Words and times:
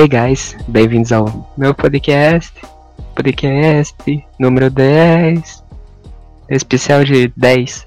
Hey 0.00 0.08
guys, 0.08 0.56
bem-vindos 0.66 1.12
ao 1.12 1.52
meu 1.58 1.74
podcast. 1.74 2.58
Podcast 3.14 4.26
número 4.38 4.70
10. 4.70 5.62
Especial 6.48 7.04
de 7.04 7.28
10 7.36 7.86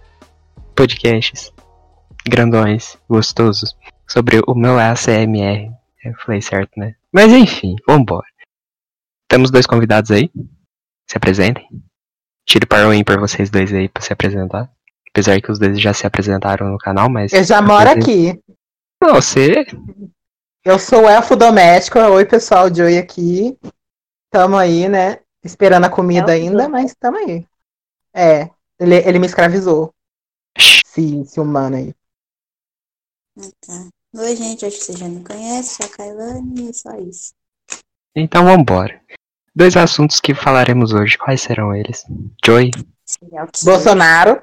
podcasts 0.75 1.51
grandões, 2.23 2.99
gostosos, 3.09 3.75
sobre 4.07 4.43
o 4.45 4.53
meu 4.53 4.77
ACMR. 4.77 5.71
Eu 6.05 6.13
falei 6.23 6.39
certo, 6.39 6.69
né? 6.77 6.93
Mas 7.11 7.33
enfim, 7.33 7.75
vambora. 7.87 8.27
Temos 9.27 9.49
dois 9.49 9.65
convidados 9.65 10.11
aí. 10.11 10.29
Se 11.09 11.17
apresentem. 11.17 11.67
Tire 12.45 12.67
para 12.67 12.87
o 12.87 12.93
ímpar 12.93 13.19
vocês 13.19 13.49
dois 13.49 13.73
aí 13.73 13.89
pra 13.89 14.03
se 14.03 14.13
apresentar. 14.13 14.69
Apesar 15.09 15.41
que 15.41 15.51
os 15.51 15.57
dois 15.57 15.81
já 15.81 15.95
se 15.95 16.05
apresentaram 16.05 16.69
no 16.69 16.77
canal, 16.77 17.09
mas. 17.09 17.33
Eu 17.33 17.43
já 17.43 17.59
moro 17.59 17.89
aqui. 17.89 18.39
Não, 19.01 19.15
você. 19.15 19.65
Eu 20.65 20.79
sou 20.79 21.03
o 21.03 21.09
elfo 21.09 21.35
doméstico. 21.35 21.99
Oi, 21.99 22.25
pessoal, 22.25 22.73
Joey 22.73 22.97
aqui. 22.97 23.59
Tamo 24.31 24.55
aí, 24.55 24.87
né? 24.87 25.19
Esperando 25.43 25.85
a 25.85 25.89
comida 25.89 26.31
Elfo 26.31 26.47
ainda, 26.47 26.69
mas 26.69 26.95
tamo 26.95 27.17
aí. 27.17 27.45
É, 28.13 28.49
ele, 28.79 28.95
ele 28.95 29.19
me 29.19 29.25
escravizou. 29.25 29.93
Esse, 30.57 31.19
esse 31.19 31.39
humano 31.39 31.75
aí. 31.75 31.93
Tá. 33.59 33.89
Oi, 34.15 34.35
gente, 34.37 34.65
acho 34.65 34.77
que 34.77 34.83
você 34.85 34.93
já 34.93 35.09
me 35.09 35.21
conhece, 35.21 35.75
sou 35.75 35.85
a 35.85 35.89
Kailane 35.89 36.61
e 36.61 36.69
é 36.69 36.73
só 36.73 36.95
isso. 36.97 37.33
Então 38.15 38.45
vambora. 38.45 39.01
Dois 39.53 39.75
assuntos 39.75 40.21
que 40.21 40.33
falaremos 40.33 40.93
hoje. 40.93 41.17
Quais 41.17 41.41
serão 41.41 41.75
eles? 41.75 42.05
Joy. 42.43 42.71
Bolsonaro. 43.65 44.41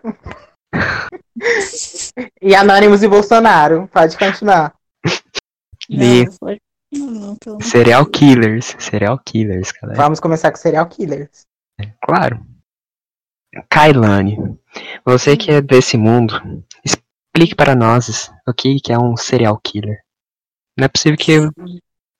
e 2.42 2.55
Anônimos 2.55 3.03
e 3.03 3.09
Bolsonaro. 3.09 3.89
Pode 3.89 4.19
continuar. 4.19 4.78
E 5.91 6.24
Não, 6.92 7.10
não, 7.10 7.58
de 7.58 7.64
serial 7.64 8.06
killers. 8.06 8.77
Serial 8.78 9.19
killers, 9.19 9.72
galera. 9.72 10.00
Vamos 10.00 10.20
começar 10.20 10.52
com 10.52 10.56
serial 10.56 10.88
killers. 10.88 11.47
Claro. 12.05 12.47
Kailane, 13.69 14.36
você 15.05 15.36
que 15.36 15.50
é 15.50 15.60
desse 15.60 15.97
mundo, 15.97 16.34
explique 16.84 17.56
para 17.56 17.74
nós 17.74 18.30
o 18.47 18.55
que 18.55 18.78
que 18.80 18.92
é 18.92 18.98
um 18.98 19.16
serial 19.16 19.60
killer. 19.60 20.00
Não 20.78 20.84
é 20.84 20.88
possível 20.88 21.19
que 21.19 21.32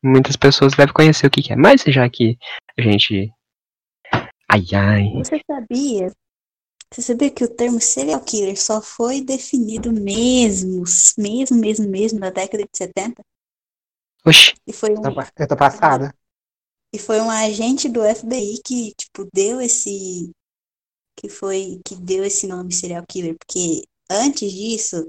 muitas 0.02 0.36
pessoas 0.36 0.74
devem 0.74 0.92
conhecer 0.92 1.28
o 1.28 1.30
que 1.30 1.42
que 1.42 1.52
é, 1.52 1.56
mas 1.56 1.82
já 1.86 2.08
que 2.10 2.36
a 2.77 2.82
gente. 2.82 3.32
Ai 4.48 4.64
ai. 4.74 5.12
Você 5.14 5.40
sabia? 5.46 6.12
Você 6.92 7.02
sabia 7.02 7.30
que 7.30 7.44
o 7.44 7.55
termo 7.55 7.80
serial 7.80 8.20
killer 8.24 8.60
só 8.60 8.82
foi 8.82 9.20
definido 9.20 9.92
mesmo, 9.92 10.82
mesmo, 11.16 11.56
mesmo, 11.56 11.88
mesmo 11.88 12.18
na 12.18 12.30
década 12.30 12.64
de 12.64 12.77
70? 12.77 13.22
Oxi, 14.24 14.54
E 14.66 14.72
foi 14.72 14.92
um, 14.96 15.14
Eu 15.36 15.46
tô 15.48 15.56
passada. 15.56 16.14
e 16.92 16.98
foi 16.98 17.20
um 17.20 17.30
agente 17.30 17.88
do 17.88 18.02
FBI 18.04 18.62
que, 18.64 18.94
tipo, 18.94 19.28
deu 19.34 19.60
esse 19.60 20.30
que 21.16 21.28
foi 21.28 21.80
que 21.86 21.96
deu 21.96 22.24
esse 22.24 22.46
nome 22.48 22.72
serial 22.74 23.04
killer, 23.08 23.36
porque 23.38 23.84
antes 24.11 24.52
disso 24.52 25.08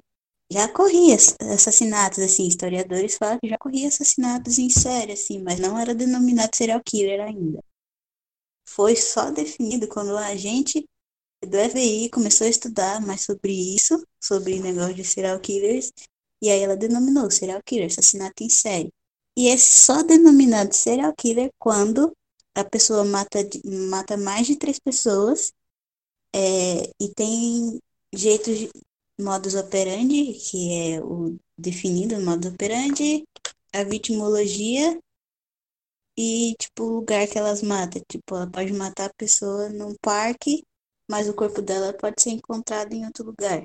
já 0.52 0.68
corria 0.70 1.16
ass- 1.16 1.36
assassinatos 1.42 2.20
assim, 2.20 2.48
historiadores 2.48 3.18
falam 3.18 3.40
que 3.40 3.50
já 3.50 3.58
corria 3.58 3.88
assassinatos 3.90 4.60
em 4.60 4.70
série 4.70 5.14
assim, 5.14 5.42
mas 5.44 5.60
não 5.60 5.80
era 5.80 5.96
denominado 5.96 6.56
serial 6.56 6.82
killer 6.86 7.22
ainda. 7.22 7.62
Foi 8.68 8.96
só 8.96 9.30
definido 9.30 9.88
quando 9.88 10.14
o 10.14 10.18
agente 10.18 10.84
do 11.44 11.58
FBI 11.58 12.10
começou 12.10 12.48
a 12.48 12.50
estudar 12.50 13.02
mais 13.02 13.22
sobre 13.22 13.52
isso, 13.54 14.04
sobre 14.20 14.60
negócio 14.60 14.96
de 14.96 15.04
serial 15.06 15.40
killers, 15.40 15.92
e 16.42 16.50
aí 16.50 16.62
ela 16.62 16.76
denominou 16.78 17.30
serial 17.30 17.62
killer, 17.64 17.88
assassinato 17.88 18.44
em 18.44 18.50
série. 18.50 18.92
E 19.38 19.48
é 19.48 19.58
só 19.58 20.04
denominado 20.04 20.74
serial 20.74 21.14
killer 21.16 21.52
quando 21.58 22.12
a 22.56 22.64
pessoa 22.64 23.06
mata, 23.06 23.40
mata 23.90 24.18
mais 24.18 24.46
de 24.48 24.58
três 24.58 24.78
pessoas 24.80 25.54
é, 26.34 26.84
e 27.00 27.14
tem 27.16 27.80
jeitos 28.14 28.58
de 28.58 28.70
modus 29.20 29.56
operandi, 29.56 30.34
que 30.34 30.74
é 30.74 31.02
o 31.02 31.38
definido 31.58 32.20
modus 32.22 32.52
operandi, 32.52 33.24
a 33.74 33.84
vitimologia 33.84 35.00
e 36.18 36.56
tipo 36.60 36.84
o 36.84 36.96
lugar 36.98 37.28
que 37.28 37.38
elas 37.38 37.62
matam. 37.62 38.02
Tipo, 38.08 38.36
ela 38.36 38.48
pode 38.50 38.74
matar 38.74 39.10
a 39.10 39.14
pessoa 39.14 39.70
num 39.70 39.96
parque, 40.02 40.64
mas 41.10 41.28
o 41.30 41.34
corpo 41.34 41.62
dela 41.62 41.94
pode 41.94 42.22
ser 42.22 42.32
encontrado 42.32 42.94
em 42.94 43.06
outro 43.06 43.26
lugar. 43.26 43.64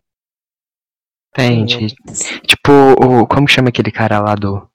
Entende? 1.32 1.94
Assim, 2.08 2.40
Tipo, 2.46 2.72
o, 3.02 3.26
como 3.26 3.48
chama 3.48 3.68
aquele 3.68 3.92
cara 3.92 4.20
lá 4.20 4.34
do. 4.34 4.68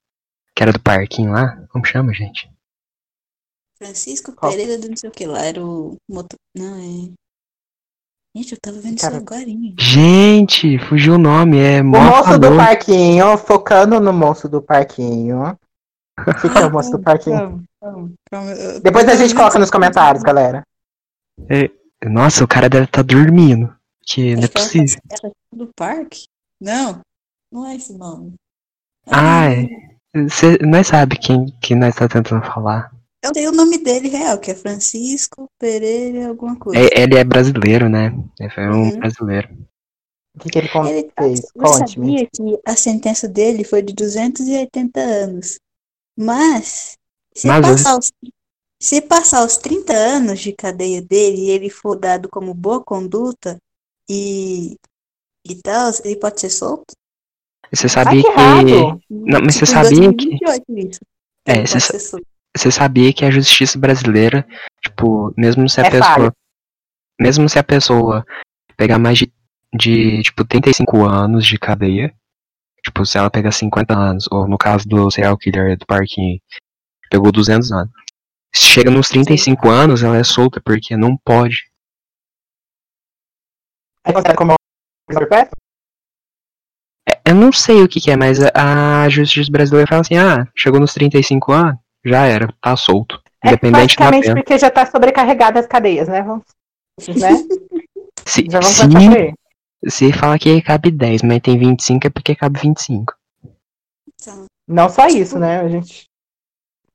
Que 0.61 0.63
era 0.63 0.73
do 0.73 0.79
parquinho 0.79 1.31
lá? 1.31 1.57
Como 1.69 1.83
chama, 1.83 2.13
gente? 2.13 2.47
Francisco 3.79 4.31
Qual? 4.33 4.51
Pereira 4.51 4.77
do 4.77 4.89
não 4.89 4.95
sei 4.95 5.09
o 5.09 5.11
que 5.11 5.25
lá, 5.25 5.43
era 5.43 5.59
o 5.59 5.95
moto... 6.07 6.35
Não, 6.55 6.75
é... 6.75 7.11
Gente, 8.37 8.51
eu 8.51 8.59
tava 8.61 8.77
vendo 8.79 9.01
Cara, 9.01 9.15
isso 9.15 9.23
agora, 9.23 9.49
hein? 9.49 9.75
Gente, 9.79 10.77
fugiu 10.87 11.15
o 11.15 11.17
nome, 11.17 11.57
é 11.57 11.81
O 11.81 11.85
mó 11.85 11.99
moço 11.99 12.37
do 12.37 12.55
parquinho, 12.55 13.37
focando 13.39 13.99
no 13.99 14.13
moço 14.13 14.47
do 14.47 14.61
parquinho. 14.61 15.57
O 16.21 16.53
que, 16.53 16.55
é 16.55 16.65
o 16.67 16.71
moço 16.71 16.91
do 16.91 17.01
parquinho? 17.01 17.35
Calma, 17.39 17.63
calma, 17.81 18.11
calma. 18.29 18.51
eu- 18.51 18.81
Depois 18.81 19.09
a 19.09 19.15
gente 19.15 19.33
coloca 19.33 19.57
nos 19.57 19.71
comentários, 19.71 20.21
galera. 20.21 20.61
Nossa, 22.05 22.43
o 22.43 22.47
cara 22.47 22.69
deve 22.69 22.85
estar 22.85 23.01
dormindo. 23.01 23.75
Que 24.05 24.35
não 24.35 24.43
é 24.43 24.47
possível. 24.47 25.01
tá- 25.09 25.17
tá 25.21 25.31
do 25.51 25.71
parque? 25.75 26.25
Não, 26.59 26.99
não 27.51 27.65
é 27.65 27.75
esse 27.75 27.97
nome. 27.97 28.35
Ah, 29.07 29.49
é. 29.49 29.90
Cê, 30.29 30.57
nós 30.65 30.87
sabe 30.87 31.17
quem 31.17 31.45
que 31.61 31.73
nós 31.73 31.95
tá 31.95 32.07
tentando 32.07 32.45
falar. 32.45 32.91
Eu 33.23 33.31
sei 33.33 33.47
o 33.47 33.51
nome 33.51 33.77
dele 33.77 34.09
real, 34.09 34.39
que 34.39 34.51
é 34.51 34.55
Francisco 34.55 35.47
Pereira 35.59 36.27
alguma 36.27 36.57
coisa. 36.57 36.81
É- 36.81 37.01
ele 37.03 37.17
é 37.17 37.23
brasileiro, 37.23 37.87
né? 37.87 38.13
Ele 38.39 38.49
foi 38.49 38.67
um 38.67 38.89
Uhum. 38.89 38.99
brasileiro. 38.99 39.49
O 40.35 40.39
que, 40.39 40.49
que 40.49 40.59
ele 40.59 40.67
Ele, 40.67 41.11
fez? 41.17 41.41
você 41.55 41.67
Conte-me. 41.67 42.07
sabia 42.07 42.25
que 42.27 42.59
a 42.65 42.75
sentença 42.75 43.27
dele 43.27 43.63
foi 43.63 43.81
de 43.81 43.93
280 43.93 44.99
anos. 44.99 45.59
Mas, 46.17 46.97
se 47.35 47.47
Mas 47.47 47.61
passar, 47.61 47.97
os, 47.97 48.11
se 48.81 49.01
passar 49.01 49.45
os 49.45 49.57
30 49.57 49.93
anos 49.93 50.39
de 50.39 50.51
cadeia 50.53 51.01
dele 51.01 51.43
e 51.47 51.49
ele 51.51 51.69
for 51.69 51.95
dado 51.97 52.27
como 52.29 52.53
boa 52.53 52.83
conduta 52.83 53.57
e, 54.09 54.75
e 55.47 55.55
tal, 55.63 55.91
ele 56.03 56.17
pode 56.17 56.41
ser 56.41 56.49
solto? 56.49 56.93
Você 57.73 57.85
Ah, 57.85 57.89
sabia 57.89 58.21
que 58.23 58.29
que. 58.31 58.39
errado. 58.39 59.01
Não, 59.09 59.41
mas 59.41 59.55
você 59.55 59.65
sabia 59.65 60.13
que. 60.13 60.37
2028 60.43 60.89
isso. 60.89 60.99
É, 61.45 61.65
você 61.65 61.79
sa-. 61.79 62.17
Você 62.55 62.69
sabia 62.69 63.13
que 63.13 63.23
a 63.23 63.31
justiça 63.31 63.79
brasileira, 63.79 64.45
tipo, 64.83 65.33
mesmo 65.37 65.69
se 65.69 65.79
a 65.79 65.85
É 65.85 65.89
pessoa. 65.89 66.13
falha. 66.13 66.33
Mesmo 67.19 67.47
se 67.47 67.57
a 67.57 67.63
pessoa 67.63 68.25
pegar 68.75 68.99
mais 68.99 69.19
de, 69.19 69.31
de, 69.73 70.21
tipo, 70.23 70.43
35 70.43 71.05
anos 71.05 71.45
de 71.45 71.57
cadeia, 71.57 72.13
tipo, 72.83 73.05
se 73.05 73.17
ela 73.17 73.29
pegar 73.29 73.51
50 73.53 73.97
anos, 73.97 74.27
ou 74.29 74.47
no 74.49 74.57
caso 74.57 74.85
do 74.87 75.09
serial 75.09 75.37
killer 75.37 75.77
do 75.77 75.85
parquinho, 75.85 76.41
pegou 77.09 77.31
200 77.31 77.71
anos. 77.71 77.91
Se 78.53 78.65
chega 78.65 78.91
nos 78.91 79.07
35 79.07 79.69
anos, 79.69 80.03
ela 80.03 80.17
é 80.17 80.23
solta, 80.25 80.59
porque 80.59 80.97
não 80.97 81.15
pode. 81.23 81.71
É 84.05 84.11
considerado 84.11 84.37
como 84.37 84.53
prisão 85.07 85.21
perpétua? 85.27 85.55
É, 87.25 87.31
Eu 87.31 87.35
não 87.35 87.51
sei 87.51 87.81
o 87.83 87.87
que, 87.87 87.99
que 88.01 88.11
é, 88.11 88.15
mas 88.15 88.39
a, 88.41 89.03
a 89.03 89.09
justiça 89.09 89.51
brasileira 89.51 89.87
fala 89.87 90.01
assim, 90.01 90.17
ah, 90.17 90.47
chegou 90.55 90.79
nos 90.79 90.93
35 90.93 91.51
anos, 91.51 91.75
já 92.05 92.25
era, 92.25 92.53
tá 92.61 92.75
solto. 92.75 93.21
É 93.43 93.49
Independente 93.49 93.95
da 93.97 94.05
basicamente 94.05 94.23
pena. 94.23 94.35
porque 94.35 94.57
já 94.59 94.69
tá 94.69 94.85
sobrecarregada 94.85 95.59
as 95.59 95.65
cadeias, 95.67 96.07
né? 96.07 96.21
Vamos, 96.21 96.43
né? 97.19 97.31
Se, 98.27 98.45
Já 98.47 98.59
vamos 98.59 98.75
se, 98.77 99.89
se 99.89 100.13
fala 100.13 100.37
que 100.37 100.61
cabe 100.61 100.91
10, 100.91 101.23
mas 101.23 101.39
tem 101.41 101.57
25 101.57 102.05
é 102.05 102.09
porque 102.11 102.35
cabe 102.35 102.59
25. 102.61 103.13
Então, 104.13 104.45
Não 104.67 104.87
só 104.87 105.07
isso, 105.07 105.39
né? 105.39 105.59
A 105.59 105.67
gente. 105.67 106.05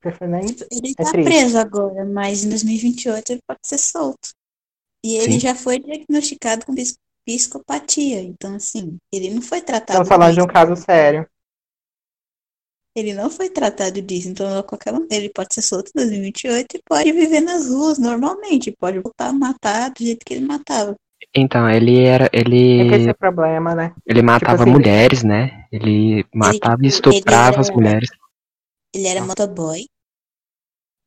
ele 0.05 0.93
É 0.93 0.95
tá 0.95 1.11
triste. 1.11 1.29
preso 1.29 1.59
agora, 1.59 2.05
mas 2.05 2.45
em 2.45 2.49
2028 2.49 3.33
ele 3.33 3.41
pode 3.47 3.59
ser 3.65 3.79
solto. 3.79 4.29
E 5.05 5.17
ele 5.17 5.33
Sim. 5.33 5.41
já 5.41 5.55
foi 5.55 5.81
diagnosticado 5.81 6.65
com 6.65 6.73
psicopatia. 7.27 8.23
Então, 8.23 8.55
assim, 8.57 8.99
ele 9.13 9.31
não 9.31 9.43
foi 9.43 9.61
tratado 9.61 10.05
Estamos 10.05 10.09
falando 10.09 10.35
de 10.35 10.43
um 10.43 10.47
caso 10.47 10.77
sério. 10.77 11.27
Ele 12.97 13.13
não 13.13 13.31
foi 13.31 13.51
tratado 13.51 14.01
disso. 14.01 14.29
Então, 14.29 14.59
a 14.59 14.63
qualquer 14.63 14.93
momento, 14.93 15.13
ele 15.13 15.29
pode 15.31 15.55
ser 15.55 15.63
solto 15.63 15.89
em 15.91 15.99
2028 16.01 16.77
e 16.77 16.83
pode 16.89 17.13
viver 17.13 17.41
nas 17.41 17.69
ruas 17.69 17.99
normalmente. 17.99 18.73
Pode 18.73 18.99
voltar 19.01 19.29
a 19.29 19.33
matar 19.33 19.91
do 19.91 20.03
jeito 20.03 20.25
que 20.25 20.35
ele 20.35 20.47
matava. 20.47 20.97
Então, 21.35 21.69
ele 21.69 22.03
era. 22.05 22.29
É 22.79 22.85
que 22.85 22.95
esse 22.95 23.09
é 23.09 23.11
Ele, 23.11 23.13
o 23.13 23.17
problema, 23.17 23.75
né? 23.75 23.95
ele 24.07 24.23
matava 24.23 24.63
assim, 24.63 24.71
mulheres, 24.73 25.23
né? 25.23 25.67
Ele 25.71 26.25
matava 26.35 26.77
e 26.83 26.89
tipo, 26.89 27.11
ele 27.11 27.19
estuprava 27.19 27.57
era- 27.57 27.61
as 27.61 27.71
mulheres. 27.71 28.09
Ele 28.95 29.07
era 29.07 29.25
motoboy. 29.25 29.87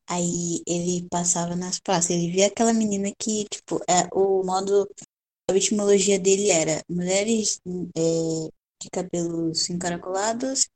Aí 0.10 0.62
ele 0.68 1.08
passava 1.10 1.56
nas 1.56 1.80
praças. 1.80 2.10
Ele 2.12 2.32
via 2.32 2.48
aquela 2.48 2.74
menina 2.74 3.12
que, 3.18 3.46
tipo, 3.50 3.80
é, 3.88 4.08
o 4.14 4.44
modo. 4.44 4.88
A 5.50 5.58
etimologia 5.58 6.20
dele 6.20 6.52
era 6.52 6.84
mulheres 6.88 7.60
é, 7.66 8.50
de 8.82 8.90
cabelos 8.92 9.68
encaracolados 9.70 10.68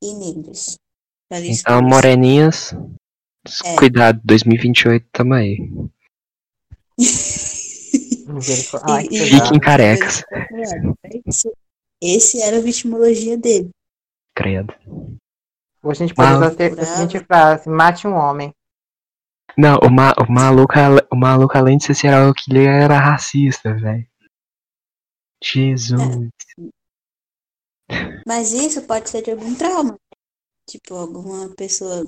e 0.00 0.14
negras. 0.14 0.78
Então, 1.32 1.82
moreninhas, 1.82 2.72
É. 3.64 3.76
cuidado, 3.76 4.20
2028 4.24 5.06
tamo 5.12 5.34
aí. 5.34 5.58
Ai, 8.84 9.06
E- 9.10 9.16
e-. 9.16 9.26
Fiquem 9.26 9.58
carecas. 9.60 10.22
Esse, 11.26 11.52
esse 12.00 12.42
era 12.42 12.58
a 12.58 12.60
vitimologia 12.60 13.36
dele. 13.36 13.70
Credo. 14.36 14.72
Hoje 15.82 16.04
a 16.04 16.06
gente 16.06 16.14
pode 16.14 16.32
usar 16.34 16.46
a 16.46 16.84
seguinte 16.84 17.24
frase: 17.24 17.68
mate 17.68 18.06
um 18.06 18.14
homem. 18.14 18.52
Não, 19.56 19.78
o, 19.78 19.90
ma 19.90 20.12
o, 20.18 20.30
maluco, 20.30 20.74
o 21.12 21.16
maluco, 21.16 21.56
além 21.56 21.76
de 21.76 21.84
ser 21.84 21.94
serial 21.94 22.32
killer, 22.34 22.68
era 22.68 22.98
racista, 22.98 23.74
velho. 23.74 24.06
Jesus. 25.42 26.28
Mas 28.26 28.52
isso 28.52 28.86
pode 28.86 29.08
ser 29.10 29.22
de 29.22 29.32
algum 29.32 29.54
trauma. 29.54 29.98
Tipo, 30.68 30.94
alguma 30.94 31.48
pessoa 31.56 32.04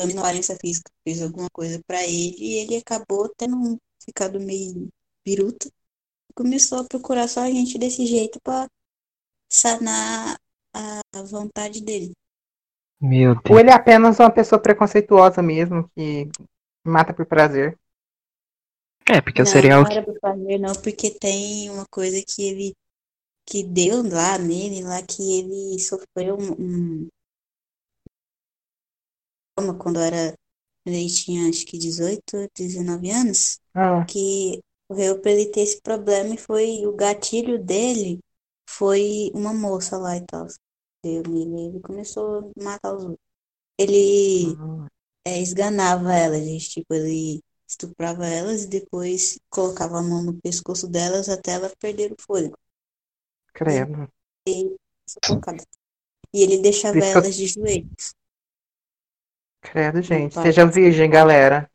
com 0.00 0.06
violência 0.08 0.56
física 0.60 0.90
fez 1.04 1.22
alguma 1.22 1.48
coisa 1.52 1.80
pra 1.86 2.02
ele 2.02 2.34
e 2.38 2.54
ele 2.56 2.76
acabou 2.76 3.28
tendo 3.36 3.56
um- 3.56 3.78
ficado 4.02 4.40
meio 4.40 4.88
biruta. 5.24 5.70
Começou 6.34 6.80
a 6.80 6.84
procurar 6.84 7.28
só 7.28 7.40
a 7.42 7.50
gente 7.50 7.78
desse 7.78 8.06
jeito 8.06 8.40
pra 8.42 8.66
sanar 9.52 10.36
a 10.74 11.22
vontade 11.22 11.82
dele. 11.82 12.12
Meu 13.00 13.34
Deus. 13.34 13.44
Ou 13.50 13.60
ele 13.60 13.70
é 13.70 13.74
apenas 13.74 14.18
uma 14.18 14.30
pessoa 14.30 14.60
preconceituosa 14.60 15.42
mesmo, 15.42 15.88
que 15.94 16.28
mata 16.84 17.14
por 17.14 17.26
prazer. 17.26 17.78
É, 19.16 19.20
porque 19.20 19.42
o 19.42 19.46
não, 19.46 19.52
serial 19.54 19.82
não 19.82 19.90
era 19.90 20.02
pra 20.04 20.14
fazer, 20.20 20.58
não, 20.58 20.72
porque 20.74 21.10
tem 21.18 21.68
uma 21.70 21.84
coisa 21.90 22.22
que 22.26 22.42
ele 22.42 22.74
que 23.46 23.64
deu 23.64 24.02
lá 24.02 24.38
nele, 24.38 24.82
lá 24.84 25.02
que 25.02 25.22
ele 25.40 25.78
sofreu 25.80 26.36
um, 26.38 27.08
um 29.58 29.78
quando 29.78 30.00
era 30.00 30.34
ele 30.86 31.08
tinha 31.10 31.48
acho 31.48 31.66
que 31.66 31.78
18, 31.78 32.48
19 32.56 33.10
anos, 33.10 33.60
Ah, 33.74 34.06
que 34.06 34.60
ocorreu 34.88 35.20
pra 35.20 35.30
ele 35.32 35.50
ter 35.50 35.60
esse 35.62 35.80
problema 35.82 36.34
e 36.34 36.38
foi 36.38 36.86
o 36.86 36.94
gatilho 36.96 37.62
dele 37.62 38.18
foi 38.68 39.30
uma 39.34 39.52
moça 39.52 39.98
lá 39.98 40.16
e 40.16 40.24
tal. 40.26 40.46
Deu 41.04 41.22
ele 41.26 41.80
começou 41.80 42.50
a 42.58 42.62
matar 42.62 42.94
os 42.96 43.04
outros. 43.04 43.20
Ele 43.78 44.58
hum, 44.58 44.88
é, 45.24 45.40
esganava 45.40 46.12
elas, 46.14 46.44
gente. 46.44 46.70
Tipo, 46.70 46.94
ele 46.94 47.40
estuprava 47.68 48.26
elas 48.26 48.64
e 48.64 48.68
depois 48.68 49.38
colocava 49.48 49.98
a 49.98 50.02
mão 50.02 50.22
no 50.22 50.34
pescoço 50.40 50.88
delas 50.88 51.28
até 51.28 51.52
elas 51.52 51.72
perderem 51.78 52.16
o 52.18 52.22
fôlego. 52.22 52.56
credo. 53.52 54.08
E, 54.48 54.76
e 56.34 56.42
ele 56.42 56.58
deixava 56.58 56.94
Pesco- 56.94 57.18
elas 57.18 57.36
de 57.36 57.46
joelhos. 57.46 58.14
Credo, 59.62 60.00
gente. 60.02 60.34
pai. 60.34 60.44
Seja 60.44 60.66
virgem, 60.66 61.10
galera. 61.10 61.70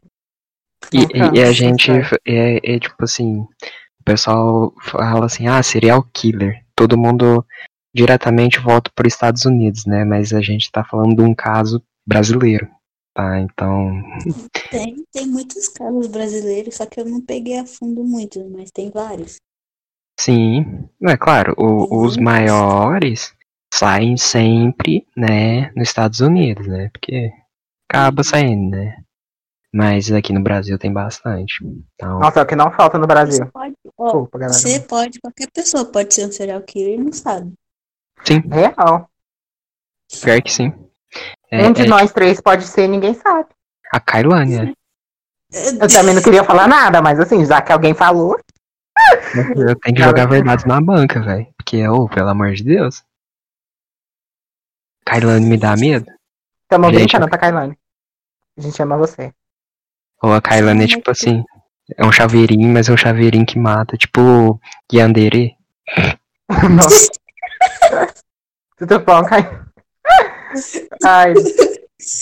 E, 0.93 0.97
e- 0.99 1.39
e 1.39 1.43
a 1.43 1.51
gente 1.51 1.91
isso. 1.91 2.15
é, 2.25 2.75
é 2.75 2.79
tipo 2.79 3.03
assim, 3.03 3.39
o 3.39 4.03
pessoal 4.03 4.73
fala 4.81 5.25
assim, 5.25 5.47
ah, 5.47 5.61
serial 5.61 6.03
killer. 6.13 6.63
Todo 6.75 6.97
mundo 6.97 7.45
diretamente 7.93 8.59
volta 8.59 8.91
para 8.93 9.07
os 9.07 9.13
Estados 9.13 9.45
Unidos, 9.45 9.85
né? 9.85 10.03
Mas 10.03 10.33
a 10.33 10.41
gente 10.41 10.71
tá 10.71 10.83
falando 10.83 11.15
de 11.15 11.21
um 11.21 11.33
caso 11.33 11.81
brasileiro, 12.05 12.69
tá? 13.15 13.39
Então, 13.39 14.03
Tem, 14.69 15.03
tem 15.11 15.25
muitos 15.27 15.67
casos 15.67 16.05
brasileiros, 16.05 16.75
só 16.75 16.85
que 16.85 16.99
eu 16.99 17.05
não 17.05 17.19
peguei 17.19 17.57
a 17.57 17.65
fundo 17.65 18.03
muito, 18.03 18.47
mas 18.51 18.69
tem 18.71 18.91
vários. 18.91 19.37
sim, 20.19 20.87
é 21.03 21.17
claro, 21.17 21.53
o- 21.57 22.03
os 22.05 22.17
maiores 22.17 23.33
saem 23.73 24.17
sempre, 24.17 25.05
né, 25.15 25.71
nos 25.75 25.89
Estados 25.89 26.19
Unidos, 26.21 26.67
né? 26.67 26.89
Porque 26.91 27.31
acaba 27.89 28.23
saindo, 28.23 28.71
né? 28.77 28.97
Mas 29.73 30.11
aqui 30.11 30.33
no 30.33 30.43
Brasil 30.43 30.79
tem 30.79 30.93
bastante. 30.93 31.55
Então, 31.95 32.21
Nossa, 32.21 32.39
é 32.39 32.43
o 32.43 32.45
que 32.47 32.55
não 32.55 32.71
falta 32.71 32.97
no 32.97 33.07
Brasil. 33.07 33.39
Você 33.39 33.45
pode, 33.51 33.75
ó, 33.97 34.21
Desculpa, 34.21 34.39
galera. 34.39 34.63
você 34.63 34.79
pode, 34.79 35.19
qualquer 35.19 35.49
pessoa 35.51 35.85
pode 35.91 36.13
ser 36.13 36.27
um 36.27 36.31
serial 36.31 36.61
killer 36.63 36.99
e 36.99 37.03
não 37.03 37.11
sabe. 37.13 37.53
sim, 38.25 38.41
Real. 38.51 39.09
pior 40.21 40.41
que 40.41 40.51
sim. 40.51 40.73
É, 41.61 41.67
um 41.67 41.73
de 41.73 41.83
é 41.83 41.85
nós 41.85 42.11
três 42.11 42.41
pode 42.41 42.65
ser 42.65 42.87
ninguém 42.87 43.13
sabe. 43.13 43.49
a 43.91 43.99
Kailane, 43.99 44.57
né? 44.57 44.73
Eu 45.53 45.87
também 45.87 46.13
não 46.13 46.21
queria 46.21 46.43
falar 46.43 46.67
nada, 46.67 47.01
mas 47.01 47.19
assim, 47.19 47.45
já 47.45 47.61
que 47.61 47.71
alguém 47.71 47.93
falou. 47.93 48.37
Eu 49.55 49.75
tenho 49.79 49.95
que 49.95 50.03
jogar 50.03 50.25
verdades 50.27 50.65
na 50.65 50.81
banca, 50.81 51.21
velho. 51.21 51.47
Porque, 51.57 51.87
ô, 51.87 52.07
pelo 52.09 52.29
amor 52.29 52.53
de 52.53 52.63
Deus. 52.63 53.03
Kailane 55.05 55.45
me 55.45 55.57
dá 55.57 55.75
medo? 55.77 56.11
Tamo 56.67 56.87
Gente, 56.87 56.95
brincando, 56.95 57.29
tá, 57.29 57.37
Kailane? 57.37 57.77
A 58.57 58.61
gente 58.61 58.81
ama 58.81 58.97
você. 58.97 59.33
Ou 60.21 60.33
a 60.33 60.41
Kailane 60.41 60.85
é 60.85 60.87
tipo 60.87 61.11
assim. 61.11 61.43
É 61.95 62.03
um 62.03 62.11
chaveirinho, 62.11 62.67
mas 62.67 62.89
é 62.89 62.93
um 62.93 62.97
chaveirinho 62.97 63.45
que 63.45 63.59
mata. 63.59 63.95
Tipo 63.95 64.59
Yandere. 64.91 65.55
Nossa. 66.75 67.11
Tudo 68.77 68.99
bom, 68.99 69.23
Kailane? 69.23 69.64
Ai, 71.03 71.33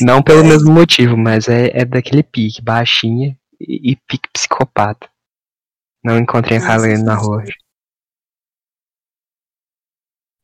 Não 0.02 0.22
pelo 0.24 0.44
mesmo 0.44 0.72
motivo, 0.72 1.18
mas 1.18 1.48
é, 1.48 1.68
é 1.74 1.86
daquele 1.86 2.24
pique, 2.24 2.62
baixinha 2.62 3.38
e, 3.60 3.92
e 3.92 3.96
pique 4.08 4.30
psicopata. 4.31 5.10
Não 6.04 6.18
encontrei 6.18 6.58
a 6.58 6.62
Kailane 6.62 7.02
na 7.04 7.16
rua. 7.16 7.44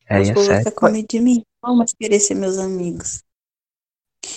É, 0.08 0.20
é 0.20 0.24
sério. 0.24 0.70
ficam 0.70 0.72
com 0.72 0.90
medo 0.92 1.06
de 1.08 1.20
mim. 1.20 1.42
Vamos 1.62 1.92
querer 1.92 2.18
ser 2.18 2.34
meus 2.34 2.58
amigos. 2.58 3.22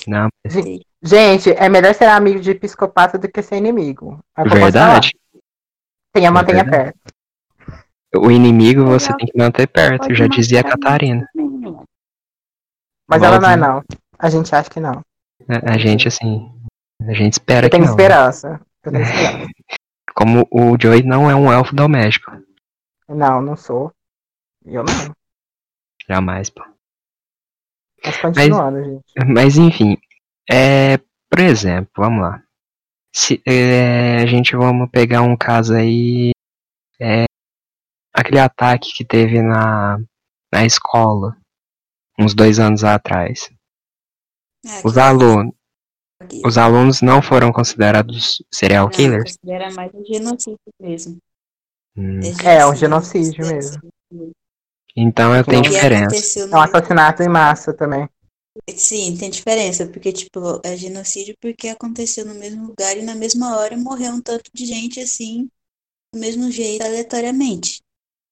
Não, 0.08 0.28
mas 0.46 0.54
gente, 1.02 1.50
é 1.52 1.68
melhor 1.70 1.94
ser 1.94 2.06
amigo 2.06 2.40
de 2.40 2.56
psicopata 2.56 3.18
do 3.18 3.30
que 3.30 3.42
ser 3.42 3.58
inimigo. 3.58 4.20
É 4.38 4.44
verdade. 4.44 5.12
Tenha, 6.14 6.28
É 6.28 6.32
mantenha 6.32 6.64
verdade. 6.64 6.94
perto. 6.94 7.14
O 8.16 8.30
inimigo 8.30 8.86
você 8.86 9.16
tem 9.18 9.26
que 9.28 9.38
manter 9.38 9.68
perto, 9.68 10.14
já 10.14 10.28
dizia 10.28 10.60
a 10.60 10.64
Catarina. 10.64 11.28
mesmo. 11.34 11.53
Mas 13.08 13.22
ela 13.22 13.40
não 13.40 13.50
é, 13.50 13.56
não. 13.56 13.84
A 14.18 14.30
gente 14.30 14.54
acha 14.56 14.70
que 14.70 14.80
não. 14.80 15.02
A, 15.48 15.74
a 15.74 15.78
gente, 15.78 16.08
assim. 16.08 16.52
A 17.02 17.14
gente 17.14 17.34
espera 17.34 17.68
Eu 17.68 17.70
que 17.70 17.78
não. 17.78 17.86
esperança. 17.86 18.62
Eu 18.84 18.92
tenho 18.92 19.04
esperança. 19.04 19.50
Como 20.16 20.48
o 20.52 20.78
Joey 20.80 21.04
não 21.04 21.30
é 21.30 21.36
um 21.36 21.52
elfo 21.52 21.76
doméstico. 21.76 22.32
Não, 23.10 23.42
não 23.42 23.56
sou. 23.56 23.92
Eu 24.66 24.84
não. 24.84 25.14
Jamais, 26.08 26.50
pô. 26.50 26.64
Mas 28.06 28.18
continuando, 28.18 28.84
gente. 28.84 29.04
Mas 29.28 29.58
enfim, 29.58 29.98
é, 30.50 30.98
por 31.30 31.40
exemplo, 31.40 31.92
vamos 31.98 32.22
lá. 32.22 32.44
Se 33.16 33.42
é, 33.46 34.18
a 34.18 34.26
gente 34.26 34.56
vamos 34.56 34.90
pegar 34.90 35.22
um 35.22 35.38
caso 35.38 35.74
aí, 35.74 36.32
é, 37.00 37.26
aquele 38.14 38.40
ataque 38.40 38.94
que 38.94 39.06
teve 39.06 39.42
na, 39.42 40.00
na 40.52 40.66
escola, 40.66 41.38
uns 42.20 42.34
dois 42.34 42.60
anos 42.60 42.84
atrás. 42.84 43.50
Ah, 44.66 44.82
Os 44.84 44.98
alunos, 44.98 45.54
os 46.46 46.58
alunos 46.58 47.02
não 47.02 47.22
foram 47.22 47.52
considerados 47.52 48.42
serial 48.54 48.86
não, 48.86 48.92
killers? 48.92 49.38
considera 49.38 49.72
mais 49.72 49.92
um 49.94 50.06
genocídio 50.06 50.60
mesmo. 50.80 51.18
Hum, 51.96 52.20
É, 52.46 52.66
um 52.66 52.76
genocídio 52.76 53.46
mesmo. 53.48 53.82
então 54.96 55.36
eu 55.36 55.44
tenho 55.44 55.62
Que 55.64 55.70
diferença. 55.70 56.40
É 56.40 56.56
um 56.56 56.62
assassinato 56.62 57.24
em 57.24 57.30
massa 57.30 57.74
também. 57.74 58.08
Sim, 58.76 59.18
tem 59.18 59.30
diferença, 59.32 59.88
porque, 59.88 60.12
tipo, 60.14 60.40
é 60.64 60.78
genocídio 60.78 61.36
porque 61.42 61.70
aconteceu 61.70 62.26
no 62.26 62.36
mesmo 62.36 62.68
lugar 62.68 62.96
e 62.98 63.02
na 63.02 63.16
mesma 63.16 63.58
hora 63.58 63.76
morreu 63.76 64.14
um 64.14 64.22
tanto 64.22 64.52
de 64.54 64.66
gente 64.66 65.00
assim, 65.00 65.50
do 66.14 66.20
mesmo 66.20 66.52
jeito, 66.52 66.84
aleatoriamente. 66.84 67.82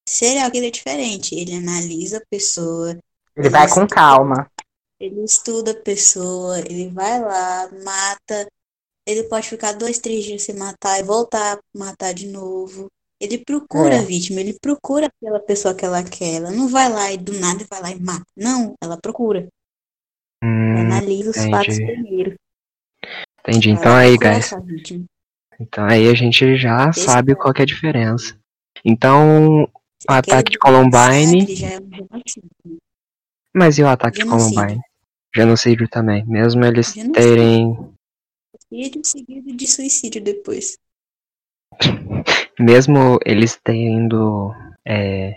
Serial 0.08 0.52
killer 0.52 0.70
é 0.70 0.72
diferente, 0.72 1.36
ele 1.36 1.56
analisa 1.56 2.18
a 2.20 2.26
pessoa, 2.30 2.98
Ele 3.36 3.50
vai 3.50 3.68
com 3.70 3.88
calma. 3.88 4.50
ele 5.00 5.24
estuda 5.24 5.72
a 5.72 5.82
pessoa, 5.82 6.60
ele 6.60 6.90
vai 6.90 7.20
lá, 7.20 7.70
mata, 7.84 8.48
ele 9.08 9.24
pode 9.24 9.50
ficar 9.50 9.72
dois, 9.74 9.98
três 10.00 10.24
dias 10.24 10.44
sem 10.44 10.56
matar 10.56 11.00
e 11.00 11.04
voltar 11.04 11.58
a 11.58 11.60
matar 11.78 12.14
de 12.14 12.28
novo. 12.28 12.88
Ele 13.20 13.38
procura 13.38 13.96
É. 13.96 14.00
a 14.00 14.02
vítima, 14.04 14.40
ele 14.40 14.58
procura 14.60 15.08
aquela 15.08 15.40
pessoa 15.40 15.74
que 15.76 15.86
ela 15.86 16.04
quer. 16.04 16.36
Ela 16.38 16.52
não 16.52 16.68
vai 16.68 16.90
lá 16.90 17.12
e 17.12 17.18
do 17.18 17.34
nada 17.40 17.66
vai 17.70 17.82
lá 17.82 17.92
e 17.92 18.00
mata. 18.00 18.26
Não, 18.36 18.74
ela 18.84 18.98
procura. 18.98 19.48
Hum, 20.44 20.82
Analisa 20.82 21.30
os 21.30 21.38
entendi. 21.38 21.52
fatos 21.52 21.76
primeiro. 21.78 22.36
entendi. 23.48 23.70
Ela 23.72 23.80
Então 23.80 23.96
aí, 23.96 24.18
guys. 24.18 24.52
Então 25.60 25.86
aí 25.86 26.08
a 26.10 26.14
gente 26.16 26.58
já 26.58 26.90
Esse 26.90 27.02
sabe 27.02 27.32
é. 27.34 27.36
qual 27.36 27.54
é 27.58 27.62
a 27.62 27.66
diferença. 27.66 28.36
Então, 28.84 29.64
o 29.64 30.12
ataque 30.12 30.52
de 30.54 30.58
Columbine. 30.60 31.56
já 31.56 31.68
é 31.74 31.80
um. 31.80 32.08
Mas 33.54 33.78
e 33.78 33.84
o 33.84 33.88
ataque. 33.88 34.24
Columbine? 34.24 34.80
Genocídio 35.36 35.88
também. 35.88 36.26
Mesmo 36.26 36.64
eles 36.66 36.94
Genocídio. 36.94 37.14
terem. 37.14 37.94
Genocídio 38.72 39.02
seguido 39.06 39.56
de 39.56 39.68
suicídio 39.68 40.22
depois. 40.24 40.78
Mesmo 42.60 43.18
eles 43.26 43.60
tendo 43.64 44.54
é, 44.86 45.36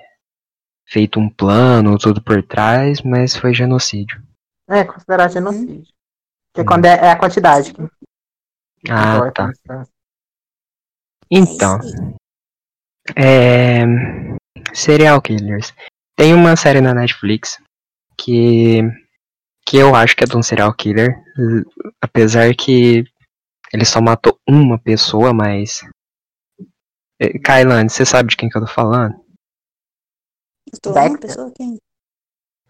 feito 0.87 1.18
um 1.18 1.28
plano, 1.28 1.99
tudo 1.99 2.23
por 2.23 2.42
trás, 2.42 3.00
mas 3.02 3.35
foi 3.37 3.54
genocídio. 3.54 4.23
É, 4.68 4.85
considerado 4.85 5.28
Uhum. 5.28 5.35
genocídio. 5.35 5.94
Que 6.54 6.61
é 6.61 6.64
quando 6.64 6.85
é, 6.85 6.90
é 6.94 7.11
a 7.11 7.18
quantidade. 7.18 7.73
que 7.73 7.83
Ah, 8.90 9.16
importa, 9.16 9.52
tá. 9.66 9.78
né? 9.78 9.85
Então, 11.30 11.78
É 13.16 13.80
é... 13.80 13.85
Serial 14.73 15.21
Killers. 15.21 15.73
Tem 16.16 16.33
uma 16.33 16.56
série 16.56 16.80
na 16.80 16.94
Netflix 16.94 17.59
que 18.16 18.80
que 19.66 19.76
eu 19.78 19.94
acho 19.94 20.14
que 20.14 20.25
é 20.25 20.26
de 20.26 20.37
um 20.37 20.42
serial 20.42 20.75
killer, 20.75 21.14
apesar 22.00 22.54
que 22.54 23.04
ele 23.73 23.85
só 23.85 24.00
matou 24.00 24.38
uma 24.49 24.78
pessoa, 24.78 25.33
mas 25.33 25.80
Eh, 27.21 27.38
Kailane, 27.38 27.88
você 27.88 28.04
sabe 28.04 28.30
de 28.30 28.37
quem 28.37 28.49
que 28.49 28.56
eu 28.59 28.62
tô 28.62 28.66
falando? 28.66 29.14
Eu 30.73 30.80
tô 30.80 30.90
uma 30.92 31.18
pessoa 31.18 31.52
quem? 31.56 31.78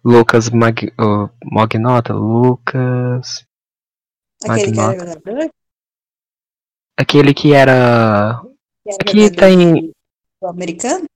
Lucas 0.04 0.50
Mag... 0.50 0.92
oh, 1.00 1.28
Magnota? 1.50 2.12
Lucas... 2.12 3.46
Aquele 4.44 4.72
que 4.72 4.78
era 4.80 4.86
Magnota. 4.86 5.14
jogador? 5.14 5.50
Aquele 6.98 7.34
que 7.34 7.54
era... 7.54 8.42
Que 9.06 9.30
tem- 9.30 9.92
do 10.42 10.48
americano? 10.48 11.06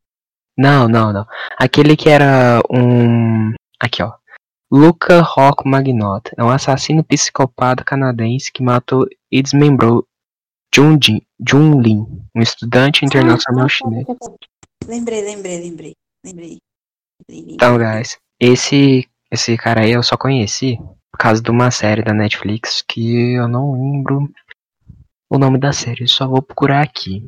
Não, 0.56 0.88
não, 0.88 1.12
não. 1.12 1.26
Aquele 1.58 1.96
que 1.96 2.08
era 2.08 2.60
um... 2.70 3.52
Aqui, 3.78 4.02
ó. 4.02 4.17
Luca 4.70 5.22
Rock 5.22 5.66
Magnota. 5.66 6.32
É 6.36 6.44
um 6.44 6.50
assassino 6.50 7.02
psicopata 7.02 7.82
canadense 7.82 8.52
que 8.52 8.62
matou 8.62 9.06
e 9.30 9.42
desmembrou 9.42 10.06
Jun, 10.74 10.98
Jin, 11.02 11.22
Jun 11.46 11.80
Lin, 11.80 12.06
um 12.34 12.42
estudante 12.42 13.04
internacional 13.04 13.68
chinês. 13.68 14.06
Lembrei, 14.86 15.22
lembrei, 15.22 15.60
lembrei. 15.60 15.94
Lembrei. 16.24 16.58
Lembrei. 17.28 17.54
Então, 17.54 17.78
guys, 17.78 18.18
esse, 18.38 19.08
esse 19.30 19.56
cara 19.56 19.80
aí 19.80 19.92
eu 19.92 20.02
só 20.02 20.16
conheci 20.16 20.76
por 21.10 21.18
causa 21.18 21.42
de 21.42 21.50
uma 21.50 21.70
série 21.70 22.02
da 22.02 22.12
Netflix 22.12 22.82
que 22.86 23.32
eu 23.32 23.48
não 23.48 23.72
lembro 23.72 24.30
o 25.30 25.38
nome 25.38 25.58
da 25.58 25.72
série, 25.72 26.06
só 26.06 26.26
vou 26.26 26.42
procurar 26.42 26.82
aqui. 26.82 27.22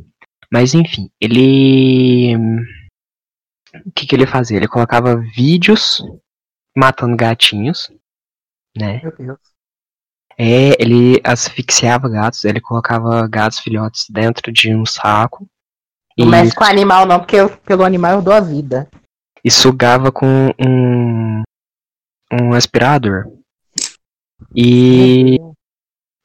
Mas 0.52 0.74
enfim, 0.74 1.10
ele. 1.20 2.36
O 3.86 3.92
que, 3.94 4.06
que 4.06 4.14
ele 4.14 4.26
fazia? 4.26 4.56
Ele 4.56 4.68
colocava 4.68 5.16
vídeos 5.16 6.02
matando 6.76 7.16
gatinhos, 7.16 7.90
né? 8.76 9.00
Meu 9.02 9.16
Deus. 9.16 9.38
É, 10.38 10.80
ele 10.82 11.20
asfixiava 11.22 12.08
gatos, 12.08 12.44
ele 12.44 12.60
colocava 12.60 13.26
gatos 13.28 13.58
filhotes 13.58 14.06
dentro 14.08 14.50
de 14.50 14.74
um 14.74 14.86
saco 14.86 15.46
e, 16.16 16.22
Não 16.24 16.30
mexe 16.30 16.54
com 16.54 16.64
animal, 16.64 17.04
não, 17.04 17.18
porque 17.18 17.36
eu- 17.36 17.54
pelo 17.58 17.84
animal 17.84 18.12
eu 18.16 18.22
dou 18.22 18.32
a 18.32 18.40
vida. 18.40 18.88
e 19.44 19.50
sugava 19.50 20.10
com 20.12 20.26
um, 20.58 21.42
um 22.32 22.52
aspirador. 22.54 23.24
E 24.54 25.36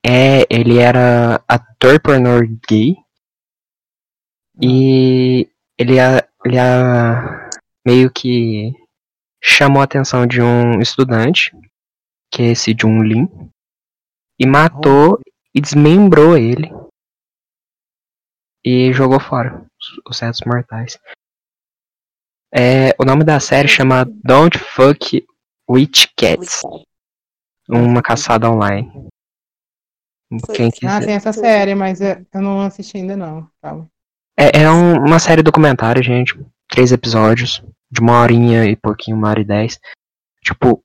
é, 0.05 0.45
ele 0.49 0.77
era 0.79 1.41
ator 1.47 1.99
pornô 2.01 2.39
gay 2.69 2.95
e 4.61 5.49
ele, 5.77 5.99
a- 5.99 6.27
ele 6.45 6.59
a- 6.59 7.49
meio 7.85 8.11
que 8.11 8.73
chamou 9.47 9.79
a 9.81 9.85
atenção 9.85 10.25
de 10.25 10.41
um 10.41 10.81
estudante, 10.81 11.51
que 12.31 12.41
é 12.41 12.45
esse 12.51 12.75
Jun 12.79 13.03
Lin, 13.03 13.27
e 14.39 14.45
matou 14.47 15.19
e 15.53 15.61
desmembrou 15.61 16.35
ele 16.37 16.69
e 18.65 18.91
jogou 18.91 19.19
fora 19.19 19.63
os- 19.79 20.01
os 20.09 20.19
restos 20.19 20.45
mortais. 20.47 20.97
É, 22.53 22.89
o 22.99 23.05
nome 23.05 23.23
da 23.23 23.39
série 23.39 23.67
chama 23.67 24.05
Don't 24.23 24.57
Fuck 24.57 25.25
With 25.69 25.91
Cats, 26.17 26.61
uma 27.69 28.01
caçada 28.01 28.49
online. 28.49 28.91
Quem 30.53 30.67
Ah, 30.67 30.71
quiser. 30.71 31.05
tem 31.05 31.15
essa 31.15 31.31
série, 31.31 31.75
mas 31.75 32.01
eu 32.01 32.25
eu 32.33 32.41
não 32.41 32.61
assisti 32.61 32.97
ainda 32.97 33.15
não. 33.15 33.49
Calma. 33.61 33.87
É, 34.37 34.63
é 34.63 34.71
um- 34.71 34.97
uma 35.05 35.19
série 35.19 35.43
documentária, 35.43 36.01
gente. 36.01 36.33
Três 36.69 36.91
episódios, 36.91 37.61
de 37.91 38.01
uma 38.01 38.21
horinha 38.21 38.65
e 38.65 38.75
pouquinho, 38.75 39.17
uma 39.17 39.29
hora 39.29 39.41
e 39.41 39.45
dez. 39.45 39.79
Tipo, 40.43 40.83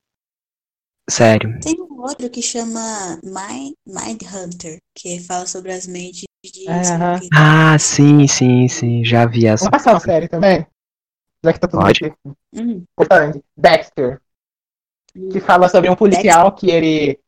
sério. 1.09 1.59
Tem 1.61 1.81
um 1.81 2.01
outro 2.01 2.31
que 2.31 2.43
chama 2.43 3.21
Mind, 3.23 3.75
Mind 3.87 4.23
Hunter, 4.23 4.79
que 4.95 5.21
fala 5.21 5.47
sobre 5.47 5.73
as 5.73 5.87
mentes 5.87 6.25
de 6.45 6.51
killer. 6.51 7.21
Ah, 7.35 7.79
sim, 7.79 8.27
sim, 8.27 8.69
sim. 8.69 9.05
Já 9.05 9.27
vi 9.27 9.47
essa. 9.47 9.65
Vamos 9.65 9.79
passar 9.79 9.93
uma 9.93 10.01
série 10.01 10.29
também? 10.29 10.67
Já 11.45 11.53
que 11.53 11.61
tá 11.61 11.69
tudo 11.69 11.81
Pode. 11.81 12.05
aqui. 12.05 12.17
Hum. 12.55 12.85
Dexter. 13.57 14.21
Que 15.33 15.41
fala 15.41 15.69
sobre 15.69 15.91
um 15.91 15.97
policial 15.97 16.55
que 16.55 16.71
ele. 16.71 17.19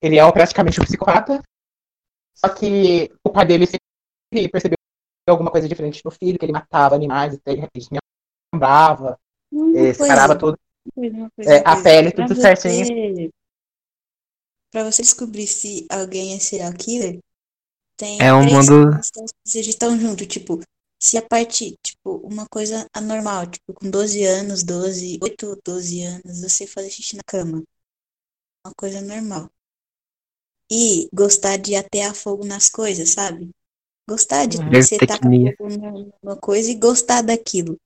Ele 0.00 0.18
é 0.18 0.32
praticamente 0.32 0.80
um 0.80 0.84
psicopata. 0.84 1.42
Só 2.34 2.48
que 2.48 3.12
o 3.24 3.30
pai 3.30 3.46
dele 3.46 3.66
sempre 3.66 4.48
percebeu 4.48 4.76
alguma 5.28 5.50
coisa 5.50 5.68
diferente 5.68 6.02
no 6.04 6.10
filho, 6.10 6.38
que 6.38 6.44
ele 6.44 6.52
matava 6.52 6.94
animais, 6.94 7.38
ele 7.46 7.60
lembrava, 7.60 8.01
uma 8.52 9.18
eh, 9.52 9.56
coisa, 9.74 9.94
separava 9.94 10.38
tudo. 10.38 10.58
É, 11.38 11.58
a 11.64 11.82
pele, 11.82 12.12
Pra 12.12 12.26
tudo 12.26 12.40
você- 12.40 12.56
certinho. 12.56 13.30
Pra 14.70 14.84
você 14.84 15.02
descobrir 15.02 15.46
se 15.46 15.86
alguém 15.90 16.34
é 16.34 16.38
serial 16.40 16.72
killer, 16.72 17.18
tem 17.96 18.20
É 18.20 18.32
um 18.32 18.44
mundo- 18.44 18.90
vocês 19.44 19.66
estão 19.66 19.98
junto, 19.98 20.26
tipo, 20.26 20.60
se 20.98 21.18
a 21.18 21.22
partir, 21.22 21.76
tipo, 21.82 22.16
uma 22.18 22.46
coisa 22.48 22.86
anormal, 22.94 23.46
tipo, 23.46 23.74
com 23.74 23.90
12 23.90 24.24
anos, 24.24 24.62
12, 24.62 25.18
8 25.22 25.46
ou 25.46 25.58
12 25.64 26.02
anos, 26.02 26.40
você 26.40 26.66
fazer 26.66 26.90
xixi 26.90 27.16
na 27.16 27.22
cama. 27.26 27.62
Uma 28.66 28.72
coisa 28.76 29.00
normal. 29.02 29.50
E 30.70 31.08
gostar 31.12 31.58
de 31.58 31.74
atear 31.76 32.14
fogo 32.14 32.46
nas 32.46 32.70
coisas, 32.70 33.10
sabe? 33.10 33.50
Gostar 34.08 34.46
de 34.46 34.56
Uhum. 34.58 34.70
você 34.72 34.96
tacar 34.96 35.20
fogo 35.58 36.16
numa 36.22 36.36
coisa 36.36 36.70
e 36.70 36.74
gostar 36.74 37.20
daquilo. 37.22 37.76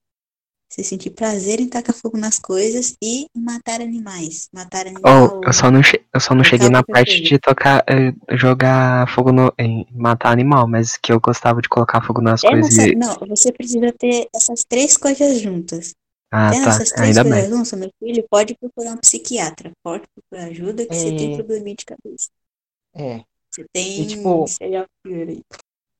Você 0.68 0.82
sentir 0.82 1.10
prazer 1.10 1.60
em 1.60 1.68
tacar 1.68 1.94
fogo 1.94 2.18
nas 2.18 2.38
coisas 2.38 2.94
e 3.02 3.26
matar 3.34 3.80
animais. 3.80 4.48
Matar 4.52 4.86
animal. 4.88 5.38
Oh, 5.40 5.46
eu 5.46 5.52
só 5.52 5.70
não, 5.70 5.82
che- 5.82 6.04
eu 6.12 6.20
só 6.20 6.34
não 6.34 6.42
cheguei 6.42 6.68
na 6.68 6.82
parte 6.82 7.20
de 7.20 7.38
tocar, 7.38 7.84
eh, 7.88 8.12
jogar 8.36 9.08
fogo 9.08 9.30
no. 9.32 9.52
em 9.58 9.86
matar 9.92 10.32
animal, 10.32 10.66
mas 10.66 10.96
que 10.96 11.12
eu 11.12 11.20
gostava 11.20 11.62
de 11.62 11.68
colocar 11.68 12.02
fogo 12.02 12.20
nas 12.20 12.40
Tendo 12.40 12.60
coisas 12.60 12.84
e. 12.84 12.94
Não, 12.96 13.14
você 13.28 13.52
precisa 13.52 13.92
ter 13.96 14.28
essas 14.34 14.64
três 14.64 14.96
coisas 14.96 15.38
juntas. 15.40 15.94
Ah, 16.32 16.50
Tendo 16.50 16.64
tá. 16.64 16.70
essas 16.70 16.90
três 16.90 17.16
Ainda 17.16 17.22
coisas 17.22 17.48
bem. 17.48 17.56
juntas, 17.56 17.72
meu 17.78 17.90
filho, 18.02 18.26
pode 18.28 18.56
procurar 18.58 18.92
um 18.92 18.96
psiquiatra. 18.98 19.70
Pode 19.84 20.02
procurar 20.14 20.50
ajuda 20.50 20.84
que 20.84 20.94
você 20.94 21.16
tem 21.16 21.32
É. 21.32 21.36
probleminha 21.36 21.76
de 21.76 21.84
cabeça. 21.84 22.28
É. 22.94 23.22
Você 23.50 23.64
tem 23.72 24.02
E, 24.02 24.06
tipo, 24.06 24.46
serial 24.48 24.84
killer 25.04 25.28
aí. 25.28 25.40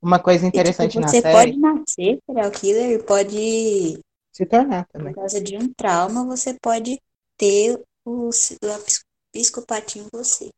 Uma 0.03 0.19
coisa 0.19 0.45
E, 0.45 0.49
tipo, 0.49 0.59
interessante 0.59 0.99
na 1.01 1.09
você 1.09 1.23
série. 1.23 1.53
pode 1.53 1.59
nascer 1.59 2.19
serial 2.29 2.51
killer 2.51 2.91
e 2.91 3.03
pode, 3.03 4.01
Se 4.37 4.45
tornar 4.47 4.87
também. 4.93 5.13
por 5.13 5.23
causa 5.23 5.41
de 5.41 5.57
um 5.57 5.73
trauma, 5.73 6.25
você 6.27 6.55
pode 6.61 7.01
ter 7.39 7.83
o, 8.05 8.29
a 8.29 8.79
pis- 8.85 9.05
psicopatia 9.33 10.03
em 10.03 10.09
você. 10.13 10.51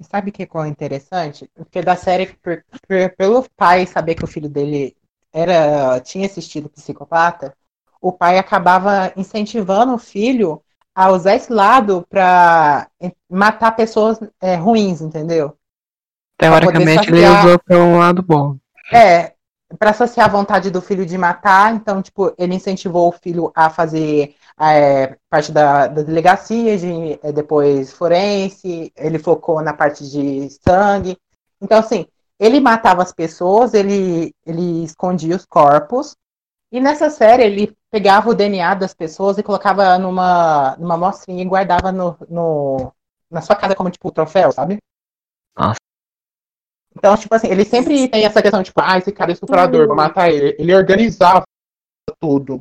E 0.00 0.04
Sabe 0.04 0.30
o 0.30 0.32
que 0.32 0.46
qual 0.46 0.64
é 0.64 0.68
interessante? 0.68 1.50
Porque 1.54 1.82
da 1.82 1.96
série, 1.96 2.26
por- 2.42 2.64
por- 2.86 3.16
pelo 3.16 3.44
pai 3.56 3.86
saber 3.86 4.14
que 4.14 4.24
o 4.24 4.28
filho 4.28 4.48
dele 4.48 4.96
era 5.32 6.00
tinha 6.00 6.26
assistido 6.26 6.68
psicopata, 6.70 7.54
o 8.00 8.12
pai 8.12 8.38
acabava 8.38 9.12
incentivando 9.16 9.94
o 9.94 9.98
filho 9.98 10.62
a 10.94 11.10
usar 11.12 11.34
esse 11.34 11.52
lado 11.52 12.06
pra 12.08 12.88
eh, 13.00 13.12
matar 13.28 13.72
pessoas 13.72 14.18
eh, 14.40 14.56
ruins, 14.56 15.00
entendeu? 15.00 15.56
Teoricamente 16.38 17.10
ele 17.10 17.26
usou 17.28 17.60
um 17.70 17.98
lado 17.98 18.22
bom. 18.22 18.56
É, 18.92 19.34
para 19.76 19.92
saciar 19.92 20.26
a 20.26 20.32
vontade 20.32 20.70
do 20.70 20.80
filho 20.80 21.04
de 21.04 21.18
matar, 21.18 21.74
então, 21.74 22.00
tipo, 22.00 22.32
ele 22.38 22.54
incentivou 22.54 23.08
o 23.08 23.12
filho 23.12 23.52
a 23.54 23.68
fazer 23.68 24.34
é, 24.58 25.16
parte 25.28 25.52
da, 25.52 25.86
da 25.86 26.02
delegacia, 26.02 26.78
de 26.78 27.18
é, 27.22 27.32
depois 27.32 27.92
forense, 27.92 28.92
ele 28.96 29.18
focou 29.18 29.60
na 29.60 29.74
parte 29.74 30.08
de 30.08 30.48
sangue. 30.66 31.18
Então, 31.60 31.78
assim, 31.78 32.06
ele 32.38 32.60
matava 32.60 33.02
as 33.02 33.12
pessoas, 33.12 33.74
ele, 33.74 34.34
ele 34.46 34.84
escondia 34.84 35.36
os 35.36 35.44
corpos, 35.44 36.16
e 36.72 36.80
nessa 36.80 37.10
série 37.10 37.44
ele 37.44 37.76
pegava 37.90 38.30
o 38.30 38.34
DNA 38.34 38.74
das 38.74 38.94
pessoas 38.94 39.38
e 39.38 39.42
colocava 39.42 39.98
numa, 39.98 40.76
numa 40.78 40.94
amostrinha 40.94 41.42
e 41.42 41.46
guardava 41.46 41.90
no, 41.90 42.16
no, 42.28 42.92
na 43.30 43.40
sua 43.40 43.56
casa 43.56 43.74
como, 43.74 43.90
tipo, 43.90 44.10
troféu, 44.12 44.52
sabe? 44.52 44.78
Então, 46.98 47.16
tipo 47.16 47.34
assim, 47.34 47.46
ele 47.48 47.64
sempre 47.64 48.08
tem 48.08 48.24
essa 48.24 48.42
questão, 48.42 48.62
tipo, 48.62 48.80
ah, 48.82 48.98
esse 48.98 49.12
cara 49.12 49.30
é 49.30 49.34
estuprador, 49.34 49.86
vou 49.86 49.94
matar 49.96 50.30
ele. 50.30 50.56
Ele 50.58 50.74
organizava 50.74 51.44
tudo. 52.20 52.60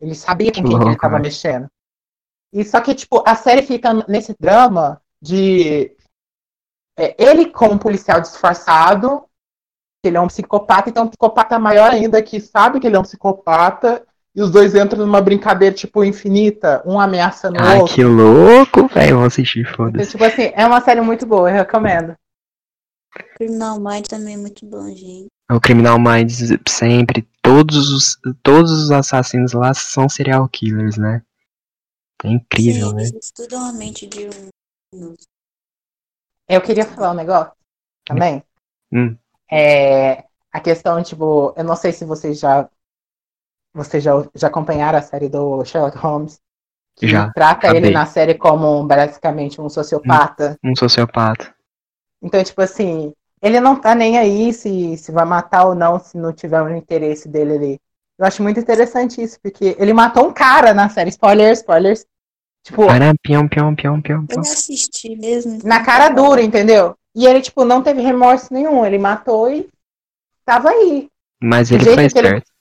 Ele 0.00 0.14
sabia 0.14 0.52
com 0.52 0.62
quem 0.62 0.78
que 0.78 0.84
ele 0.84 0.96
tava 0.96 1.14
velho. 1.14 1.24
mexendo. 1.24 1.66
E 2.52 2.64
só 2.64 2.80
que, 2.80 2.94
tipo, 2.94 3.22
a 3.26 3.34
série 3.34 3.62
fica 3.62 3.92
nesse 4.08 4.34
drama 4.38 5.00
de 5.20 5.96
é, 6.98 7.14
ele 7.18 7.46
como 7.46 7.78
policial 7.78 8.20
disfarçado, 8.20 9.24
que 10.02 10.08
ele 10.08 10.16
é 10.16 10.20
um 10.20 10.26
psicopata, 10.26 10.90
então 10.90 11.04
é 11.04 11.06
um 11.06 11.08
psicopata 11.08 11.58
maior 11.58 11.90
ainda 11.90 12.22
que 12.22 12.40
sabe 12.40 12.78
que 12.78 12.86
ele 12.86 12.96
é 12.96 12.98
um 12.98 13.04
psicopata 13.04 14.04
e 14.34 14.42
os 14.42 14.50
dois 14.50 14.74
entram 14.74 15.04
numa 15.04 15.20
brincadeira, 15.20 15.74
tipo, 15.74 16.04
infinita, 16.04 16.82
um 16.86 16.98
ameaçando 17.00 17.58
o 17.58 17.62
Ai, 17.62 17.78
outro. 17.80 17.94
que 17.94 18.04
louco, 18.04 18.88
velho. 18.88 19.16
Vou 19.18 19.26
assistir, 19.26 19.60
Então, 19.60 19.74
foda-se. 19.74 20.10
tipo 20.10 20.24
assim, 20.24 20.52
é 20.54 20.66
uma 20.66 20.80
série 20.80 21.00
muito 21.00 21.26
boa, 21.26 21.50
eu 21.50 21.54
recomendo. 21.54 22.14
Criminal 23.42 23.80
Mind 23.80 24.06
também 24.06 24.34
é 24.34 24.36
muito 24.36 24.64
bom, 24.64 24.86
gente. 24.88 25.26
O 25.50 25.60
Criminal 25.60 25.98
Minds 25.98 26.38
sempre, 26.68 27.28
todos 27.42 27.90
os, 27.90 28.18
todos 28.40 28.70
os 28.70 28.90
assassinos 28.92 29.52
lá 29.52 29.74
são 29.74 30.08
serial 30.08 30.48
killers, 30.48 30.96
né? 30.96 31.22
É 32.22 32.28
incrível, 32.28 32.90
Sim, 32.90 32.94
né? 32.94 33.02
eles 33.02 33.24
estudam 33.24 33.68
a 33.68 33.72
mente 33.72 34.06
de 34.06 34.28
um. 34.94 35.14
Eu 36.48 36.60
queria 36.60 36.86
falar 36.86 37.10
um 37.10 37.14
negócio 37.14 37.52
também. 38.04 38.44
Hum. 38.92 39.16
É, 39.50 40.24
a 40.52 40.60
questão, 40.60 41.02
tipo, 41.02 41.52
eu 41.56 41.64
não 41.64 41.74
sei 41.74 41.92
se 41.92 42.04
vocês 42.04 42.38
já 42.38 42.70
vocês 43.74 44.04
já, 44.04 44.12
já 44.36 44.46
acompanharam 44.46 44.98
a 44.98 45.02
série 45.02 45.28
do 45.28 45.64
Sherlock 45.64 45.96
Holmes. 45.98 46.40
Que 46.94 47.08
Já, 47.08 47.32
trata 47.32 47.68
acabei. 47.68 47.80
ele 47.80 47.90
na 47.90 48.04
série 48.04 48.34
como 48.34 48.86
basicamente 48.86 49.60
um 49.60 49.68
sociopata. 49.68 50.58
Um 50.62 50.76
sociopata. 50.76 51.54
Então, 52.20 52.44
tipo 52.44 52.60
assim, 52.60 53.14
ele 53.42 53.60
não 53.60 53.78
tá 53.78 53.94
nem 53.94 54.16
aí 54.18 54.52
se, 54.52 54.96
se 54.96 55.10
vai 55.10 55.24
matar 55.24 55.66
ou 55.66 55.74
não, 55.74 55.98
se 55.98 56.16
não 56.16 56.32
tiver 56.32 56.62
o 56.62 56.74
interesse 56.76 57.28
dele 57.28 57.52
ali. 57.54 57.80
Eu 58.18 58.26
acho 58.26 58.42
muito 58.42 58.60
interessante 58.60 59.20
isso, 59.20 59.38
porque 59.42 59.74
ele 59.78 59.92
matou 59.92 60.28
um 60.28 60.32
cara 60.32 60.72
na 60.72 60.88
série. 60.88 61.10
Spoilers, 61.10 61.58
spoilers. 61.58 62.06
Tipo, 62.64 62.82
pião, 63.20 63.48
pião, 63.48 63.74
pião, 63.74 64.00
pião, 64.00 64.24
Eu 64.30 64.38
assisti 64.40 65.16
mesmo. 65.16 65.58
na 65.64 65.84
cara 65.84 66.08
dura, 66.10 66.40
entendeu? 66.40 66.96
E 67.14 67.26
ele, 67.26 67.40
tipo, 67.40 67.64
não 67.64 67.82
teve 67.82 68.00
remorso 68.00 68.54
nenhum. 68.54 68.86
Ele 68.86 68.98
matou 68.98 69.50
e 69.52 69.68
tava 70.44 70.70
aí. 70.70 71.08
Mas 71.42 71.72
ele 71.72 71.84
fez 71.84 72.14
ele- 72.14 72.28
certo. 72.28 72.52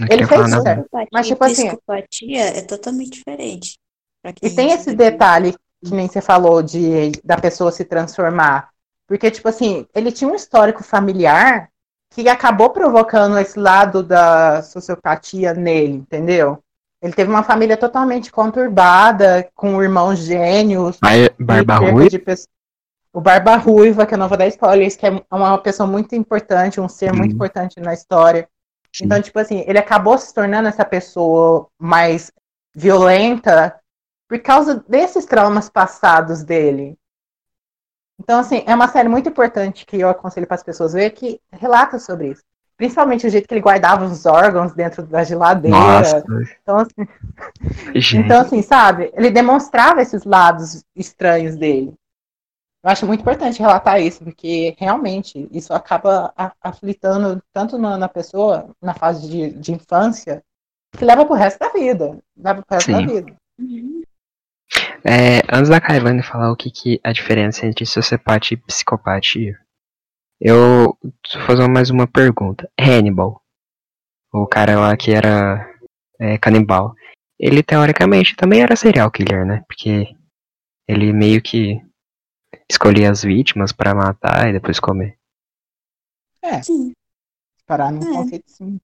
Ele 0.00 0.08
queria 0.08 0.26
fez 0.26 0.50
certo. 0.50 0.82
Psicopatia, 0.82 1.08
Mas, 1.12 1.26
tipo 1.26 1.44
assim, 1.44 1.66
psicopatia 1.68 2.44
é 2.58 2.62
totalmente 2.62 3.10
diferente. 3.10 3.78
E 4.42 4.50
tem 4.50 4.72
esse 4.72 4.94
detalhe 4.94 5.54
que 5.82 5.94
nem 5.94 6.06
você 6.08 6.20
falou 6.20 6.62
de 6.62 7.12
da 7.24 7.38
pessoa 7.38 7.72
se 7.72 7.84
transformar. 7.84 8.68
Porque, 9.10 9.28
tipo 9.28 9.48
assim, 9.48 9.88
ele 9.92 10.12
tinha 10.12 10.30
um 10.30 10.36
histórico 10.36 10.84
familiar 10.84 11.68
que 12.14 12.28
acabou 12.28 12.70
provocando 12.70 13.36
esse 13.40 13.58
lado 13.58 14.04
da 14.04 14.62
sociopatia 14.62 15.52
nele, 15.52 15.94
entendeu? 15.94 16.62
Ele 17.02 17.12
teve 17.12 17.28
uma 17.28 17.42
família 17.42 17.76
totalmente 17.76 18.30
conturbada, 18.30 19.50
com 19.52 19.82
irmãos 19.82 20.20
gênios. 20.20 20.96
Bar- 21.00 21.16
e 21.16 21.28
Barba 21.40 21.76
Ruiva? 21.78 22.08
de 22.08 22.18
pe- 22.20 22.34
O 23.12 23.20
Barba 23.20 23.56
Ruiva, 23.56 24.06
que 24.06 24.14
eu 24.14 24.18
não 24.18 24.28
vou 24.28 24.38
dar 24.38 24.46
spoilers, 24.46 24.94
que 24.94 25.04
é 25.04 25.22
uma 25.32 25.58
pessoa 25.58 25.88
muito 25.88 26.14
importante, 26.14 26.80
um 26.80 26.88
ser 26.88 27.12
muito 27.12 27.32
Hum. 27.32 27.34
importante 27.34 27.80
na 27.80 27.92
história. 27.92 28.48
Sim. 28.94 29.06
Então, 29.06 29.20
tipo 29.20 29.40
assim, 29.40 29.64
ele 29.66 29.78
acabou 29.78 30.16
se 30.18 30.32
tornando 30.32 30.68
essa 30.68 30.84
pessoa 30.84 31.66
mais 31.76 32.30
violenta 32.72 33.74
por 34.28 34.38
causa 34.38 34.84
desses 34.88 35.24
traumas 35.26 35.68
passados 35.68 36.44
dele. 36.44 36.96
Então, 38.20 38.38
assim, 38.38 38.62
é 38.66 38.74
uma 38.74 38.86
série 38.86 39.08
muito 39.08 39.30
importante 39.30 39.86
que 39.86 39.96
eu 39.96 40.10
aconselho 40.10 40.46
para 40.46 40.54
as 40.54 40.62
pessoas 40.62 40.92
ver 40.92 41.10
que 41.10 41.40
relata 41.50 41.98
sobre 41.98 42.28
isso. 42.28 42.42
Principalmente 42.76 43.26
o 43.26 43.30
jeito 43.30 43.48
que 43.48 43.54
ele 43.54 43.62
guardava 43.62 44.04
os 44.04 44.26
órgãos 44.26 44.74
dentro 44.74 45.02
da 45.02 45.24
geladeira. 45.24 45.76
Nossa, 45.76 46.22
Então, 46.62 46.76
assim, 46.78 47.08
gente. 47.98 48.16
então, 48.18 48.40
assim, 48.40 48.62
sabe? 48.62 49.10
Ele 49.14 49.30
demonstrava 49.30 50.02
esses 50.02 50.24
lados 50.24 50.84
estranhos 50.94 51.56
dele. 51.56 51.94
Eu 52.82 52.90
acho 52.90 53.06
muito 53.06 53.20
importante 53.20 53.60
relatar 53.60 54.00
isso, 54.00 54.22
porque 54.22 54.74
realmente 54.78 55.48
isso 55.50 55.72
acaba 55.72 56.32
aflitando 56.62 57.42
tanto 57.52 57.78
na, 57.78 57.96
na 57.96 58.08
pessoa, 58.08 58.70
na 58.80 58.94
fase 58.94 59.28
de, 59.28 59.50
de 59.50 59.72
infância, 59.72 60.42
que 60.92 61.04
leva 61.04 61.24
pro 61.24 61.34
resto 61.34 61.58
da 61.58 61.68
vida. 61.70 62.18
Leva 62.36 62.62
pro 62.62 62.74
resto 62.74 62.86
Sim. 62.86 62.92
da 62.92 63.12
vida. 63.12 63.36
É, 65.04 65.40
antes 65.50 65.70
da 65.70 65.80
Caivane 65.80 66.22
falar 66.22 66.52
o 66.52 66.56
que, 66.56 66.70
que 66.70 67.00
a 67.02 67.12
diferença 67.12 67.66
entre 67.66 67.86
sociopatia 67.86 68.54
e 68.54 68.60
psicopatia, 68.60 69.58
eu 70.40 70.56
vou 70.56 70.98
fazer 71.46 71.66
mais 71.68 71.90
uma 71.90 72.06
pergunta. 72.06 72.70
Hannibal, 72.78 73.42
o 74.32 74.46
cara 74.46 74.78
lá 74.78 74.96
que 74.96 75.10
era 75.12 75.66
é, 76.18 76.36
canibal, 76.38 76.94
ele 77.38 77.62
teoricamente 77.62 78.36
também 78.36 78.60
era 78.62 78.76
serial 78.76 79.10
killer, 79.10 79.46
né? 79.46 79.64
Porque 79.66 80.14
ele 80.86 81.12
meio 81.12 81.40
que 81.40 81.80
escolhia 82.70 83.10
as 83.10 83.22
vítimas 83.22 83.72
pra 83.72 83.94
matar 83.94 84.48
e 84.48 84.52
depois 84.52 84.78
comer. 84.78 85.18
Sim. 86.62 86.92
Parar 87.66 87.92
no 87.92 88.02
É. 88.02 88.12
conceito 88.16 88.50
sim. 88.50 88.80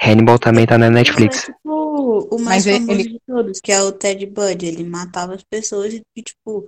Hannibal 0.00 0.38
também 0.38 0.66
tá 0.66 0.76
na 0.78 0.90
Netflix. 0.90 1.44
É, 1.48 1.52
tipo, 1.52 2.28
o 2.34 2.38
mais 2.38 2.64
Mas 2.64 2.66
ele- 2.66 2.78
famoso 2.80 3.00
ele- 3.00 3.08
de 3.10 3.20
todos, 3.26 3.60
que 3.60 3.72
é 3.72 3.82
o 3.82 3.92
Ted 3.92 4.26
Bundy. 4.26 4.66
Ele 4.66 4.84
matava 4.84 5.34
as 5.34 5.42
pessoas 5.44 5.94
e, 5.94 6.02
tipo, 6.22 6.66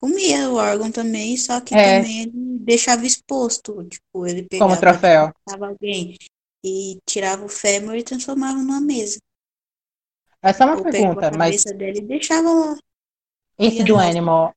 comia 0.00 0.48
o 0.50 0.54
órgão 0.56 0.90
também, 0.90 1.36
só 1.36 1.60
que 1.60 1.74
É. 1.74 1.98
também 2.00 2.22
ele 2.22 2.32
deixava 2.60 3.04
exposto. 3.06 3.84
Tipo, 3.84 4.26
ele 4.26 4.42
pegava, 4.44 4.70
Como 4.70 4.80
troféu. 4.80 5.32
matava 5.46 5.68
alguém 5.68 6.16
e 6.64 6.98
tirava 7.06 7.44
o 7.44 7.48
fêmur 7.48 7.94
e 7.96 8.02
transformava 8.02 8.58
numa 8.58 8.80
mesa. 8.80 9.18
Essa 10.42 10.64
é 10.64 10.66
uma 10.66 10.76
Ou 10.76 10.82
pergunta, 10.84 11.28
a 11.28 11.36
mas 11.36 11.64
dele 11.64 11.98
e 11.98 12.02
deixava 12.02 12.48
lá. 12.50 12.76
esse 13.58 13.82
do 13.82 13.96
Animal, 13.96 14.54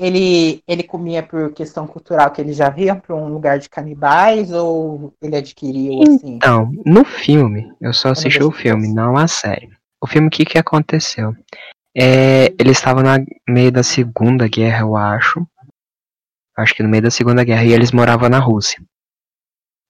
ele, 0.00 0.62
ele 0.66 0.82
comia 0.82 1.22
por 1.22 1.52
questão 1.52 1.86
cultural 1.86 2.30
que 2.30 2.40
ele 2.40 2.54
já 2.54 2.70
via 2.70 2.96
para 2.96 3.14
um 3.14 3.28
lugar 3.28 3.58
de 3.58 3.68
canibais 3.68 4.50
ou 4.50 5.12
ele 5.20 5.36
adquiriu 5.36 6.02
assim? 6.02 6.36
Então, 6.36 6.72
no 6.86 7.04
filme, 7.04 7.70
eu 7.78 7.92
só 7.92 8.08
assisti 8.08 8.42
o 8.42 8.50
filme, 8.50 8.88
não 8.88 9.14
a 9.18 9.28
série. 9.28 9.68
O 10.02 10.06
filme, 10.06 10.28
o 10.28 10.30
que 10.30 10.46
que 10.46 10.56
aconteceu? 10.56 11.36
É, 11.94 12.46
ele 12.58 12.70
estava 12.70 13.02
no 13.02 13.26
meio 13.46 13.70
da 13.70 13.82
Segunda 13.82 14.48
Guerra, 14.48 14.80
eu 14.80 14.96
acho. 14.96 15.46
Acho 16.56 16.74
que 16.74 16.82
no 16.82 16.88
meio 16.88 17.02
da 17.02 17.10
Segunda 17.10 17.44
Guerra, 17.44 17.64
e 17.64 17.72
eles 17.72 17.92
moravam 17.92 18.30
na 18.30 18.38
Rússia. 18.38 18.82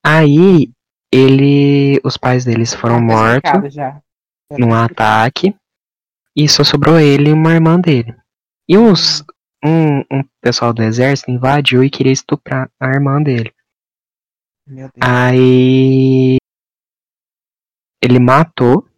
Aí, 0.05 0.73
ele, 1.13 2.01
os 2.03 2.17
pais 2.17 2.45
deles 2.45 2.75
foram 2.75 2.97
Tá 2.97 3.01
mortos 3.01 3.75
já. 3.75 4.01
Num 4.59 4.71
tá 4.71 4.85
ataque, 4.85 5.55
e 6.37 6.49
só 6.49 6.65
sobrou 6.65 6.99
ele 6.99 7.31
e 7.31 7.33
uma 7.33 7.53
irmã 7.53 7.79
dele. 7.79 8.13
E 8.69 8.77
uns, 8.77 9.25
um, 9.65 10.01
um 10.01 10.25
pessoal 10.41 10.73
do 10.73 10.83
exército 10.83 11.31
invadiu 11.31 11.85
e 11.85 11.91
queria 11.91 12.13
estuprar 12.13 12.71
a 12.81 12.89
irmã 12.89 13.23
dele. 13.23 13.53
Meu 14.67 14.89
Deus. 14.89 15.01
Aí 15.01 16.37
ele 18.03 18.19
matou 18.19 18.89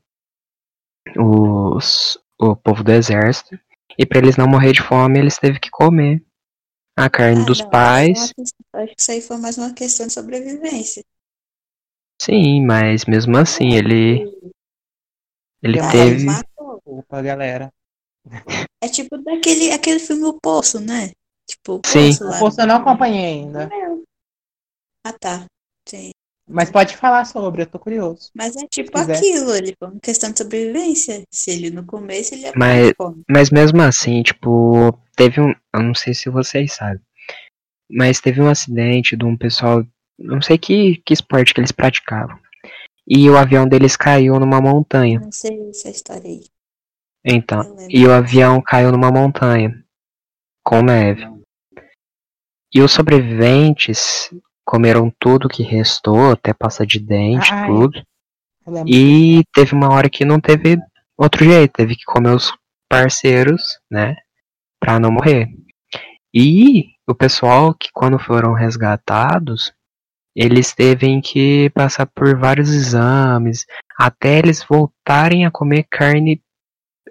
os, 1.17 2.19
o 2.41 2.55
povo 2.55 2.85
do 2.85 2.93
exército 2.93 3.59
e 3.99 4.07
para 4.07 4.19
eles 4.19 4.37
não 4.37 4.47
morrer 4.47 4.73
de 4.73 4.83
fome 4.83 5.19
eles 5.19 5.39
teve 5.39 5.59
que 5.59 5.71
comer 5.71 6.25
a 6.97 7.09
carne 7.11 7.43
Ah, 7.43 7.47
dos 7.47 7.61
não, 7.61 7.71
pais. 7.71 8.19
é 8.75 8.83
Acho 8.83 8.95
que 8.95 9.01
isso 9.01 9.11
aí 9.11 9.21
foi 9.21 9.39
mais 9.39 9.59
uma 9.59 9.75
questão 9.75 10.07
de 10.07 10.13
sobrevivência. 10.13 11.05
Sim, 12.21 12.65
mas 12.65 13.05
mesmo 13.07 13.37
assim 13.37 13.73
ele 13.73 14.21
ele 15.63 15.81
Ah, 15.81 15.91
teve 15.91 16.27
matou. 16.27 16.53
Desculpa, 16.85 17.23
galera. 17.23 17.73
É 18.83 18.89
tipo 18.89 19.17
daquele 19.19 19.73
aquele 19.73 19.99
filme 19.99 20.25
O 20.25 20.39
Poço, 20.41 20.81
né? 20.81 21.11
Tipo, 21.49 21.75
o 21.75 21.81
Sim. 21.87 22.09
Poço 22.09 22.25
O 22.25 22.29
lá. 22.29 22.39
posto 22.39 22.61
eu 22.61 22.67
não 22.67 22.77
acompanhei 22.77 23.25
ainda. 23.25 23.69
Ah, 25.05 25.13
tá. 25.13 25.47
Sim. 25.89 26.11
Mas 26.49 26.71
pode 26.71 26.97
falar 26.97 27.25
sobre, 27.25 27.63
eu 27.63 27.67
tô 27.67 27.79
curioso. 27.79 28.31
Mas 28.35 28.57
é 28.57 28.67
tipo 28.69 28.97
aquilo, 28.99 29.55
ele 29.55 29.75
foi 29.79 29.89
uma 29.89 30.01
questão 30.01 30.31
de 30.31 30.39
sobrevivência. 30.39 31.23
Se 31.33 31.51
ele 31.51 31.71
não 31.71 31.85
comesse, 31.85 32.35
ele 32.35 32.43
ia 32.43 32.53
Mas-. 32.57 32.93
Mas 33.31 33.51
mesmo 33.51 33.81
assim, 33.81 34.23
tipo, 34.23 34.93
teve 35.17 35.41
um. 35.41 35.55
Eu 35.75 35.83
não 35.83 35.95
sei 35.95 36.15
se 36.15 36.29
vocês 36.29 36.73
sabem. 36.73 37.01
Mas 37.91 38.21
teve 38.21 38.41
um 38.41 38.49
acidente 38.49 39.17
de 39.17 39.25
um 39.25 39.37
pessoal. 39.37 39.85
Não 40.19 40.43
sei 40.43 40.59
que, 40.59 41.01
que 41.05 41.15
esporte 41.15 41.55
que 41.55 41.61
eles 41.61 41.73
praticavam. 41.73 42.39
E 43.07 43.29
o 43.29 43.37
avião 43.37 43.67
deles 43.67 43.97
caiu 43.97 44.39
numa 44.39 44.61
montanha. 44.61 45.21
Não 45.21 45.33
sei 45.33 45.71
essa 45.71 45.91
história 45.91 46.29
aí. 46.29 46.45
Então. 47.25 47.77
E 47.89 48.05
o 48.07 48.13
avião 48.13 48.61
caiu 48.61 48.91
numa 48.91 49.11
montanha. 49.11 49.83
Com 50.65 50.83
neve. 50.83 51.27
E 52.75 52.81
os 52.81 52.93
sobreviventes 52.93 54.31
comeram 54.65 55.13
tudo 55.19 55.49
que 55.49 55.63
restou, 55.63 56.33
até 56.33 56.53
pasta 56.55 56.87
de 56.87 56.99
dente, 56.99 57.53
Ai. 57.53 57.67
tudo. 57.67 58.03
E 58.87 59.43
teve 59.53 59.75
uma 59.75 59.93
hora 59.93 60.09
que 60.09 60.25
não 60.25 60.41
teve 60.41 60.79
outro 61.17 61.45
jeito, 61.45 61.73
teve 61.73 61.97
que 61.97 62.05
comer 62.05 62.35
os 62.35 62.53
parceiros, 62.89 63.79
né? 63.91 64.17
Pra 64.81 64.99
não 64.99 65.11
morrer. 65.11 65.49
E 66.33 66.87
o 67.07 67.15
pessoal 67.15 67.75
que 67.75 67.89
quando 67.93 68.19
foram 68.19 68.55
resgatados, 68.55 69.73
eles 70.35 70.73
teve 70.73 71.21
que 71.21 71.69
passar 71.71 72.07
por 72.07 72.39
vários 72.39 72.71
exames 72.71 73.67
até 73.99 74.39
eles 74.39 74.65
voltarem 74.65 75.45
a 75.45 75.51
comer 75.51 75.85
carne 75.91 76.41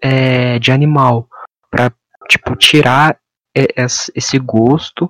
é, 0.02 0.60
de 0.60 0.72
animal. 0.72 1.28
Pra, 1.70 1.92
tipo, 2.30 2.56
tirar 2.56 3.18
es- 3.56 4.12
esse 4.16 4.38
gosto 4.40 5.10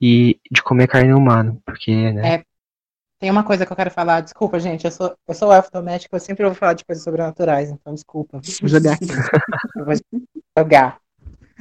e 0.00 0.38
de 0.50 0.62
comer 0.62 0.86
carne 0.88 1.12
humana. 1.14 1.56
Porque, 1.64 2.12
né? 2.12 2.34
É, 2.36 2.44
tem 3.20 3.30
uma 3.30 3.42
coisa 3.42 3.64
que 3.66 3.72
eu 3.72 3.76
quero 3.76 3.90
falar. 3.90 4.20
Desculpa, 4.20 4.58
gente. 4.60 4.84
Eu 4.84 4.90
sou, 4.90 5.14
eu 5.26 5.34
sou 5.34 5.52
elfo 5.52 5.70
doméstico, 5.72 6.14
eu 6.16 6.20
sempre 6.20 6.44
vou 6.44 6.54
falar 6.54 6.74
de 6.74 6.84
coisas 6.84 7.02
sobrenaturais, 7.04 7.70
então 7.70 7.94
desculpa. 7.94 8.40
Vou 8.60 8.68
jogar 8.68 8.92
aqui. 8.94 9.06
eu 9.76 9.84
vou 9.84 9.94
jogar. 10.56 10.98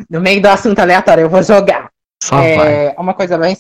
No 0.10 0.22
meio 0.22 0.42
do 0.42 0.48
assunto 0.48 0.80
aleatório, 0.80 1.22
eu 1.24 1.30
vou 1.30 1.42
jogar. 1.42 1.90
Só 2.24 2.40
É, 2.40 2.56
vai. 2.56 2.96
uma 2.98 3.14
coisa 3.14 3.38
bem 3.38 3.56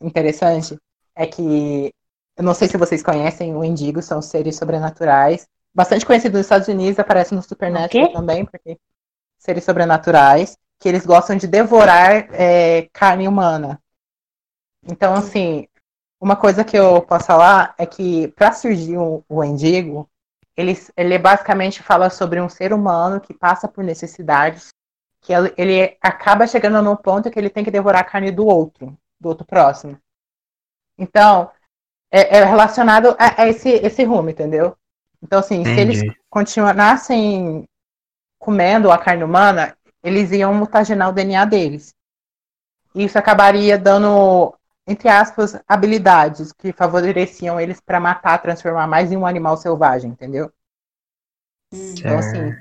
interessante 0.00 0.76
é 1.14 1.26
que 1.26 1.92
eu 2.36 2.44
não 2.44 2.54
sei 2.54 2.68
se 2.68 2.76
vocês 2.76 3.02
conhecem 3.02 3.54
o 3.54 3.64
Indigo, 3.64 4.02
são 4.02 4.20
seres 4.20 4.56
sobrenaturais. 4.56 5.46
Bastante 5.76 6.06
conhecido 6.06 6.38
nos 6.38 6.46
Estados 6.46 6.68
Unidos, 6.68 6.98
aparece 6.98 7.34
no 7.34 7.42
Supernatural 7.42 8.10
também, 8.10 8.46
porque 8.46 8.78
seres 9.36 9.62
sobrenaturais, 9.62 10.56
que 10.80 10.88
eles 10.88 11.04
gostam 11.04 11.36
de 11.36 11.46
devorar 11.46 12.28
é, 12.32 12.88
carne 12.94 13.28
humana. 13.28 13.78
Então, 14.82 15.12
assim, 15.12 15.68
uma 16.18 16.34
coisa 16.34 16.64
que 16.64 16.78
eu 16.78 17.02
posso 17.02 17.26
falar 17.26 17.74
é 17.76 17.84
que 17.84 18.28
para 18.28 18.52
surgir 18.52 18.96
o, 18.96 19.22
o 19.28 19.44
Endigo, 19.44 20.08
ele, 20.56 20.72
ele 20.96 21.18
basicamente 21.18 21.82
fala 21.82 22.08
sobre 22.08 22.40
um 22.40 22.48
ser 22.48 22.72
humano 22.72 23.20
que 23.20 23.34
passa 23.34 23.68
por 23.68 23.84
necessidades, 23.84 24.68
que 25.20 25.34
ele, 25.34 25.52
ele 25.58 25.98
acaba 26.00 26.46
chegando 26.46 26.80
num 26.80 26.96
ponto 26.96 27.30
que 27.30 27.38
ele 27.38 27.50
tem 27.50 27.62
que 27.62 27.70
devorar 27.70 28.00
a 28.00 28.04
carne 28.04 28.32
do 28.32 28.46
outro, 28.46 28.96
do 29.20 29.28
outro 29.28 29.46
próximo. 29.46 30.00
Então, 30.96 31.50
é, 32.10 32.38
é 32.38 32.44
relacionado 32.46 33.14
a, 33.18 33.42
a 33.42 33.46
esse, 33.46 33.68
esse 33.68 34.02
rumo, 34.04 34.30
entendeu? 34.30 34.74
Então, 35.22 35.38
assim, 35.40 35.64
se 35.64 35.70
eles 35.70 35.98
Entendi. 35.98 36.20
continuassem 36.30 37.68
comendo 38.38 38.90
a 38.90 38.98
carne 38.98 39.24
humana, 39.24 39.76
eles 40.02 40.30
iam 40.30 40.54
mutagenar 40.54 41.08
o 41.08 41.12
DNA 41.12 41.44
deles. 41.44 41.94
E 42.94 43.04
isso 43.04 43.18
acabaria 43.18 43.78
dando, 43.78 44.54
entre 44.86 45.08
aspas, 45.08 45.60
habilidades 45.66 46.52
que 46.52 46.72
favoreciam 46.72 47.60
eles 47.60 47.80
para 47.80 48.00
matar, 48.00 48.40
transformar 48.40 48.86
mais 48.86 49.12
em 49.12 49.16
um 49.16 49.26
animal 49.26 49.56
selvagem, 49.56 50.10
entendeu? 50.10 50.50
Hum. 51.72 51.94
Então, 51.98 52.18
assim, 52.18 52.54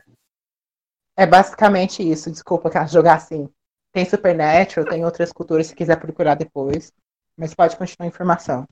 é 1.18 1.26
basicamente 1.26 2.04
isso. 2.04 2.32
Desculpa 2.32 2.70
jogar 2.88 3.16
assim. 3.16 3.50
Tem 3.94 4.06
Supernatural, 4.06 4.90
tem 4.90 5.06
outras 5.06 5.32
culturas 5.32 5.68
se 5.68 5.76
quiser 5.76 5.98
procurar 6.00 6.36
depois. 6.36 6.92
Mas 7.38 7.54
pode 7.54 7.78
continuar 7.78 8.06
a 8.06 8.10
informação. 8.10 8.68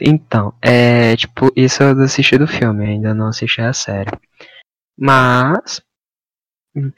Então, 0.00 0.54
é 0.62 1.16
tipo, 1.16 1.52
isso 1.56 1.82
eu 1.82 2.00
assisti 2.02 2.38
do 2.38 2.46
filme, 2.46 2.86
ainda 2.86 3.12
não 3.12 3.28
assisti 3.28 3.60
a 3.60 3.72
série. 3.72 4.10
Mas 4.96 5.82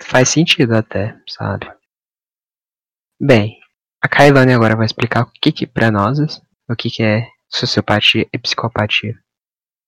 faz 0.00 0.28
sentido 0.28 0.74
até, 0.74 1.18
sabe? 1.28 1.66
Bem, 3.20 3.58
a 4.02 4.08
Kailane 4.08 4.52
agora 4.52 4.76
vai 4.76 4.86
explicar 4.86 5.22
o 5.22 5.30
que 5.30 5.52
que 5.52 5.66
pra 5.66 5.90
nós, 5.90 6.18
o 6.68 6.76
que 6.76 6.90
que 6.90 7.02
é 7.02 7.26
sociopatia 7.48 8.28
e 8.32 8.38
psicopatia. 8.38 9.18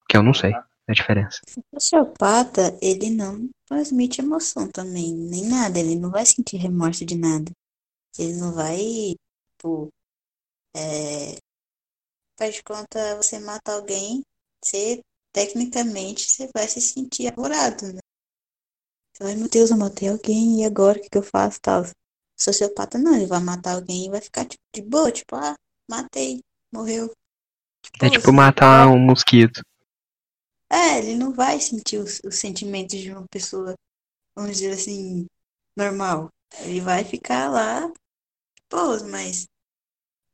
Que 0.08 0.16
eu 0.16 0.22
não 0.22 0.32
sei 0.32 0.52
a 0.54 0.92
diferença. 0.92 1.40
O 1.72 1.78
sociopata, 1.78 2.78
ele 2.80 3.10
não 3.10 3.50
transmite 3.66 4.22
emoção 4.22 4.70
também, 4.70 5.14
nem 5.14 5.46
nada. 5.46 5.78
Ele 5.78 5.94
não 5.94 6.10
vai 6.10 6.24
sentir 6.24 6.56
remorso 6.56 7.04
de 7.04 7.16
nada. 7.16 7.50
Ele 8.18 8.34
não 8.34 8.54
vai, 8.54 8.78
tipo, 9.50 9.88
é... 10.74 11.36
Faz 12.38 12.54
de 12.54 12.62
conta, 12.62 13.16
você 13.16 13.38
mata 13.38 13.74
alguém, 13.74 14.22
você, 14.64 15.02
tecnicamente, 15.32 16.22
você 16.22 16.48
vai 16.54 16.66
se 16.66 16.80
sentir 16.80 17.26
apavorado, 17.26 17.92
né? 17.92 18.00
Você 19.12 19.22
vai, 19.24 19.34
meu 19.34 19.48
Deus, 19.50 19.70
eu 19.70 19.76
matei 19.76 20.08
alguém, 20.08 20.62
e 20.62 20.64
agora 20.64 20.98
o 20.98 21.02
que 21.02 21.10
que 21.10 21.18
eu 21.18 21.22
faço, 21.22 21.60
tal? 21.60 21.82
Sociopata 22.38 22.96
não, 22.98 23.14
ele 23.14 23.26
vai 23.26 23.40
matar 23.40 23.74
alguém 23.74 24.06
e 24.06 24.10
vai 24.10 24.20
ficar, 24.20 24.46
tipo, 24.46 24.62
de 24.74 24.80
boa, 24.82 25.12
tipo, 25.12 25.36
ah, 25.36 25.54
matei, 25.90 26.40
morreu. 26.72 27.12
É 28.02 28.10
tipo 28.10 28.32
você 28.32 28.32
matar 28.32 28.88
vai- 28.88 28.88
um 28.88 28.98
mosquito. 28.98 29.62
É, 30.70 30.98
ele 30.98 31.14
não 31.16 31.32
vai 31.32 31.60
sentir 31.60 31.98
os, 31.98 32.20
os 32.24 32.36
sentimentos 32.38 32.98
de 32.98 33.10
uma 33.12 33.26
pessoa, 33.30 33.74
vamos 34.36 34.52
dizer 34.58 34.72
assim, 34.72 35.26
normal. 35.76 36.30
Ele 36.62 36.80
vai 36.80 37.04
ficar 37.04 37.50
lá, 37.50 37.90
pô, 38.68 39.04
mas 39.10 39.46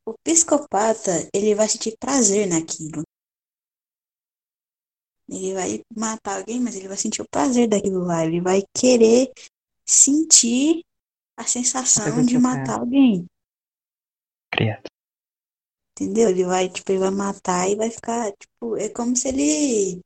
o 0.06 0.14
psicopata, 0.22 1.10
ele 1.32 1.54
vai 1.54 1.68
sentir 1.68 1.96
prazer 1.98 2.46
naquilo. 2.46 3.02
Ele 5.28 5.54
vai 5.54 5.82
matar 5.96 6.38
alguém, 6.38 6.60
mas 6.60 6.76
ele 6.76 6.88
vai 6.88 6.96
sentir 6.96 7.22
o 7.22 7.28
prazer 7.28 7.68
daquilo 7.68 8.04
lá. 8.04 8.24
Ele 8.24 8.40
vai 8.40 8.62
querer 8.76 9.32
sentir 9.86 10.84
a 11.36 11.44
sensação 11.44 12.24
de 12.24 12.38
matar 12.38 12.80
alguém. 12.80 13.26
Criado. 14.52 14.84
Entendeu? 15.92 16.28
Ele 16.28 16.44
vai, 16.44 16.68
tipo, 16.68 16.90
ele 16.92 16.98
vai 16.98 17.10
matar 17.10 17.68
e 17.68 17.76
vai 17.76 17.90
ficar, 17.90 18.32
tipo, 18.32 18.76
é 18.76 18.88
como 18.88 19.16
se 19.16 19.28
ele. 19.28 20.00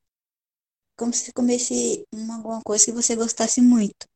Como 0.96 1.12
se 1.12 1.32
comesse 1.32 2.04
uma, 2.12 2.36
alguma 2.36 2.60
coisa 2.62 2.84
que 2.84 2.92
você 2.92 3.16
gostasse 3.16 3.60
muito. 3.60 4.06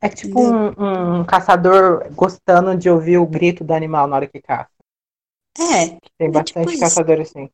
É 0.00 0.08
tipo 0.08 0.40
um, 0.40 1.20
um 1.20 1.24
caçador 1.24 2.12
gostando 2.12 2.76
de 2.76 2.90
ouvir 2.90 3.18
o 3.18 3.26
grito 3.26 3.62
do 3.62 3.72
animal 3.72 4.08
na 4.08 4.16
hora 4.16 4.26
que 4.26 4.42
caça. 4.42 4.71
É, 5.58 5.98
Tem 6.16 6.30
É 6.34 6.42
bastante 6.42 6.68
tipo 6.68 6.70
isso. 6.70 7.00
caçador 7.00 7.20
assim. 7.20 7.50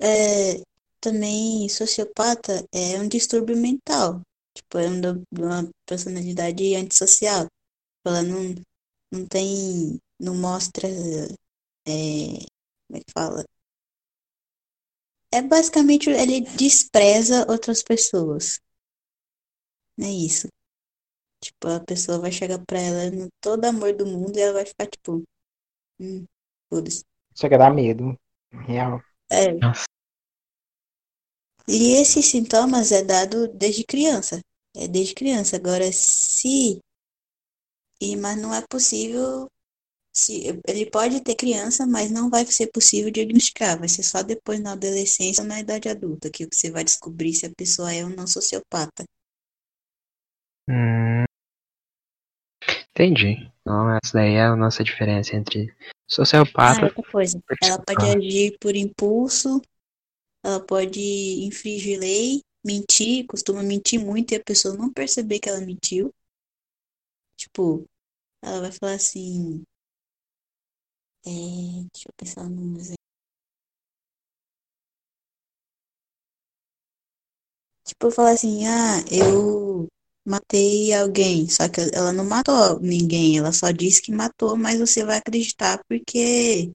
é, 0.00 0.62
também 1.00 1.68
sociopata 1.68 2.64
é 2.72 2.98
um 3.00 3.08
distúrbio 3.08 3.56
mental. 3.56 4.20
Tipo, 4.54 4.78
é 4.78 4.88
um 4.88 5.00
uma 5.36 5.68
personalidade 5.86 6.74
antissocial. 6.76 7.46
Ela 8.06 8.22
não, 8.22 8.54
não 9.12 9.26
tem. 9.28 9.98
Não 10.20 10.36
mostra. 10.36 10.88
é, 10.88 12.38
como 12.88 12.98
é 12.98 13.00
que 13.00 13.12
fala? 13.12 13.44
É 15.30 15.42
basicamente 15.42 16.08
ele 16.08 16.40
despreza 16.40 17.44
outras 17.50 17.82
pessoas. 17.82 18.58
É 20.00 20.08
isso. 20.10 20.48
Tipo, 21.42 21.68
a 21.68 21.80
pessoa 21.80 22.20
vai 22.20 22.32
chegar 22.32 22.60
pra 22.66 22.80
ela 22.80 23.10
no 23.10 23.28
todo 23.40 23.64
amor 23.66 23.94
do 23.96 24.06
mundo 24.06 24.36
e 24.36 24.40
ela 24.42 24.54
vai 24.54 24.66
ficar 24.66 24.86
tipo. 24.88 25.24
Hum, 26.00 26.24
foda-se. 26.68 27.04
Chega 27.34 27.56
a 27.56 27.58
dar 27.58 27.74
medo. 27.74 28.18
Real. 28.52 29.00
É. 29.30 29.52
Nossa. 29.52 29.84
E 31.66 31.94
esses 31.94 32.26
sintomas 32.26 32.92
é 32.92 33.02
dado 33.02 33.48
desde 33.48 33.84
criança. 33.84 34.40
É 34.76 34.86
desde 34.86 35.14
criança. 35.14 35.56
Agora, 35.56 35.90
se. 35.92 36.78
E, 38.00 38.16
mas 38.16 38.36
não 38.40 38.54
é 38.54 38.62
possível. 38.68 39.48
Se, 40.12 40.60
ele 40.68 40.88
pode 40.90 41.20
ter 41.22 41.34
criança, 41.34 41.86
mas 41.86 42.10
não 42.10 42.30
vai 42.30 42.46
ser 42.46 42.68
possível 42.70 43.10
diagnosticar. 43.10 43.78
Vai 43.78 43.88
ser 43.88 44.02
só 44.02 44.22
depois 44.22 44.60
na 44.60 44.72
adolescência 44.72 45.42
ou 45.42 45.48
na 45.48 45.58
idade 45.58 45.88
adulta 45.88 46.30
que 46.30 46.46
você 46.46 46.70
vai 46.70 46.84
descobrir 46.84 47.34
se 47.34 47.46
a 47.46 47.50
pessoa 47.56 47.92
é 47.92 48.04
ou 48.04 48.10
não 48.10 48.26
sociopata. 48.26 49.04
Hum. 50.68 51.24
Entendi. 52.94 53.53
Então 53.64 53.90
essa 53.96 54.12
daí 54.12 54.34
é 54.34 54.44
a 54.44 54.54
nossa 54.54 54.84
diferença 54.84 55.34
entre 55.34 55.74
Ah, 55.80 56.04
sociopata 56.06 56.84
outra 56.84 57.10
coisa. 57.10 57.42
Ela 57.62 57.82
pode 57.82 58.06
agir 58.06 58.58
por 58.60 58.76
impulso, 58.76 59.62
ela 60.44 60.60
pode 60.60 61.00
infringir 61.46 61.98
lei, 61.98 62.42
mentir, 62.62 63.26
costuma 63.26 63.62
mentir 63.62 63.98
muito 63.98 64.32
e 64.32 64.36
a 64.36 64.44
pessoa 64.44 64.76
não 64.76 64.92
perceber 64.92 65.38
que 65.38 65.48
ela 65.48 65.62
mentiu. 65.62 66.12
Tipo, 67.38 67.86
ela 68.42 68.60
vai 68.60 68.70
falar 68.72 68.94
assim. 68.94 69.62
É, 71.26 71.30
deixa 71.90 72.08
eu 72.08 72.12
pensar 72.18 72.44
num 72.50 72.76
exemplo. 72.76 72.98
Tipo, 77.86 78.10
falar 78.10 78.32
assim, 78.32 78.66
ah, 78.66 79.00
eu 79.10 79.88
matei 80.24 80.92
alguém, 80.94 81.48
só 81.48 81.68
que 81.68 81.80
ela 81.92 82.12
não 82.12 82.24
matou 82.24 82.80
ninguém, 82.80 83.38
ela 83.38 83.52
só 83.52 83.70
disse 83.70 84.00
que 84.00 84.12
matou, 84.12 84.56
mas 84.56 84.78
você 84.78 85.04
vai 85.04 85.18
acreditar 85.18 85.82
porque 85.88 86.72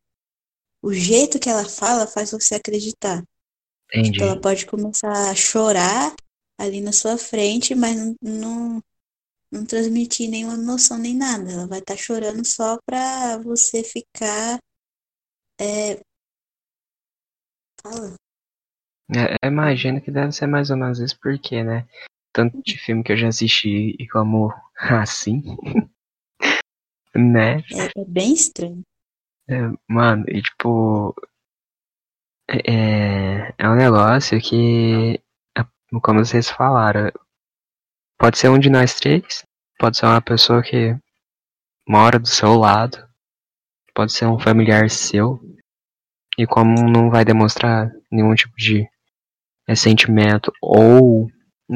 o 0.81 0.93
jeito 0.93 1.39
que 1.39 1.49
ela 1.49 1.67
fala 1.67 2.07
faz 2.07 2.31
você 2.31 2.55
acreditar. 2.55 3.23
entendi. 3.91 4.11
Tipo, 4.11 4.23
ela 4.23 4.39
pode 4.39 4.65
começar 4.65 5.29
a 5.29 5.35
chorar 5.35 6.15
ali 6.57 6.81
na 6.81 6.91
sua 6.91 7.17
frente, 7.17 7.73
mas 7.75 7.95
não, 7.95 8.15
não, 8.21 8.83
não 9.51 9.65
transmitir 9.65 10.29
nenhuma 10.29 10.55
emoção 10.55 10.97
nem 10.97 11.15
nada. 11.15 11.51
Ela 11.51 11.67
vai 11.67 11.79
estar 11.79 11.97
chorando 11.97 12.45
só 12.45 12.77
pra 12.85 13.37
você 13.37 13.83
ficar. 13.83 14.59
É... 15.59 15.99
Fala. 17.81 18.15
É, 19.11 19.47
imagino 19.47 19.99
que 20.01 20.11
deve 20.11 20.31
ser 20.31 20.45
mais 20.45 20.69
ou 20.69 20.77
menos 20.77 20.99
isso, 20.99 21.17
porque, 21.19 21.63
né? 21.63 21.87
Tanto 22.39 22.61
de 22.63 22.77
filme 22.77 23.03
que 23.03 23.11
eu 23.11 23.17
já 23.17 23.27
assisti 23.27 23.97
e 23.99 24.07
como 24.07 24.53
assim, 24.79 25.43
né? 27.13 27.57
É, 27.57 27.99
é 27.99 28.05
bem 28.07 28.31
estranho. 28.33 28.81
Mano, 29.85 30.23
e 30.29 30.41
tipo. 30.41 31.13
É, 32.49 33.53
é 33.57 33.69
um 33.69 33.75
negócio 33.75 34.39
que, 34.39 35.21
como 36.01 36.23
vocês 36.23 36.49
falaram, 36.49 37.11
pode 38.17 38.37
ser 38.37 38.47
um 38.47 38.57
de 38.57 38.69
nós 38.69 38.95
três, 38.95 39.45
pode 39.77 39.97
ser 39.97 40.05
uma 40.05 40.21
pessoa 40.21 40.63
que 40.63 40.97
mora 41.85 42.17
do 42.17 42.27
seu 42.29 42.55
lado, 42.55 43.05
pode 43.93 44.13
ser 44.13 44.27
um 44.27 44.39
familiar 44.39 44.89
seu. 44.89 45.41
E 46.37 46.47
como 46.47 46.89
não 46.89 47.09
vai 47.09 47.25
demonstrar 47.25 47.91
nenhum 48.09 48.33
tipo 48.33 48.55
de 48.55 48.87
é, 49.67 49.75
sentimento 49.75 50.53
ou 50.61 51.29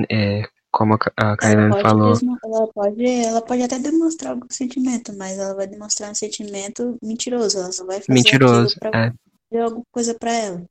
é, 0.10 0.50
como 0.74 0.96
a 0.96 0.98
pode, 1.38 1.82
falou, 1.84 2.14
ela 2.44 2.68
pode, 2.74 3.06
ela 3.06 3.42
pode 3.44 3.62
até 3.62 3.78
demonstrar 3.78 4.32
algum 4.32 4.48
sentimento, 4.50 5.16
mas 5.16 5.38
ela 5.38 5.54
vai 5.54 5.68
demonstrar 5.68 6.10
um 6.10 6.16
sentimento 6.16 6.98
mentiroso. 7.02 7.60
Ela 7.60 7.72
só 7.72 7.86
vai 7.86 8.00
fazer 8.02 8.12
mentiroso. 8.12 8.76
pra 8.80 8.90
É, 8.90 9.14
fazer 9.52 9.64
alguma 9.64 9.86
coisa 9.92 10.16
pra 10.18 10.34
ela. 10.34 10.64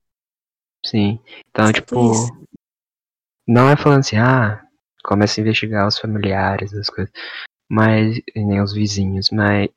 sim. 0.84 1.20
Então, 1.48 1.66
Só 1.66 1.72
tipo, 1.72 2.12
isso. 2.12 2.32
não 3.46 3.70
é 3.70 3.76
falando 3.76 4.00
assim, 4.00 4.16
ah, 4.16 4.60
começa 5.04 5.40
a 5.40 5.42
investigar 5.42 5.86
os 5.86 5.96
familiares, 5.96 6.74
as 6.74 6.90
coisas, 6.90 7.12
mas, 7.70 8.20
nem 8.34 8.60
os 8.60 8.72
vizinhos, 8.72 9.30
mas 9.30 9.70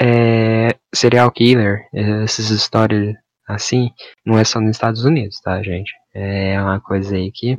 é, 0.00 0.78
serial 0.94 1.30
killer, 1.30 1.86
essas 1.92 2.48
histórias 2.48 3.14
assim, 3.46 3.90
não 4.24 4.38
é 4.38 4.44
só 4.44 4.60
nos 4.60 4.70
Estados 4.70 5.04
Unidos, 5.04 5.38
tá, 5.42 5.62
gente? 5.62 5.92
É 6.14 6.58
uma 6.60 6.80
coisa 6.80 7.14
aí 7.14 7.30
que 7.30 7.58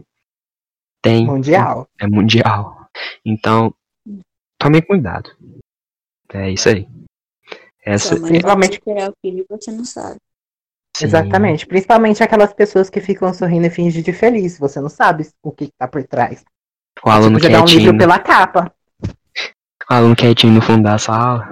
tem. 1.08 1.26
Mundial. 1.26 1.88
É 2.00 2.08
mundial. 2.08 2.88
Então, 3.26 3.74
tomem 4.60 4.82
cuidado. 4.82 5.30
É 6.34 6.50
isso 6.52 6.70
aí. 6.70 6.88
Essa, 7.86 8.10
Sua 8.10 8.20
mãe 8.20 8.30
Principalmente- 8.32 8.82
ser 8.84 9.10
o 9.10 9.14
filho 9.22 9.46
você 9.50 9.72
não 9.72 9.86
sabe. 9.86 10.18
sim, 10.96 11.06
Exatamente. 11.06 11.66
Principalmente 11.66 12.22
aquelas 12.24 12.54
pessoas 12.54 12.90
que 12.90 13.00
ficam 13.00 13.34
sorrindo 13.34 13.68
e 13.68 13.70
fingem 13.70 14.02
de 14.04 14.12
feliz. 14.12 14.58
Você 14.60 14.82
não 14.82 14.90
sabe 14.90 15.28
o 15.42 15.52
que, 15.52 15.68
que 15.68 15.74
tá 15.78 15.88
por 15.88 16.04
trás. 16.04 16.44
O 17.04 17.10
aluno 17.10 17.40
Você 17.40 17.50
dá 17.50 17.62
um 17.62 17.66
livro 17.66 17.80
quietinho, 17.82 17.98
pela 17.98 18.20
capa. 18.20 18.74
o 19.90 19.94
aluno 19.94 20.16
quietinho 20.16 20.54
no 20.54 20.62
fundo 20.62 20.84
da 20.84 20.98
sala. 20.98 21.48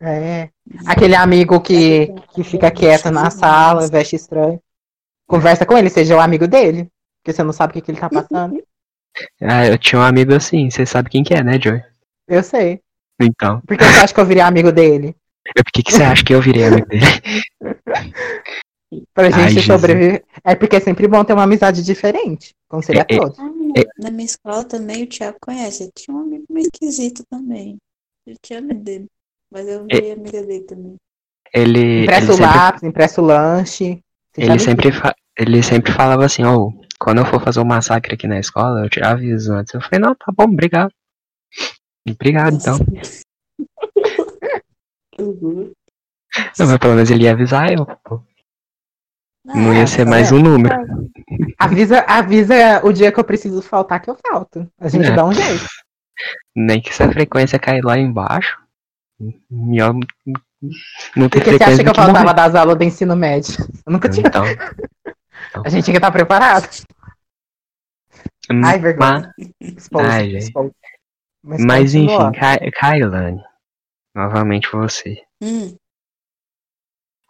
É. 0.00 0.48
Aquele 0.86 1.16
amigo 1.16 1.60
que, 1.60 2.14
que 2.32 2.44
fica 2.44 2.70
quieto 2.70 3.10
na 3.10 3.30
sala, 3.30 3.88
veste 3.88 4.16
estranho. 4.16 4.60
Conversa 5.26 5.66
com 5.66 5.76
ele, 5.76 5.90
seja 5.90 6.16
o 6.16 6.20
amigo 6.20 6.46
dele. 6.46 6.88
Porque 7.20 7.32
você 7.34 7.42
não 7.42 7.52
sabe 7.52 7.72
o 7.72 7.74
que, 7.74 7.82
que 7.82 7.90
ele 7.90 8.00
tá 8.00 8.08
passando. 8.08 8.62
Ah, 9.42 9.66
eu 9.66 9.78
tinha 9.78 10.00
um 10.00 10.04
amigo 10.04 10.34
assim, 10.34 10.70
você 10.70 10.84
sabe 10.86 11.10
quem 11.10 11.22
que 11.24 11.34
é, 11.34 11.42
né, 11.42 11.58
Joy? 11.60 11.80
Eu 12.26 12.42
sei. 12.42 12.80
Então, 13.20 13.60
Por 13.66 13.76
que 13.76 13.84
você 13.84 13.98
acha 14.00 14.14
que 14.14 14.20
eu 14.20 14.26
virei 14.26 14.42
amigo 14.42 14.70
dele? 14.72 15.14
é 15.56 15.62
por 15.62 15.72
que 15.72 15.82
que 15.82 15.92
você 15.92 16.02
acha 16.02 16.24
que 16.24 16.34
eu 16.34 16.40
virei 16.42 16.64
amigo 16.64 16.86
dele? 16.86 17.04
Pra 19.12 19.26
Ai, 19.26 19.32
gente 19.32 19.60
Jesus. 19.60 19.66
sobreviver. 19.66 20.24
É 20.42 20.54
porque 20.54 20.76
é 20.76 20.80
sempre 20.80 21.06
bom 21.06 21.22
ter 21.22 21.34
uma 21.34 21.42
amizade 21.42 21.82
diferente. 21.84 22.54
Conselho 22.68 23.00
a 23.00 23.06
É, 23.08 23.14
é. 23.16 23.18
todos. 23.18 23.38
Ah, 23.38 23.50
na 23.98 24.10
minha 24.10 24.24
escola 24.24 24.64
também 24.64 25.04
o 25.04 25.06
Thiago 25.06 25.36
conhece. 25.40 25.84
Eu 25.84 25.90
tinha 25.94 26.16
um 26.16 26.20
amigo 26.20 26.44
meio 26.48 26.66
esquisito 26.72 27.22
também. 27.28 27.76
Eu 28.26 28.34
tinha 28.42 28.60
medo 28.62 28.80
dele. 28.80 29.06
Mas 29.52 29.68
eu 29.68 29.84
virei 29.84 30.12
amiga 30.12 30.42
dele 30.42 30.64
também. 30.64 30.94
Ele, 31.52 31.78
ele 31.80 32.02
Empresta 32.04 32.32
o 32.32 32.36
sempre, 32.36 32.46
lápis, 32.56 32.82
empresta 32.82 33.20
o 33.20 33.24
lanche. 33.24 34.00
Ele 34.36 34.58
sempre, 34.58 34.92
fa- 34.92 35.14
ele 35.36 35.62
sempre 35.62 35.92
falava 35.92 36.24
assim, 36.24 36.44
ó, 36.44 36.70
quando 36.98 37.18
eu 37.18 37.26
for 37.26 37.40
fazer 37.40 37.60
um 37.60 37.64
massacre 37.64 38.14
aqui 38.14 38.26
na 38.26 38.38
escola, 38.38 38.80
eu 38.84 38.88
te 38.90 39.02
aviso 39.02 39.52
antes. 39.52 39.72
Eu 39.74 39.80
falei, 39.80 40.00
não, 40.00 40.14
tá 40.14 40.32
bom, 40.36 40.44
obrigado. 40.44 40.92
Obrigado, 42.08 42.54
então. 42.56 42.78
Uhum. 45.20 45.72
Não, 46.58 46.66
mas 46.68 46.78
pelo 46.78 46.94
menos 46.94 47.10
ele 47.10 47.24
ia 47.24 47.32
avisar 47.32 47.72
eu. 47.72 47.84
Não 49.44 49.74
ia 49.74 49.82
Ah, 49.82 49.86
ser 49.86 50.04
tá 50.04 50.10
mais 50.10 50.30
um 50.30 50.38
número. 50.38 50.74
Avisa, 51.58 52.00
avisa 52.06 52.54
o 52.84 52.92
dia 52.92 53.10
que 53.10 53.18
eu 53.18 53.24
preciso 53.24 53.60
faltar 53.62 54.00
que 54.00 54.08
eu 54.10 54.16
falto. 54.30 54.70
A 54.78 54.88
gente 54.88 55.06
É. 55.06 55.14
dá 55.16 55.24
um 55.24 55.32
jeito. 55.32 55.66
Nem 56.54 56.80
que 56.80 56.94
se 56.94 57.02
a 57.02 57.10
frequência 57.10 57.58
cair 57.58 57.82
lá 57.84 57.98
embaixo. 57.98 58.58
Melhor 59.50 59.94
não 61.16 61.28
ter 61.28 61.40
Porque 61.40 61.50
você 61.50 61.64
acha 61.64 61.74
frequência 61.74 61.82
que 61.84 61.88
eu 61.90 61.94
que 61.94 62.00
morrer. 62.00 62.12
faltava 62.12 62.34
das 62.34 62.54
aulas 62.54 62.76
do 62.78 62.84
ensino 62.84 63.16
médio? 63.16 63.54
Eu 63.86 63.92
nunca 63.92 64.08
tinha. 64.08 64.26
Então, 64.28 64.44
A 65.64 65.68
gente 65.68 65.84
tinha 65.84 65.94
que 65.94 65.98
estar 65.98 66.12
preparado. 66.12 66.68
Ai, 68.64 68.78
vergonha. 68.78 69.32
mas, 69.38 69.50
Expose, 69.60 70.06
Ai, 70.06 70.36
expose. 70.36 70.72
Mas, 71.42 71.64
mas 71.64 71.94
enfim. 71.94 72.32
Ka- 72.32 72.70
Kailane. 72.78 73.42
Novamente 74.14 74.70
você. 74.72 75.22
Hum, 75.42 75.76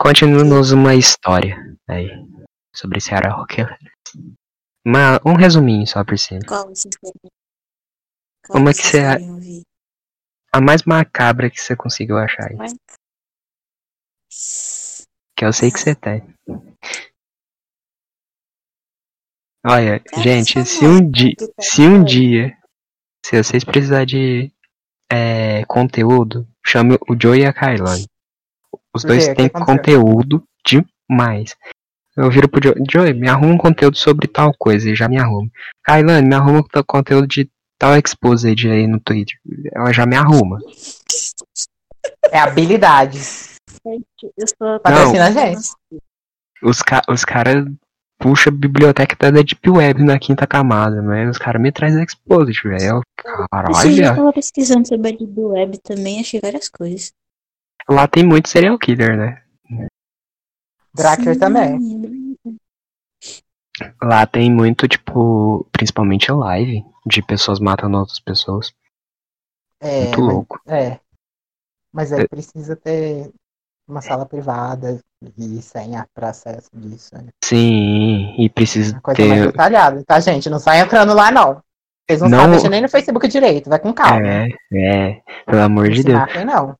Continue-nos 0.00 0.70
uma 0.72 0.94
história 0.94 1.56
aí. 1.88 2.08
Sobre 2.74 2.98
esse 2.98 3.08
serial 3.08 3.44
killer. 3.46 3.76
Uma, 4.86 5.20
um 5.26 5.34
resuminho 5.34 5.86
só 5.86 6.04
por 6.04 6.16
cima. 6.18 6.40
qual 6.46 6.70
é 6.70 6.72
que 8.72 8.82
você- 8.82 9.16
ouvir? 9.28 9.62
A 10.52 10.60
mais 10.60 10.82
macabra 10.84 11.50
que 11.50 11.60
você 11.60 11.76
conseguiu 11.76 12.16
achar 12.16 12.48
aí. 12.50 12.56
Mas- 12.56 12.74
Que 15.36 15.44
eu 15.44 15.52
sei 15.52 15.70
que 15.70 15.78
você 15.80 15.94
tem. 15.94 16.22
Olha, 19.66 20.02
É, 20.12 20.22
gente, 20.22 20.64
se 20.64 20.84
um 20.84 21.10
dia, 21.10 21.34
se 21.60 21.82
um 21.82 22.04
dia, 22.04 22.56
se 23.24 23.42
vocês 23.42 23.64
precisarem 23.64 24.06
de 24.06 24.52
é, 25.10 25.64
conteúdo, 25.66 26.46
chame 26.64 26.98
o 27.08 27.16
Joe 27.20 27.40
e 27.40 27.46
a 27.46 27.52
Kailane. 27.52 28.06
Os 28.94 29.04
dois 29.04 29.28
que 29.28 29.34
têm 29.34 29.48
conteúdo 29.48 30.42
demais. 30.64 31.56
Eu 32.16 32.30
viro 32.30 32.48
pro 32.48 32.62
Joe, 32.62 32.74
Joe, 32.90 33.12
me 33.14 33.28
arruma 33.28 33.54
um 33.54 33.58
conteúdo 33.58 33.96
sobre 33.96 34.26
tal 34.26 34.52
coisa, 34.58 34.90
e 34.90 34.94
já 34.94 35.08
me 35.08 35.18
arruma. 35.18 35.48
Kailane, 35.84 36.26
me 36.26 36.34
arruma 36.34 36.60
um 36.60 36.82
conteúdo 36.86 37.26
de 37.26 37.50
tal 37.78 37.96
exposed 37.96 38.68
aí 38.68 38.86
no 38.86 39.00
Twitter. 39.00 39.38
Ela 39.72 39.92
já 39.92 40.04
me 40.04 40.16
arruma. 40.16 40.58
É 42.30 42.38
habilidade. 42.38 43.18
Eu 43.84 44.46
sou 44.58 44.80
Patrocina 44.80 45.26
a 45.26 45.30
gente. 45.30 45.68
Os, 46.62 46.82
ca 46.82 47.02
os 47.08 47.24
caras 47.24 47.64
puxam 48.18 48.52
a 48.52 48.56
biblioteca 48.56 49.16
da 49.30 49.42
Deep 49.42 49.70
Web 49.70 50.02
na 50.04 50.18
quinta 50.18 50.46
camada, 50.46 51.02
mas 51.02 51.30
os 51.30 51.38
caras 51.38 51.60
me 51.62 51.70
trazem 51.72 52.02
exposed, 52.02 52.62
velho. 52.62 52.82
Eu, 52.96 53.02
Esse 53.70 53.90
dia 53.94 54.06
eu 54.06 54.14
Caralho, 54.14 54.16
tava 54.16 54.32
pesquisando 54.32 54.86
sobre 54.86 55.08
a 55.08 55.16
Deep 55.16 55.38
Web 55.40 55.78
também, 55.78 56.20
achei 56.20 56.40
várias 56.40 56.68
coisas. 56.68 57.12
lá 57.88 58.06
tem 58.08 58.24
muito 58.24 58.48
serial 58.48 58.78
killer, 58.78 59.16
né? 59.16 59.42
Dracker 60.94 61.34
Sim, 61.34 61.38
também. 61.38 62.36
Lá 64.02 64.26
tem 64.26 64.52
muito, 64.52 64.88
tipo, 64.88 65.64
principalmente 65.70 66.32
live 66.32 66.84
de 67.06 67.22
pessoas 67.22 67.60
matando 67.60 67.98
outras 67.98 68.18
pessoas. 68.18 68.72
É, 69.80 70.06
Muito 70.06 70.20
louco. 70.20 70.60
É. 70.66 70.98
Mas 71.92 72.12
aí 72.12 72.22
É. 72.22 72.28
precisa 72.28 72.74
ter 72.74 73.32
uma 73.86 74.02
sala 74.02 74.26
privada 74.26 75.00
e 75.36 75.60
senha 75.62 76.06
para 76.14 76.30
acesso 76.30 76.70
disso. 76.74 77.10
né? 77.14 77.28
Sim, 77.42 78.34
e 78.38 78.48
precisa 78.48 78.94
Uma 78.94 79.00
coisa 79.00 79.26
mais 79.26 79.40
ter. 79.40 79.46
detalhada, 79.48 80.04
tá, 80.06 80.20
gente? 80.20 80.48
Não 80.48 80.58
sai 80.58 80.80
entrando 80.80 81.12
lá, 81.14 81.30
não. 81.30 81.60
Vocês 82.08 82.22
não, 82.22 82.28
Não- 82.28 82.38
sabem 82.38 82.54
mexer 82.54 82.68
nem 82.68 82.80
no 82.82 82.88
Facebook 82.88 83.28
direito, 83.28 83.68
vai 83.68 83.78
com 83.78 83.92
calma. 83.92 84.26
É, 84.26 84.48
é, 84.72 85.22
pelo 85.44 85.60
amor 85.62 85.86
Não 85.86 85.92
de 85.92 86.02
Deus. 86.04 86.18
matem, 86.18 86.44
não. 86.44 86.76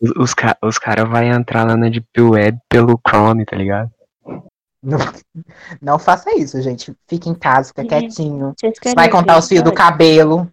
Os, 0.00 0.10
os, 0.16 0.34
ca 0.34 0.56
os 0.62 0.78
caras 0.78 1.08
vão 1.08 1.22
entrar 1.22 1.64
lá 1.66 1.76
na 1.76 1.88
Deep 1.88 2.06
Web 2.20 2.58
pelo 2.68 3.00
Chrome, 3.08 3.44
tá 3.46 3.56
ligado? 3.56 3.90
não. 4.82 4.98
Não 5.80 5.98
faça 5.98 6.34
isso, 6.36 6.60
gente. 6.60 6.94
Fique 7.08 7.28
em 7.30 7.34
casa, 7.34 7.68
fica 7.68 7.84
quietinho. 7.84 8.54
Vai 8.94 9.08
contar 9.08 9.38
os 9.38 9.48
fios 9.48 9.62
do 9.62 9.72
cabelo. 9.72 10.50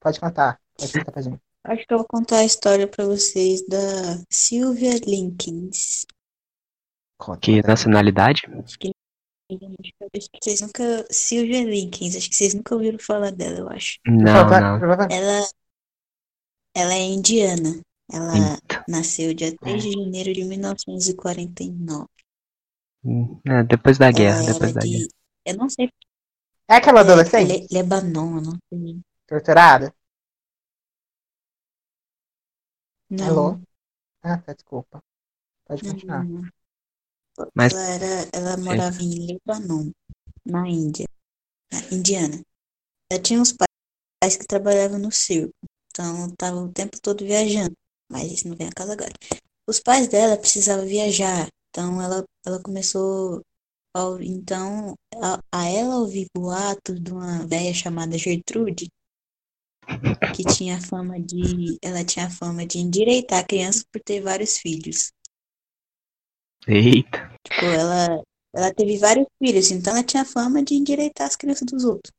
Pode 0.00 0.20
contar. 0.20 0.58
Pode 0.78 0.92
contar 0.92 1.12
pra 1.12 1.22
gente. 1.22 1.38
Acho 1.68 1.86
que 1.86 1.92
eu 1.94 1.98
vou 1.98 2.06
contar 2.08 2.38
a 2.38 2.44
história 2.44 2.86
pra 2.86 3.04
vocês 3.04 3.66
da 3.66 3.78
Sylvia 4.30 4.98
Linkins. 5.04 6.06
Que 7.40 7.62
nacionalidade? 7.62 8.42
Acho 8.62 8.78
que 8.78 8.92
acho 9.50 10.30
que 10.30 10.38
vocês 10.42 10.60
nunca. 10.60 11.06
Sylvia 11.10 11.64
Linkins, 11.64 12.16
acho 12.16 12.28
que 12.28 12.36
vocês 12.36 12.54
nunca 12.54 12.74
ouviram 12.74 12.98
falar 12.98 13.32
dela, 13.32 13.58
eu 13.58 13.68
acho. 13.68 13.98
Não, 14.06 14.24
Prova- 14.46 14.60
não. 14.60 14.78
prova- 14.78 15.08
Ela, 15.10 15.48
ela 16.74 16.94
é 16.94 17.02
indiana. 17.02 17.80
Ela 18.12 18.34
Eita. 18.36 18.84
nasceu 18.88 19.34
dia 19.34 19.56
3 19.56 19.82
de 19.82 19.92
janeiro 19.92 20.32
de 20.32 20.44
1949. 20.44 22.06
É, 23.46 23.62
depois 23.64 23.98
da 23.98 24.10
guerra, 24.12 24.42
ela 24.42 24.52
depois 24.52 24.72
da 24.72 24.80
guerra. 24.82 24.98
de. 24.98 25.08
Eu 25.44 25.56
não 25.56 25.68
sei. 25.68 25.88
É 26.68 26.76
aquela 26.76 27.00
adolescente 27.00 27.48
Le- 27.48 27.66
Lebanon, 27.72 28.36
eu 28.36 28.42
não 28.42 28.56
sei. 28.72 29.00
torturada? 29.26 29.92
Não. 33.10 33.28
Alô? 33.28 33.60
Ah, 34.22 34.38
tá, 34.38 34.54
desculpa. 34.54 35.02
Pode 35.66 35.84
continuar. 35.84 36.24
não, 36.24 36.42
não. 36.42 36.50
Mas- 37.54 37.72
Ela 37.72 37.82
era, 37.88 38.30
ela 38.32 38.56
morava 38.56 39.00
em 39.02 39.26
Lebanon, 39.26 39.90
na 40.46 40.68
Índia, 40.68 41.06
na 41.72 41.80
Indiana. 41.96 42.42
Ela 43.12 43.22
tinha 43.22 43.40
uns 43.40 43.52
pais 43.52 44.36
que 44.36 44.46
trabalhavam 44.46 44.98
no 44.98 45.12
circo, 45.12 45.54
então 45.90 46.30
tava 46.36 46.58
o 46.58 46.72
tempo 46.72 47.00
todo 47.02 47.24
viajando. 47.24 47.74
Mas 48.10 48.32
isso 48.32 48.48
não 48.48 48.56
vem 48.56 48.68
a 48.68 48.72
casa 48.72 48.94
agora. 48.94 49.12
Os 49.68 49.80
pais 49.80 50.08
dela 50.08 50.36
precisavam 50.38 50.86
viajar, 50.86 51.48
então 51.70 52.02
ela, 52.02 52.24
ela 52.46 52.62
começou 52.62 53.42
a, 53.94 54.04
ouvir- 54.06 54.28
então 54.30 54.94
a, 55.22 55.40
a 55.52 55.66
ela 55.68 55.98
ouvir 55.98 56.26
boatos 56.36 57.00
de 57.02 57.12
uma 57.12 57.46
velha 57.46 57.74
chamada 57.74 58.18
Gertrude, 58.18 58.88
que 60.32 60.44
tinha 60.44 60.80
fama 60.80 61.20
de, 61.20 61.78
ela 61.82 62.04
tinha 62.04 62.30
fama 62.30 62.66
de 62.66 62.78
endireitar 62.78 63.46
crianças 63.46 63.84
por 63.90 64.00
ter 64.02 64.20
vários 64.20 64.58
filhos. 64.58 65.10
Eita. 66.68 67.30
Tipo, 67.44 67.70
ela, 67.72 68.22
ela 68.54 68.74
teve 68.74 68.98
vários 68.98 69.26
filhos, 69.42 69.70
então 69.70 69.92
ela 69.94 70.04
tinha 70.04 70.24
fama 70.24 70.62
de 70.62 70.74
endireitar 70.74 71.26
as 71.26 71.36
crianças 71.36 71.66
dos 71.66 71.84
outros. 71.84 72.12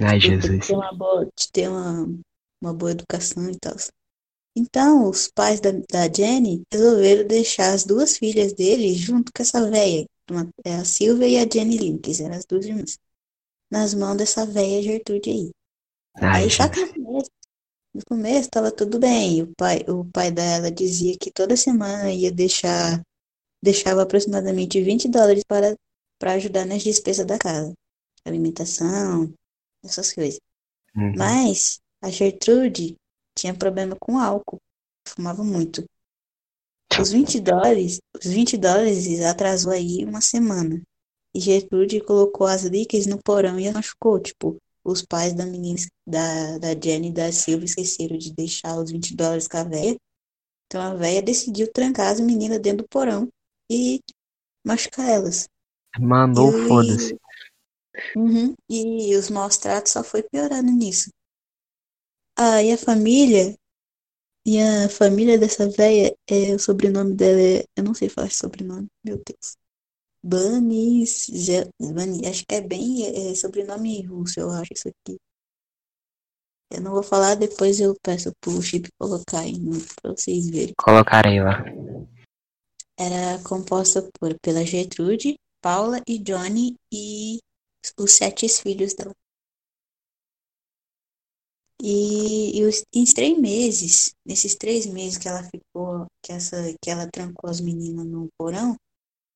Ai, 0.00 0.20
Jesus. 0.20 0.50
De 0.50 0.66
ter 0.66 0.74
uma 0.74 0.92
boa, 0.92 1.24
de 1.24 1.52
ter 1.52 1.68
uma, 1.68 2.06
uma 2.60 2.74
boa 2.74 2.90
educação 2.92 3.48
e 3.50 3.58
tal. 3.58 3.74
Então, 4.56 5.08
os 5.08 5.28
pais 5.28 5.60
da, 5.60 5.70
da 5.72 6.12
Jenny 6.12 6.62
resolveram 6.72 7.26
deixar 7.26 7.72
as 7.72 7.84
duas 7.84 8.18
filhas 8.18 8.52
dele 8.52 8.94
junto 8.94 9.32
com 9.34 9.42
essa 9.42 9.70
véia, 9.70 10.06
uma- 10.30 10.48
é 10.64 10.74
a 10.74 10.84
Silvia 10.84 11.28
e 11.28 11.38
a 11.38 11.48
Jenny 11.50 11.98
que 11.98 12.22
eram 12.22 12.36
as 12.36 12.44
duas 12.44 12.66
irmãs, 12.66 12.98
nas 13.70 13.94
mãos 13.94 14.16
dessa 14.16 14.46
véia 14.46 14.82
Gertrude 14.82 15.30
aí. 15.30 15.50
Aí 16.14 16.48
que 16.48 16.80
no 16.80 16.94
começo, 16.94 17.30
no 17.94 18.02
começo 18.06 18.50
tava 18.50 18.70
tudo 18.70 18.98
bem. 18.98 19.42
O 19.42 19.52
pai, 19.56 19.84
o 19.88 20.04
pai 20.04 20.30
dela 20.30 20.70
dizia 20.70 21.16
que 21.18 21.30
toda 21.30 21.56
semana 21.56 22.12
ia 22.12 22.30
deixar, 22.30 23.02
deixava 23.62 24.02
aproximadamente 24.02 24.82
20 24.82 25.08
dólares 25.08 25.42
para, 25.46 25.76
para 26.18 26.32
ajudar 26.32 26.64
nas 26.66 26.82
despesas 26.82 27.26
da 27.26 27.38
casa. 27.38 27.72
Alimentação, 28.24 29.32
essas 29.84 30.12
coisas. 30.12 30.38
Uhum. 30.94 31.14
Mas 31.16 31.80
a 32.02 32.10
Gertrude 32.10 32.96
tinha 33.36 33.54
problema 33.54 33.96
com 34.00 34.18
álcool. 34.18 34.58
Fumava 35.08 35.42
muito. 35.42 35.84
Os 37.00 37.10
20 37.10 37.40
dólares, 37.40 37.98
os 38.14 38.26
20 38.26 38.56
dólares 38.58 39.20
atrasou 39.22 39.72
aí 39.72 40.04
uma 40.04 40.20
semana. 40.20 40.80
E 41.34 41.40
Gertrude 41.40 42.02
colocou 42.02 42.46
as 42.46 42.64
líquidas 42.64 43.06
no 43.06 43.18
porão 43.22 43.58
e 43.58 43.66
a 43.66 43.72
machucou. 43.72 44.20
Tipo, 44.20 44.58
os 44.84 45.02
pais 45.02 45.34
da 45.34 45.46
menina, 45.46 45.78
da, 46.06 46.58
da 46.58 46.68
Jenny 46.80 47.08
e 47.08 47.12
da 47.12 47.30
Silvia 47.30 47.66
esqueceram 47.66 48.18
de 48.18 48.32
deixar 48.34 48.76
os 48.76 48.90
20 48.90 49.14
dólares 49.14 49.48
com 49.48 49.56
a 49.56 49.64
véia. 49.64 49.96
Então 50.66 50.80
a 50.80 50.94
véia 50.94 51.22
decidiu 51.22 51.70
trancar 51.72 52.12
as 52.12 52.20
meninas 52.20 52.58
dentro 52.58 52.84
do 52.84 52.88
porão 52.88 53.28
e 53.70 54.00
machucar 54.64 55.08
elas. 55.08 55.48
Mandou, 55.98 56.52
foda-se. 56.66 57.16
Uhum. 58.16 58.54
E 58.68 59.14
os 59.16 59.28
maus 59.28 59.58
tratos 59.58 59.92
só 59.92 60.02
foi 60.02 60.22
piorando 60.22 60.70
nisso. 60.70 61.10
Ah, 62.36 62.62
e 62.62 62.72
a 62.72 62.78
família, 62.78 63.54
e 64.46 64.58
a 64.58 64.88
família 64.88 65.38
dessa 65.38 65.68
véia, 65.68 66.16
é, 66.26 66.54
o 66.54 66.58
sobrenome 66.58 67.14
dela 67.14 67.40
é, 67.40 67.64
eu 67.76 67.84
não 67.84 67.94
sei 67.94 68.08
falar 68.08 68.28
esse 68.28 68.38
sobrenome, 68.38 68.88
meu 69.04 69.16
Deus. 69.16 69.56
Banis, 70.22 71.28
acho 72.28 72.44
que 72.46 72.54
é 72.54 72.60
bem 72.60 73.30
é, 73.30 73.34
sobrenome 73.34 74.02
russo, 74.02 74.38
eu 74.38 74.50
acho 74.50 74.72
isso 74.72 74.88
aqui. 74.88 75.18
Eu 76.70 76.80
não 76.80 76.92
vou 76.92 77.02
falar, 77.02 77.34
depois 77.34 77.80
eu 77.80 77.94
peço 78.02 78.32
pro 78.40 78.62
Chip 78.62 78.88
colocar 78.98 79.40
aí 79.40 79.58
no, 79.58 79.78
pra 80.00 80.12
vocês 80.12 80.48
verem. 80.48 80.72
Colocarei 80.78 81.42
lá. 81.42 81.64
Era 82.98 83.42
composta 83.42 84.08
por, 84.18 84.34
pela 84.40 84.64
Gertrude, 84.64 85.36
Paula 85.60 86.00
e 86.06 86.18
Johnny 86.18 86.76
e 86.92 87.40
os 87.98 88.12
sete 88.12 88.48
filhos 88.48 88.94
dela. 88.94 89.12
E, 91.82 92.58
e 92.58 92.64
os, 92.64 92.84
em 92.94 93.04
três 93.04 93.36
meses, 93.38 94.14
nesses 94.24 94.54
três 94.54 94.86
meses 94.86 95.18
que 95.18 95.28
ela 95.28 95.42
ficou, 95.42 96.06
que, 96.22 96.32
essa, 96.32 96.56
que 96.80 96.88
ela 96.88 97.10
trancou 97.10 97.50
as 97.50 97.60
meninas 97.60 98.06
no 98.06 98.28
porão, 98.38 98.76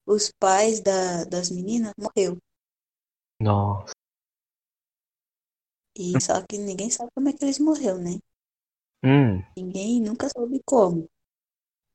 os 0.06 0.30
pais 0.38 0.80
da, 0.80 1.24
das 1.24 1.50
meninas 1.50 1.92
morreu. 1.98 2.38
Nossa. 3.40 3.92
E 5.98 6.20
só 6.20 6.42
que 6.42 6.58
ninguém 6.58 6.90
sabe 6.90 7.10
como 7.14 7.28
é 7.28 7.32
que 7.32 7.44
eles 7.44 7.58
morreram, 7.58 7.98
né? 7.98 8.18
Hum, 9.04 9.42
Ninguém 9.56 10.00
nunca 10.00 10.28
soube 10.28 10.60
como. 10.64 11.08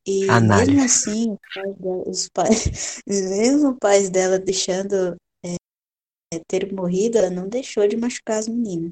E 0.06 0.28
Análise. 0.30 0.72
mesmo 0.72 0.84
assim, 0.84 1.38
os 2.08 2.28
pais 2.30 3.02
mesmo 3.08 3.72
os 3.72 3.78
pais 3.80 4.10
dela 4.10 4.40
deixando 4.40 5.16
é, 5.46 6.40
ter 6.48 6.74
morrido, 6.74 7.18
ela 7.18 7.30
não 7.30 7.48
deixou 7.48 7.88
de 7.88 7.96
machucar 7.96 8.40
as 8.40 8.48
meninas. 8.48 8.92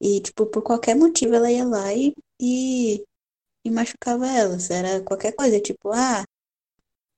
E, 0.00 0.20
tipo, 0.20 0.46
por 0.46 0.62
qualquer 0.62 0.94
motivo 0.94 1.34
ela 1.34 1.50
ia 1.50 1.64
lá 1.64 1.92
e, 1.92 2.14
e, 2.40 3.02
e 3.64 3.70
machucava 3.70 4.26
elas. 4.26 4.70
Era 4.70 5.02
qualquer 5.02 5.34
coisa, 5.34 5.60
tipo, 5.60 5.90
ah, 5.92 6.24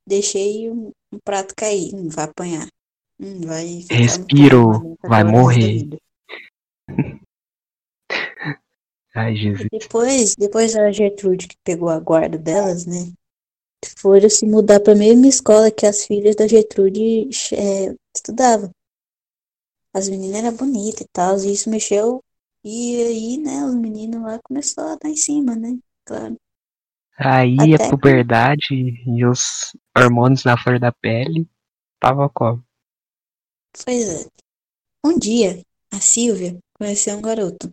deixei 0.06 0.70
um, 0.70 0.90
um 1.12 1.18
prato 1.18 1.54
cair, 1.56 1.94
hum, 1.94 2.08
vai 2.08 2.24
apanhar. 2.24 2.68
Hum, 3.20 3.40
vai 3.42 3.84
coma 3.88 4.94
até 4.94 5.08
vai 5.08 5.24
morrer. 5.24 5.88
ai, 9.14 9.34
Jesus. 9.34 9.68
Depois, 9.72 10.36
depois 10.36 10.76
a 10.76 10.92
Gertrude 10.92 11.48
que 11.48 11.56
pegou 11.64 11.88
a 11.88 11.98
guarda 11.98 12.38
delas, 12.38 12.86
né? 12.86 13.12
Foram 13.96 14.28
se 14.28 14.46
mudar 14.46 14.80
para 14.80 14.92
a 14.92 14.96
mesma 14.96 15.26
escola 15.26 15.70
que 15.70 15.86
as 15.86 16.04
filhas 16.04 16.36
da 16.36 16.46
Gertrude 16.46 17.28
é, 17.52 17.94
estudavam. 18.14 18.70
As 19.94 20.08
meninas 20.08 20.44
eram 20.44 20.56
bonitas 20.56 21.00
e 21.00 21.08
tal, 21.12 21.38
e 21.38 21.52
isso 21.52 21.70
mexeu. 21.70 22.22
E 22.64 23.02
aí, 23.02 23.38
né, 23.38 23.64
os 23.64 23.74
meninos 23.74 24.20
lá 24.20 24.38
começaram 24.42 24.92
a 24.92 24.96
dar 24.96 25.08
em 25.08 25.16
cima, 25.16 25.54
né? 25.56 25.78
Claro. 26.04 26.36
Aí 27.18 27.56
Até 27.74 27.74
a 27.74 27.78
que- 27.78 27.90
puberdade 27.90 28.66
e 28.70 29.24
os 29.24 29.76
hormônios 29.96 30.44
na 30.44 30.56
flor 30.56 30.78
da 30.78 30.92
pele 30.92 31.48
tava 32.00 32.28
como? 32.28 32.64
Pois 33.84 34.08
é. 34.08 34.28
Um 35.04 35.18
dia, 35.18 35.62
a 35.92 36.00
Silvia 36.00 36.58
conheceu 36.78 37.16
um 37.16 37.22
garoto. 37.22 37.68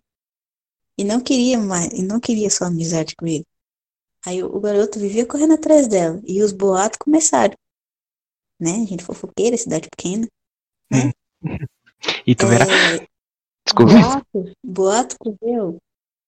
E 0.98 1.04
não 1.04 1.20
queria 1.20 1.58
mais, 1.58 1.92
e 1.92 2.02
não 2.02 2.18
queria 2.18 2.50
só 2.50 2.64
amizade 2.64 3.14
com 3.16 3.26
ele. 3.26 3.44
Aí 4.24 4.42
o, 4.42 4.46
o 4.46 4.60
garoto 4.60 4.98
vivia 4.98 5.26
correndo 5.26 5.54
atrás 5.54 5.86
dela. 5.86 6.20
E 6.26 6.42
os 6.42 6.52
boatos 6.52 6.98
começaram. 6.98 7.54
Né? 8.60 8.84
Gente 8.86 9.04
fofoqueira, 9.04 9.56
cidade 9.56 9.88
pequena. 9.94 10.26
E 12.26 12.34
tu 12.34 12.46
verá. 12.46 12.64
É, 12.66 13.06
Desculpa. 13.64 13.92
boato, 13.94 14.52
boato 14.64 15.16
correu 15.18 15.78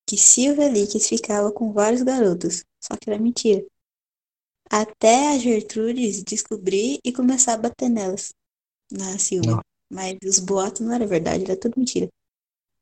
que 0.07 0.17
Silvia 0.17 0.67
Líquez 0.67 1.07
ficava 1.07 1.51
com 1.51 1.71
vários 1.71 2.01
garotos. 2.01 2.63
Só 2.79 2.95
que 2.95 3.09
era 3.09 3.21
mentira. 3.21 3.65
Até 4.71 5.29
a 5.29 5.37
Gertrudes 5.37 6.23
descobrir 6.23 6.99
e 7.03 7.11
começar 7.11 7.53
a 7.53 7.57
bater 7.57 7.89
nelas. 7.89 8.33
Na 8.91 9.17
Silvia. 9.17 9.51
Não. 9.51 9.61
Mas 9.91 10.17
os 10.23 10.39
boatos 10.39 10.81
não 10.81 10.93
era 10.93 11.05
verdade, 11.05 11.43
era 11.43 11.59
tudo 11.59 11.77
mentira. 11.77 12.07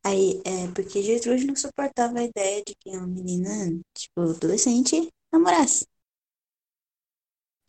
Aí, 0.03 0.41
é 0.45 0.71
porque 0.73 1.01
Gertrude 1.01 1.45
não 1.45 1.55
suportava 1.55 2.19
a 2.19 2.23
ideia 2.23 2.63
de 2.65 2.75
que 2.75 2.89
uma 2.89 3.07
menina, 3.07 3.49
tipo, 3.93 4.21
adolescente, 4.21 5.09
namorasse. 5.31 5.85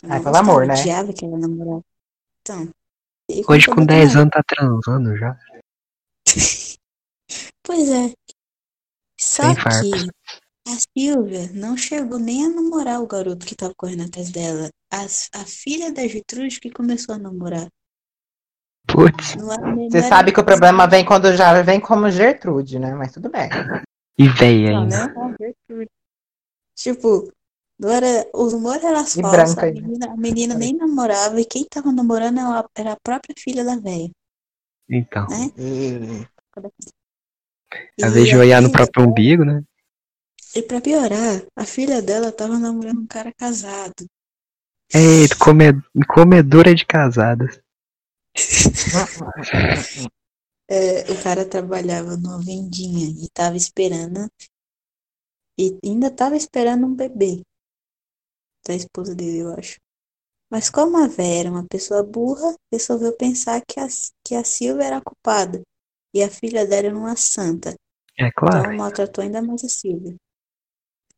Ela 0.03 0.21
pelo 0.21 0.25
gostava, 0.25 0.38
amor, 0.38 0.67
né? 0.67 0.75
odiava 0.75 1.12
que 1.12 1.25
ela 1.25 1.38
namorasse. 1.38 1.85
Então. 2.43 2.71
Hoje 3.49 3.67
com 3.67 3.85
bater 3.85 3.87
10 3.87 4.14
nela. 4.14 4.23
anos 4.23 4.33
tá 4.33 4.43
transando 4.47 5.17
já. 5.17 5.38
Pois 7.62 7.87
é. 7.91 8.14
Só 9.21 9.43
Sem 9.43 9.55
que 9.55 9.61
farpas. 9.61 10.07
A 10.69 10.77
Silvia 10.99 11.51
não 11.55 11.77
chegou 11.77 12.19
nem 12.19 12.45
a 12.45 12.49
namorar 12.51 13.01
o 13.03 13.07
garoto 13.07 13.47
que 13.47 13.55
tava 13.57 13.73
correndo 13.77 14.05
atrás 14.05 14.31
dela. 14.31 14.69
As- 14.91 15.29
a 15.35 15.45
filha 15.45 15.93
da 15.93 16.07
Gertrude 16.07 16.61
que 16.61 16.71
começou 16.71 17.15
a 17.15 17.19
namorar. 17.19 17.69
Putz. 18.87 19.35
Não 19.37 19.53
era, 19.53 19.75
não 19.75 19.91
Você 19.91 19.99
era- 19.99 20.09
sabe 20.09 20.33
que 20.33 20.41
o 20.41 20.45
problema 20.45 20.87
vem 20.87 21.05
quando 21.05 21.35
já 21.37 21.61
vem 21.62 21.81
como 21.81 22.11
Gertrude, 22.11 22.79
né? 22.79 22.95
Mas 22.95 23.12
tudo 23.12 23.29
bem. 23.31 23.49
E 24.19 24.29
véia 24.29 24.73
Não, 24.73 24.83
ainda. 24.83 25.09
não, 25.09 25.25
a 25.29 25.35
Gertrude. 25.39 25.91
Tipo, 26.75 27.33
não 27.79 27.91
era, 27.91 28.29
os 28.35 28.53
rumores 28.53 28.83
eram 28.83 29.01
E 29.03 29.23
falsos. 29.23 29.59
A 29.59 29.66
menina, 29.66 30.07
a 30.12 30.16
menina 30.16 30.55
nem 30.55 30.75
namorava 30.75 31.41
e 31.41 31.45
quem 31.45 31.64
tava 31.69 31.93
namorando 31.93 32.39
era 32.39 32.61
a- 32.61 32.69
era 32.75 32.93
a 32.93 32.97
própria 33.03 33.35
filha 33.39 33.64
da 33.64 33.77
velha, 33.77 34.11
Então. 34.89 35.27
né? 35.29 35.51
E... 35.59 36.27
Às 38.03 38.14
vezes 38.14 38.29
de 38.31 38.35
a 38.35 38.39
olhar 38.39 38.62
no 38.62 38.73
próprio 38.73 39.03
dela- 39.03 39.09
umbigo, 39.11 39.45
né? 39.45 39.62
E 40.55 40.62
pra 40.62 40.80
piorar, 40.80 41.42
a 41.57 41.64
filha 41.64 42.03
dela 42.03 42.32
tava 42.32 42.59
namorando 42.59 43.01
um 43.01 43.07
cara 43.07 43.32
casado. 43.32 44.07
Come... 45.38 45.82
comedora 46.07 46.74
de 46.74 46.84
casadas. 46.84 47.61
É, 50.70 51.11
o 51.11 51.22
cara 51.22 51.49
trabalhava 51.49 52.14
numa 52.18 52.38
vendinha 52.42 53.07
e 53.09 53.26
tava 53.30 53.57
esperando. 53.57 54.28
E 55.59 55.78
ainda 55.84 56.11
tava 56.11 56.36
esperando 56.36 56.86
um 56.86 56.94
bebê. 56.94 57.42
Da 58.66 58.74
esposa 58.74 59.14
dele, 59.14 59.38
eu 59.38 59.53
acho. 59.55 59.78
Mas 60.51 60.70
como 60.70 60.96
a 60.99 61.09
véia 61.09 61.40
era 61.40 61.51
uma 61.51 61.66
pessoa 61.66 62.03
burra, 62.03 62.55
resolveu 62.72 63.16
pensar 63.16 63.62
que 63.66 63.80
a, 63.80 63.86
que 64.24 64.34
a 64.34 64.44
Silvia 64.44 64.84
era 64.84 64.99
a 64.99 65.03
culpada. 65.03 65.62
E 66.14 66.22
a 66.22 66.30
filha 66.30 66.66
dela 66.66 66.88
era 66.88 66.99
uma 66.99 67.16
santa. 67.16 67.74
É 68.18 68.26
Então 68.28 68.32
claro. 68.34 68.76
maltratou 68.76 69.22
ainda 69.22 69.42
mais 69.42 69.64
a 69.64 69.68
Silvia. 69.68 70.16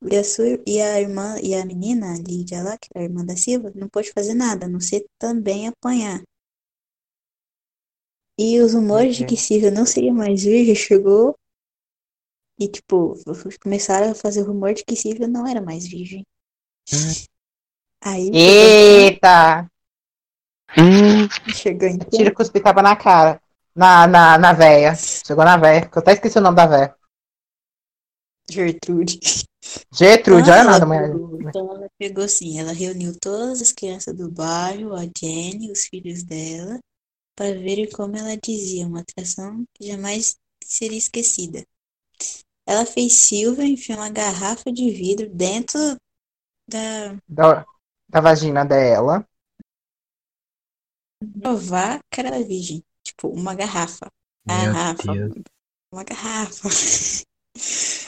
E 0.02 0.16
a, 0.16 0.24
sua, 0.24 0.46
e 0.66 0.80
a 0.80 1.00
irmã, 1.00 1.36
e 1.42 1.54
a 1.54 1.64
menina, 1.64 2.14
a 2.14 2.16
Lídia 2.18 2.62
lá, 2.62 2.78
que 2.78 2.88
era 2.94 3.04
a 3.04 3.08
irmã 3.08 3.24
da 3.24 3.36
Silvia, 3.36 3.70
não 3.74 3.88
pôde 3.88 4.12
fazer 4.12 4.34
nada, 4.34 4.64
a 4.64 4.68
não 4.68 4.80
ser 4.80 5.04
também 5.18 5.68
apanhar. 5.68 6.22
E 8.38 8.58
os 8.60 8.72
rumores 8.72 9.16
de 9.16 9.26
que 9.26 9.36
Silvia 9.36 9.70
não 9.70 9.84
seria 9.84 10.14
mais 10.14 10.42
virgem 10.42 10.74
chegou. 10.74 11.36
E, 12.58 12.68
tipo, 12.68 13.14
começaram 13.62 14.10
a 14.10 14.14
fazer 14.14 14.40
o 14.42 14.46
rumor 14.46 14.72
de 14.72 14.84
que 14.84 14.96
Silvia 14.96 15.28
não 15.28 15.46
era 15.46 15.60
mais 15.60 15.86
virgem. 15.86 16.24
Aí 18.02 18.30
Eita! 18.32 19.70
Chegou 21.54 21.88
em 21.88 21.98
Tira 21.98 22.32
cuspi 22.32 22.60
tapa 22.60 22.80
na 22.82 22.96
cara. 22.96 23.40
Na, 23.74 24.06
na, 24.06 24.38
na 24.38 24.52
véia. 24.52 24.94
Chegou 24.94 25.44
na 25.44 25.56
véia. 25.56 25.90
Eu 25.94 26.00
até 26.00 26.12
esqueci 26.12 26.38
o 26.38 26.40
nome 26.40 26.56
da 26.56 26.66
véia. 26.66 26.94
Gertrude. 28.48 29.20
Getrude, 29.92 30.50
Ah, 30.50 30.50
olha 30.50 30.64
ela 30.64 30.64
nada, 30.64 30.86
mulher. 30.86 31.10
pegou- 31.10 31.40
Então 31.40 31.70
ela 31.74 31.88
pegou 31.98 32.24
assim, 32.24 32.58
ela 32.58 32.72
reuniu 32.72 33.14
todas 33.20 33.60
as 33.60 33.72
crianças 33.72 34.16
do 34.16 34.30
bairro, 34.30 34.94
a 34.94 35.02
Jenny, 35.18 35.70
os 35.70 35.84
filhos 35.86 36.22
dela, 36.22 36.78
para 37.36 37.54
verem 37.58 37.88
como 37.90 38.16
ela 38.16 38.36
dizia, 38.36 38.86
uma 38.86 39.00
atração 39.00 39.64
que 39.74 39.86
jamais 39.88 40.36
seria 40.64 40.98
esquecida. 40.98 41.64
Ela 42.66 42.86
fez 42.86 43.12
Silvia 43.14 43.64
enfiar 43.66 43.98
uma 43.98 44.08
garrafa 44.10 44.72
de 44.72 44.90
vidro 44.90 45.28
dentro 45.28 45.78
da 46.68 47.16
Da, 47.28 47.64
da 48.08 48.20
vagina 48.20 48.64
dela. 48.64 49.26
provar 51.42 52.00
que 52.10 52.20
era 52.20 52.42
virgem, 52.42 52.82
tipo 53.02 53.28
uma 53.28 53.54
garrafa, 53.54 54.10
meu 54.46 54.74
garrafa, 54.74 55.12
Deus. 55.12 55.32
uma 55.92 56.04
garrafa. 56.04 56.68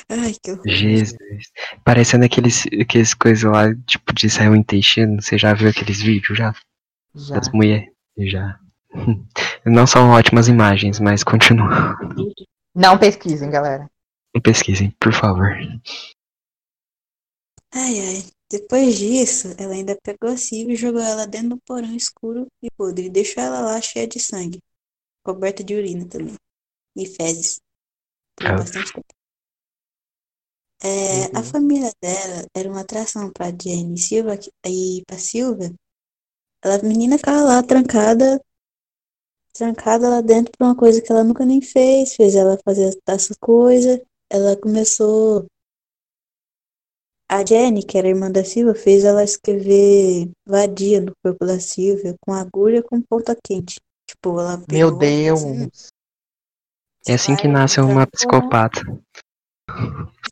Ai, 0.08 0.34
que 0.42 0.50
horror. 0.52 0.62
Jesus. 0.66 1.16
Parecendo 1.84 2.24
aqueles, 2.24 2.64
aqueles 2.80 3.14
coisas 3.14 3.44
lá, 3.50 3.74
tipo, 3.86 4.12
de 4.14 4.28
sair 4.28 4.48
um 4.48 4.56
intestino. 4.56 5.20
Você 5.22 5.38
já 5.38 5.54
viu 5.54 5.68
aqueles 5.68 6.00
vídeos 6.00 6.36
já? 6.36 6.54
Já. 7.14 7.36
Das 7.36 7.48
mulheres? 7.50 7.90
Já. 8.18 8.58
Não 9.64 9.86
são 9.86 10.10
ótimas 10.10 10.48
imagens, 10.48 10.98
mas 11.00 11.22
continua. 11.24 11.96
Não 12.74 12.98
pesquisem, 12.98 13.50
galera. 13.50 13.88
Pesquisem, 14.42 14.90
por 14.98 15.12
favor. 15.12 15.50
Ai, 17.74 18.00
ai. 18.00 18.24
Depois 18.50 18.98
disso, 18.98 19.54
ela 19.56 19.72
ainda 19.72 19.96
pegou 20.02 20.28
a 20.30 20.36
Silvia 20.36 20.74
e 20.74 20.76
jogou 20.76 21.00
ela 21.00 21.26
dentro 21.26 21.50
do 21.50 21.58
porão 21.58 21.94
escuro 21.96 22.46
e 22.62 22.70
podre. 22.70 23.06
E 23.06 23.10
deixou 23.10 23.42
ela 23.42 23.60
lá 23.60 23.80
cheia 23.80 24.06
de 24.06 24.20
sangue. 24.20 24.58
Coberta 25.24 25.64
de 25.64 25.74
urina 25.74 26.06
também. 26.06 26.34
E 26.96 27.06
fezes. 27.06 27.60
Por 28.36 28.46
Ah. 28.46 28.56
bastante 28.56 28.92
tempo. 28.92 29.06
É, 30.84 31.26
A 31.36 31.38
Uhum. 31.38 31.44
família 31.44 31.92
dela 32.02 32.46
era 32.54 32.68
uma 32.68 32.80
atração 32.80 33.30
pra 33.30 33.50
Jenny 33.50 33.96
Silva 33.98 34.36
e 34.66 35.02
pra 35.06 35.16
Silvia. 35.16 35.72
Ela, 36.64 36.76
a 36.76 36.82
menina 36.82 37.16
ficava 37.18 37.42
lá 37.42 37.62
trancada, 37.62 38.40
trancada 39.54 40.08
lá 40.08 40.20
dentro 40.20 40.52
por 40.56 40.64
uma 40.64 40.76
coisa 40.76 41.00
que 41.00 41.10
ela 41.12 41.22
nunca 41.24 41.44
nem 41.44 41.60
fez. 41.60 42.14
Fez 42.14 42.34
ela 42.34 42.58
fazer 42.64 42.98
essas 43.06 43.36
coisas. 43.40 44.00
Ela 44.30 44.56
começou 44.56 45.46
a 47.30 47.44
Jenny, 47.46 47.82
que 47.84 47.96
era 47.96 48.08
irmã 48.08 48.30
da 48.30 48.44
Silvia, 48.44 48.74
fez 48.74 49.04
ela 49.04 49.22
escrever 49.24 50.30
vadia 50.46 51.00
no 51.00 51.12
corpo 51.24 51.46
da 51.46 51.58
Silvia 51.60 52.14
com 52.20 52.32
agulha 52.32 52.82
com 52.82 53.00
ponta 53.00 53.36
quente. 53.42 53.76
Tipo, 54.06 54.38
ela 54.40 54.58
Meu 54.70 54.88
pegou, 54.88 54.98
Deus. 54.98 55.40
assim, 55.42 55.70
É 57.08 57.14
assim 57.14 57.36
que 57.36 57.48
nasce 57.48 57.80
uma 57.80 58.06
psicopata. 58.06 58.80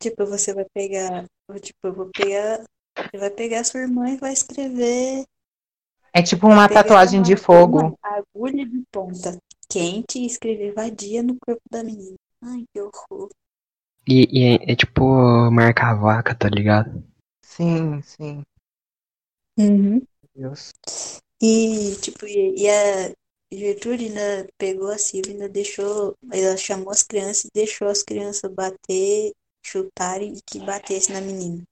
Tipo, 0.00 0.24
você 0.26 0.54
vai 0.54 0.64
pegar, 0.72 1.24
tipo, 1.60 1.78
eu 1.84 1.92
vou 1.92 2.10
pegar, 2.10 2.64
você 2.96 3.18
vai 3.18 3.30
pegar 3.30 3.64
sua 3.64 3.80
irmã 3.80 4.08
e 4.10 4.16
vai 4.16 4.32
escrever, 4.32 5.24
É 6.12 6.22
tipo 6.22 6.46
uma 6.46 6.68
pegar 6.68 6.82
tatuagem 6.82 7.22
de 7.22 7.32
uma- 7.32 7.38
fogo. 7.38 7.78
uma 7.80 7.98
agulha 8.02 8.66
de 8.66 8.82
ponta 8.90 9.38
quente 9.68 10.18
e 10.18 10.26
escrever 10.26 10.72
vadia 10.74 11.22
no 11.22 11.36
corpo 11.38 11.62
da 11.70 11.84
menina. 11.84 12.16
Ai, 12.42 12.64
que 12.72 12.80
horror. 12.80 13.28
E, 14.08 14.26
e 14.32 14.44
é, 14.44 14.72
é 14.72 14.76
tipo 14.76 15.50
marcar 15.50 15.90
a 15.92 15.94
vaca, 15.94 16.34
tá 16.34 16.48
ligado? 16.48 17.02
Sim, 17.42 18.00
sim. 18.02 18.42
Uhum. 19.58 20.02
Deus. 20.34 20.72
E, 21.42 21.96
tipo, 22.00 22.26
e, 22.26 22.62
e 22.62 22.68
a 22.68 23.12
Gertrude 23.52 24.04
ainda 24.06 24.48
pegou 24.56 24.88
a 24.88 24.98
Silvia, 24.98 25.32
ainda 25.32 25.48
deixou, 25.48 26.16
ela 26.32 26.56
chamou 26.56 26.90
as 26.90 27.02
crianças 27.02 27.44
e 27.44 27.50
deixou 27.52 27.88
as 27.88 28.02
crianças 28.02 28.50
bater, 28.52 29.32
chutarem 29.64 30.34
e 30.34 30.40
que 30.42 30.60
batesse 30.60 31.12
na 31.12 31.20
menina. 31.20 31.62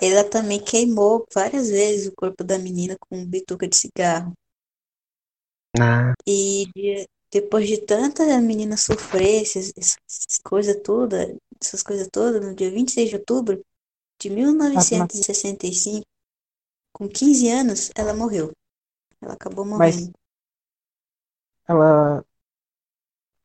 Ela 0.00 0.24
também 0.28 0.62
queimou 0.62 1.26
várias 1.32 1.68
vezes 1.68 2.06
o 2.08 2.12
corpo 2.16 2.42
da 2.42 2.58
menina 2.58 2.96
com 2.98 3.24
bituca 3.24 3.68
de 3.68 3.76
cigarro. 3.76 4.32
Na, 5.78 6.14
E 6.26 6.66
de- 6.74 7.06
depois 7.30 7.68
de 7.68 7.78
tanta 7.78 8.24
menina 8.40 8.76
sofrer 8.76 9.42
esses- 9.42 9.72
essas 9.76 10.38
coisas 10.42 10.76
todas, 10.82 11.36
essas 11.62 11.82
coisas 11.82 12.08
todas, 12.10 12.44
no 12.44 12.54
dia 12.54 12.70
26 12.70 13.10
de 13.10 13.16
outubro 13.16 13.60
de 14.20 14.30
1965, 14.30 16.06
com 16.92 17.08
15 17.08 17.48
anos, 17.48 17.90
ela 17.94 18.14
morreu. 18.14 18.52
Ela 19.22 19.34
acabou 19.34 19.66
Mas 19.74 19.94
morrendo. 19.94 20.12
ela. 21.68 22.24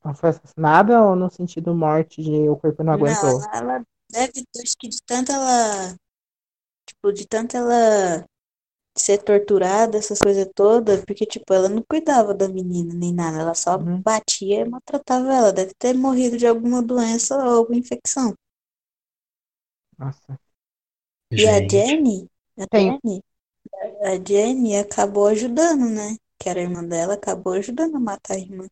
Ela 0.06 0.14
foi 0.14 0.30
assassinada 0.30 1.02
ou 1.02 1.16
no 1.16 1.28
sentido 1.32 1.74
morte 1.74 2.22
de 2.22 2.48
o 2.48 2.56
corpo 2.56 2.84
não 2.84 2.94
Não, 2.94 2.94
aguentou? 2.94 3.48
ela, 3.54 3.56
ela 3.56 3.86
deve, 4.10 4.46
acho 4.62 4.76
que 4.78 4.88
de 4.90 4.98
tanto 5.06 5.32
ela, 5.32 5.96
tipo, 6.88 7.12
de 7.14 7.28
tanto 7.28 7.58
ela 7.58 8.26
ser 8.98 9.20
torturada, 9.24 9.98
essas 9.98 10.20
coisas 10.20 10.48
todas, 10.56 11.04
porque, 11.06 11.26
tipo, 11.26 11.54
ela 11.54 11.70
não 11.70 11.84
cuidava 11.84 12.34
da 12.34 12.50
menina 12.50 12.94
nem 12.94 13.14
nada, 13.14 13.40
ela 13.42 13.54
só 13.56 13.78
Uhum. 13.78 14.06
batia 14.06 14.62
e 14.62 14.66
maltratava 14.70 15.34
ela. 15.34 15.54
Deve 15.54 15.74
ter 15.76 15.96
morrido 15.96 16.38
de 16.38 16.48
alguma 16.48 16.82
doença 16.84 17.36
ou 17.38 17.42
alguma 17.60 17.78
infecção. 17.80 18.36
Nossa. 19.98 20.38
E 21.32 21.36
a 21.48 21.54
gente. 21.70 21.98
Jenny, 21.98 22.30
a 22.58 22.66
Tem- 22.70 23.00
Jenny, 23.02 23.22
a 24.04 24.16
Jenny 24.28 24.78
acabou 24.78 25.28
ajudando, 25.28 25.90
né? 25.90 26.18
Que 26.40 26.50
era 26.50 26.60
a 26.60 26.64
irmã 26.64 26.84
dela, 26.84 27.14
acabou 27.16 27.54
ajudando 27.54 27.96
a 27.96 28.00
matar 28.00 28.36
a 28.36 28.40
irmã. 28.40 28.68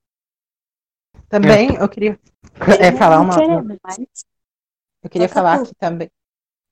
Também 1.28 1.76
eu 1.76 1.88
queria 1.90 2.20
é, 2.80 2.92
falar 2.92 3.20
uma. 3.22 3.36
Eu 5.04 5.10
queria 5.10 5.30
falar 5.30 5.66
que 5.66 5.74
também, 5.76 6.12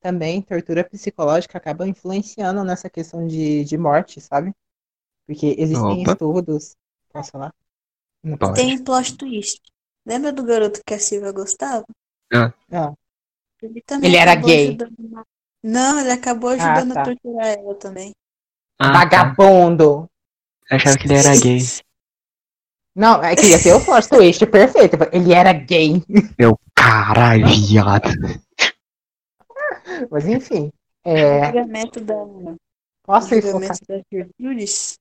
também 0.00 0.42
tortura 0.42 0.84
psicológica 0.84 1.58
acaba 1.58 1.86
influenciando 1.86 2.62
nessa 2.64 2.90
questão 2.90 3.26
de, 3.26 3.64
de 3.64 3.78
morte, 3.78 4.20
sabe? 4.20 4.52
Porque 5.26 5.54
existem 5.58 6.02
Opa. 6.02 6.12
estudos. 6.12 6.76
Posso 7.12 7.30
falar? 7.32 7.54
Não 8.22 8.36
Pode. 8.36 8.54
tem 8.54 8.82
plot 8.82 9.16
twist. 9.16 9.60
Lembra 10.04 10.32
do 10.32 10.44
garoto 10.44 10.80
que 10.86 10.94
a 10.94 10.98
Silvia 10.98 11.32
gostava? 11.32 11.84
Ah, 12.32 12.94
Ele 13.62 13.82
também 13.82 14.10
Ele 14.10 14.16
era 14.16 14.34
gay. 14.34 14.68
ajudando 14.70 15.26
Não, 15.62 16.00
ele 16.00 16.10
acabou 16.10 16.50
ajudando 16.50 16.94
tá. 16.94 17.02
a 17.02 17.04
torturar 17.04 17.46
ela 17.48 17.74
também. 17.74 18.12
Ah, 18.80 19.02
tá. 19.08 19.36
vagabundo! 19.36 20.08
Achava 20.70 20.96
que 20.98 21.06
ele 21.06 21.14
era 21.14 21.36
gay. 21.36 21.58
Não, 22.94 23.22
é 23.22 23.34
que 23.36 23.46
ia 23.46 23.62
ter 23.62 23.72
o 23.74 23.84
plot 23.84 24.08
twist 24.08 24.44
perfeito. 24.46 24.96
Ele 25.12 25.32
era 25.32 25.52
gay. 25.52 26.02
Meu 26.38 26.58
caralho, 26.74 27.46
viado. 27.46 28.08
Mas 30.10 30.26
enfim. 30.26 30.70
O 31.06 31.10
É, 31.10 31.40
julgamento 31.44 32.00
da, 32.00 32.14
posso 33.04 33.34
o 33.34 33.36
ir 33.36 33.42
focar? 33.42 33.76
julgamento 33.76 33.84
da 33.88 34.02
Gertrudes, 34.12 34.98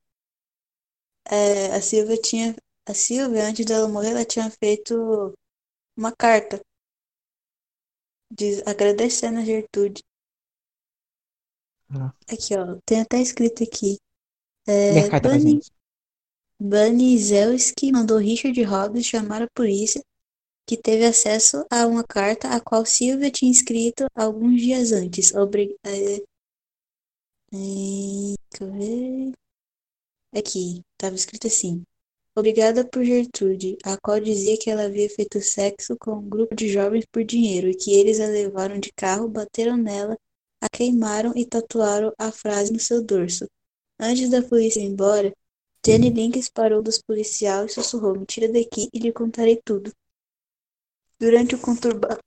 é, 1.29 1.75
a 1.75 1.81
Silvia 1.81 2.17
tinha, 2.21 2.55
a 2.87 2.93
Silvia, 2.93 3.43
antes 3.45 3.65
dela 3.65 3.87
morrer, 3.87 4.11
ela 4.11 4.25
tinha 4.25 4.49
feito 4.49 5.33
uma 5.97 6.11
carta 6.15 6.61
diz, 8.31 8.61
agradecendo 8.65 9.39
a 9.39 9.43
Gertrude. 9.43 10.01
Nossa. 11.89 12.15
Aqui, 12.29 12.55
ó, 12.55 12.77
tem 12.85 13.01
até 13.01 13.21
escrito 13.21 13.63
aqui. 13.63 13.97
É, 14.67 15.09
carta 15.09 15.29
Bunny. 15.29 15.61
Bunny 16.59 17.17
Zelski 17.17 17.91
mandou 17.91 18.17
Richard 18.17 18.61
Hobbs 18.63 19.05
chamar 19.05 19.41
a 19.41 19.49
polícia, 19.53 20.03
que 20.65 20.75
teve 20.75 21.05
acesso 21.05 21.65
a 21.71 21.87
uma 21.87 22.03
carta 22.03 22.49
a 22.49 22.59
qual 22.59 22.85
Silvia 22.85 23.31
tinha 23.31 23.51
escrito 23.51 24.05
alguns 24.13 24.59
dias 24.59 24.91
antes. 24.91 25.33
Obri 25.33 25.77
é, 25.85 26.15
é. 26.15 26.27
Aqui, 30.37 30.81
estava 30.93 31.15
escrito 31.15 31.47
assim. 31.47 31.83
Obrigada 32.35 32.85
por 32.85 33.03
Gertrude, 33.03 33.77
a 33.83 33.97
qual 33.97 34.19
dizia 34.19 34.57
que 34.59 34.69
ela 34.69 34.83
havia 34.83 35.09
feito 35.09 35.41
sexo 35.41 35.95
com 35.97 36.17
um 36.17 36.29
grupo 36.29 36.53
de 36.53 36.67
jovens 36.69 37.05
por 37.11 37.23
dinheiro 37.23 37.67
e 37.69 37.75
que 37.75 37.95
eles 37.95 38.19
a 38.19 38.27
levaram 38.27 38.79
de 38.79 38.91
carro, 38.93 39.27
bateram 39.27 39.75
nela, 39.77 40.17
a 40.61 40.69
queimaram 40.69 41.33
e 41.35 41.45
tatuaram 41.45 42.13
a 42.17 42.31
frase 42.31 42.71
no 42.71 42.79
seu 42.79 43.03
dorso. 43.03 43.47
Antes 43.99 44.29
da 44.29 44.41
polícia 44.41 44.79
ir 44.79 44.85
embora, 44.85 45.33
Jenny 45.85 46.09
Links 46.09 46.49
parou 46.49 46.81
dos 46.81 47.01
policiais 47.01 47.71
e 47.71 47.73
sussurrou: 47.75 48.19
Me 48.19 48.25
tira 48.25 48.47
daqui 48.51 48.89
e 48.93 48.99
lhe 48.99 49.11
contarei 49.11 49.59
tudo. 49.63 49.91
Durante 51.19 51.55
o 51.55 51.59
conturba- 51.59 52.19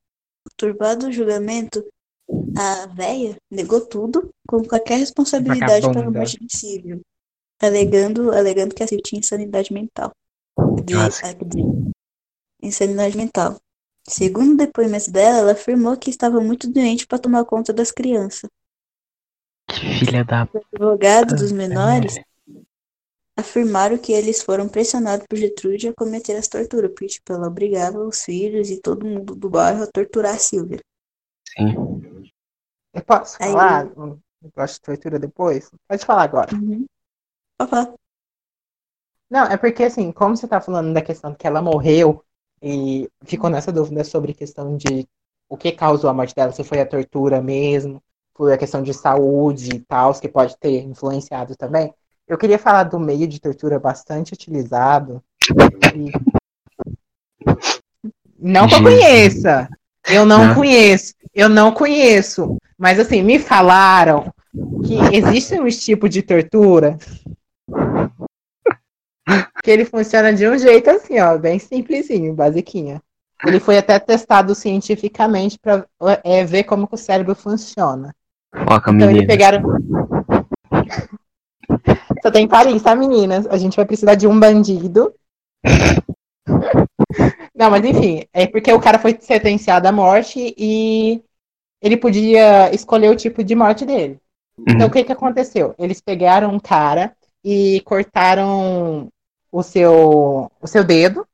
conturbado 0.49 1.12
julgamento, 1.12 1.85
a 2.57 2.87
véia 2.87 3.37
negou 3.51 3.87
tudo 3.87 4.31
com 4.49 4.64
qualquer 4.64 4.99
responsabilidade 4.99 5.83
pela 5.83 5.93
Vagabunda. 5.95 6.18
morte 6.20 6.45
de 6.45 6.57
Silvio, 6.57 7.01
alegando, 7.61 8.33
alegando 8.33 8.74
que 8.74 8.83
a 8.83 8.87
Silvia 8.89 9.03
tinha 9.05 9.18
insanidade 9.20 9.72
mental. 9.72 10.11
Dizer, 10.85 11.37
insanidade 12.62 13.16
mental. 13.16 13.61
Segundo 14.11 14.54
o 14.54 14.56
depoimento 14.56 15.11
dela, 15.11 15.38
ela 15.38 15.52
afirmou 15.52 15.96
que 15.96 16.11
estava 16.11 16.40
muito 16.40 16.68
doente 16.70 17.06
para 17.06 17.18
tomar 17.18 17.44
conta 17.44 17.72
das 17.72 17.92
crianças. 17.92 18.50
Que 19.68 20.00
filha 20.00 20.24
da. 20.24 20.48
Os 20.52 20.62
advogados 20.72 21.40
dos 21.40 21.52
menores 21.52 22.20
afirmaram 23.36 23.96
que 23.96 24.12
eles 24.12 24.42
foram 24.42 24.68
pressionados 24.68 25.26
por 25.28 25.36
Gertrude 25.36 25.88
a 25.88 25.94
cometer 25.94 26.36
as 26.36 26.48
torturas, 26.48 26.90
porque 26.90 27.06
tipo, 27.06 27.32
ela 27.32 27.46
obrigava 27.46 27.98
os 28.00 28.22
filhos 28.24 28.68
e 28.68 28.80
todo 28.80 29.06
mundo 29.06 29.34
do 29.34 29.48
bairro 29.48 29.84
a 29.84 29.86
torturar 29.86 30.34
a 30.34 30.38
Silvia. 30.38 30.80
Sim. 31.56 31.74
Eu 32.92 33.04
posso 33.04 33.36
Aí- 33.40 33.52
falar 33.52 33.86
um 33.96 34.18
negócio 34.42 34.74
de 34.74 34.80
tortura 34.82 35.18
depois? 35.18 35.70
Pode 35.88 36.04
falar 36.04 36.24
agora. 36.24 36.54
Uhum. 36.54 36.84
Pode 37.56 37.70
falar. 37.70 37.94
Não, 39.30 39.44
é 39.44 39.56
porque 39.56 39.84
assim, 39.84 40.11
como 40.11 40.36
você 40.36 40.48
tá 40.48 40.61
falando 40.61 40.92
da 40.92 41.00
questão 41.00 41.32
que 41.32 41.46
ela 41.46 41.62
morreu 41.62 42.24
e 42.62 43.08
ficou 43.24 43.48
nessa 43.50 43.72
dúvida 43.72 44.04
sobre 44.04 44.32
a 44.32 44.34
questão 44.34 44.76
de 44.76 45.06
o 45.48 45.56
que 45.56 45.72
causou 45.72 46.08
a 46.11 46.14
morte 46.14 46.34
dela, 46.34 46.52
se 46.52 46.62
foi 46.62 46.80
a 46.80 46.86
tortura 46.86 47.40
mesmo, 47.42 48.02
foi 48.34 48.52
a 48.52 48.58
questão 48.58 48.82
de 48.82 48.94
saúde 48.94 49.74
e 49.76 49.80
tal, 49.80 50.14
que 50.14 50.28
pode 50.28 50.56
ter 50.58 50.82
influenciado 50.84 51.56
também. 51.56 51.92
Eu 52.28 52.38
queria 52.38 52.58
falar 52.58 52.84
do 52.84 53.00
meio 53.00 53.26
de 53.26 53.40
tortura 53.40 53.78
bastante 53.78 54.32
utilizado. 54.32 55.22
e- 55.96 56.12
Não 58.38 58.66
que 58.68 58.74
eu 58.74 58.78
Jesus. 58.78 58.94
conheça. 59.00 59.68
Eu 60.08 60.24
não 60.24 60.46
Não. 60.46 60.54
conheço. 60.54 61.14
Eu 61.34 61.48
não 61.48 61.72
conheço. 61.72 62.56
Mas 62.78 62.98
assim, 62.98 63.22
me 63.22 63.38
falaram 63.38 64.32
que 64.86 64.94
existe 65.14 65.61
um 65.61 65.68
tipo 65.68 66.08
de 66.08 66.22
tortura 66.22 66.96
que 69.62 69.70
ele 69.70 69.85
funciona 69.85 70.33
de 70.33 70.49
um 70.49 70.57
jeito 70.59 70.91
assim, 70.91 71.18
ó, 71.20 71.37
bem 71.39 71.59
simplesinho, 71.59 72.35
basiquinho. 72.35 73.01
Ele 73.47 73.59
foi 73.59 73.78
até 73.78 73.99
testado 73.99 74.55
cientificamente 74.55 75.59
para 75.59 75.87
ver 76.47 76.64
como 76.64 76.89
o 76.91 76.97
cérebro 76.97 77.35
funciona. 77.35 78.14
Foca, 78.68 78.91
Então 78.91 79.09
eles 79.09 79.22
menina. 79.22 79.26
pegaram. 79.26 79.62
Só 82.22 82.31
tem 82.31 82.47
Paris, 82.47 82.83
tá, 82.83 82.95
meninas? 82.95 83.47
A 83.47 83.57
gente 83.57 83.76
vai 83.76 83.87
precisar 83.87 84.14
de 84.14 84.26
um 84.26 84.39
bandido. 84.39 85.14
Não, 87.55 87.70
mas 87.70 87.85
enfim, 87.85 88.24
é 88.33 88.47
porque 88.47 88.72
o 88.72 88.81
cara 88.81 88.99
foi 88.99 89.16
sentenciado 89.20 89.87
à 89.89 89.93
morte 89.93 90.55
e 90.57 91.22
ele 91.81 91.97
podia 91.97 92.74
escolher 92.74 93.11
o 93.11 93.16
tipo 93.16 93.43
de 93.43 93.55
morte 93.55 93.85
dele. 93.87 94.18
Então, 94.68 94.89
o 94.89 94.91
que 94.91 95.05
que 95.05 95.12
aconteceu? 95.12 95.74
Eles 95.78 96.01
pegaram 96.01 96.53
um 96.53 96.61
cara 96.61 97.14
e 97.43 97.81
cortaram 97.87 99.09
o 99.51 99.62
seu, 99.62 100.51
o 100.61 100.66
seu 100.66 100.84
dedo, 100.84 101.26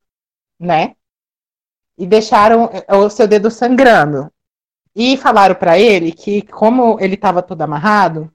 né? 0.58 0.94
E 1.98 2.06
deixaram 2.06 2.70
o 2.88 3.10
seu 3.10 3.26
dedo 3.26 3.50
sangrando. 3.50 4.30
E 4.94 5.16
falaram 5.16 5.54
pra 5.54 5.78
ele 5.78 6.12
que, 6.12 6.42
como 6.42 6.98
ele 7.00 7.14
estava 7.14 7.42
todo 7.42 7.60
amarrado, 7.62 8.32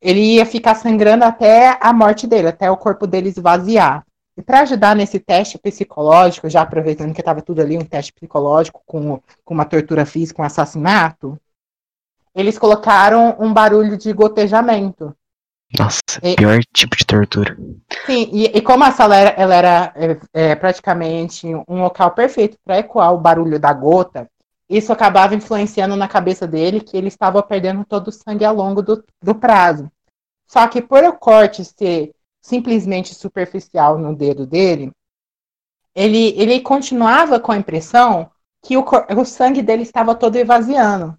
ele 0.00 0.36
ia 0.36 0.46
ficar 0.46 0.74
sangrando 0.74 1.24
até 1.24 1.78
a 1.80 1.92
morte 1.92 2.26
dele, 2.26 2.48
até 2.48 2.70
o 2.70 2.76
corpo 2.76 3.06
dele 3.06 3.28
esvaziar. 3.28 4.04
E 4.36 4.42
para 4.42 4.60
ajudar 4.60 4.96
nesse 4.96 5.20
teste 5.20 5.58
psicológico, 5.58 6.48
já 6.48 6.62
aproveitando 6.62 7.12
que 7.12 7.20
estava 7.20 7.42
tudo 7.42 7.60
ali, 7.60 7.76
um 7.76 7.84
teste 7.84 8.12
psicológico 8.12 8.82
com, 8.86 9.20
com 9.44 9.54
uma 9.54 9.66
tortura 9.66 10.06
física, 10.06 10.40
um 10.40 10.44
assassinato, 10.44 11.38
eles 12.34 12.58
colocaram 12.58 13.36
um 13.38 13.52
barulho 13.52 13.98
de 13.98 14.12
gotejamento. 14.12 15.14
Nossa, 15.78 16.00
E- 16.22 16.34
pior 16.34 16.60
tipo 16.72 16.96
de 16.96 17.04
tortura. 17.06 17.56
Sim, 18.06 18.28
e, 18.32 18.44
e 18.46 18.60
como 18.60 18.84
a 18.84 18.90
sala 18.90 19.16
era, 19.16 19.30
ela 19.30 19.54
era 19.54 19.92
é, 19.94 20.50
é, 20.50 20.54
praticamente 20.56 21.46
um 21.46 21.82
local 21.82 22.10
perfeito 22.12 22.58
para 22.64 22.78
ecoar 22.78 23.12
o 23.12 23.18
barulho 23.18 23.58
da 23.58 23.72
gota, 23.72 24.28
isso 24.68 24.92
acabava 24.92 25.34
influenciando 25.34 25.96
na 25.96 26.06
cabeça 26.06 26.46
dele 26.46 26.80
que 26.80 26.96
ele 26.96 27.08
estava 27.08 27.42
perdendo 27.42 27.84
todo 27.84 28.08
o 28.08 28.12
sangue 28.12 28.44
ao 28.44 28.54
longo 28.54 28.82
do, 28.82 29.04
do 29.22 29.34
prazo. 29.34 29.90
Só 30.46 30.66
que 30.68 30.80
por 30.80 31.02
o 31.04 31.12
corte 31.12 31.64
ser 31.64 32.12
simplesmente 32.40 33.14
superficial 33.14 33.98
no 33.98 34.14
dedo 34.14 34.46
dele, 34.46 34.90
ele, 35.94 36.34
ele 36.40 36.60
continuava 36.60 37.38
com 37.38 37.52
a 37.52 37.56
impressão 37.56 38.30
que 38.62 38.76
o, 38.76 38.84
o 39.16 39.24
sangue 39.24 39.62
dele 39.62 39.82
estava 39.82 40.14
todo 40.14 40.36
esvaziando. 40.36 41.16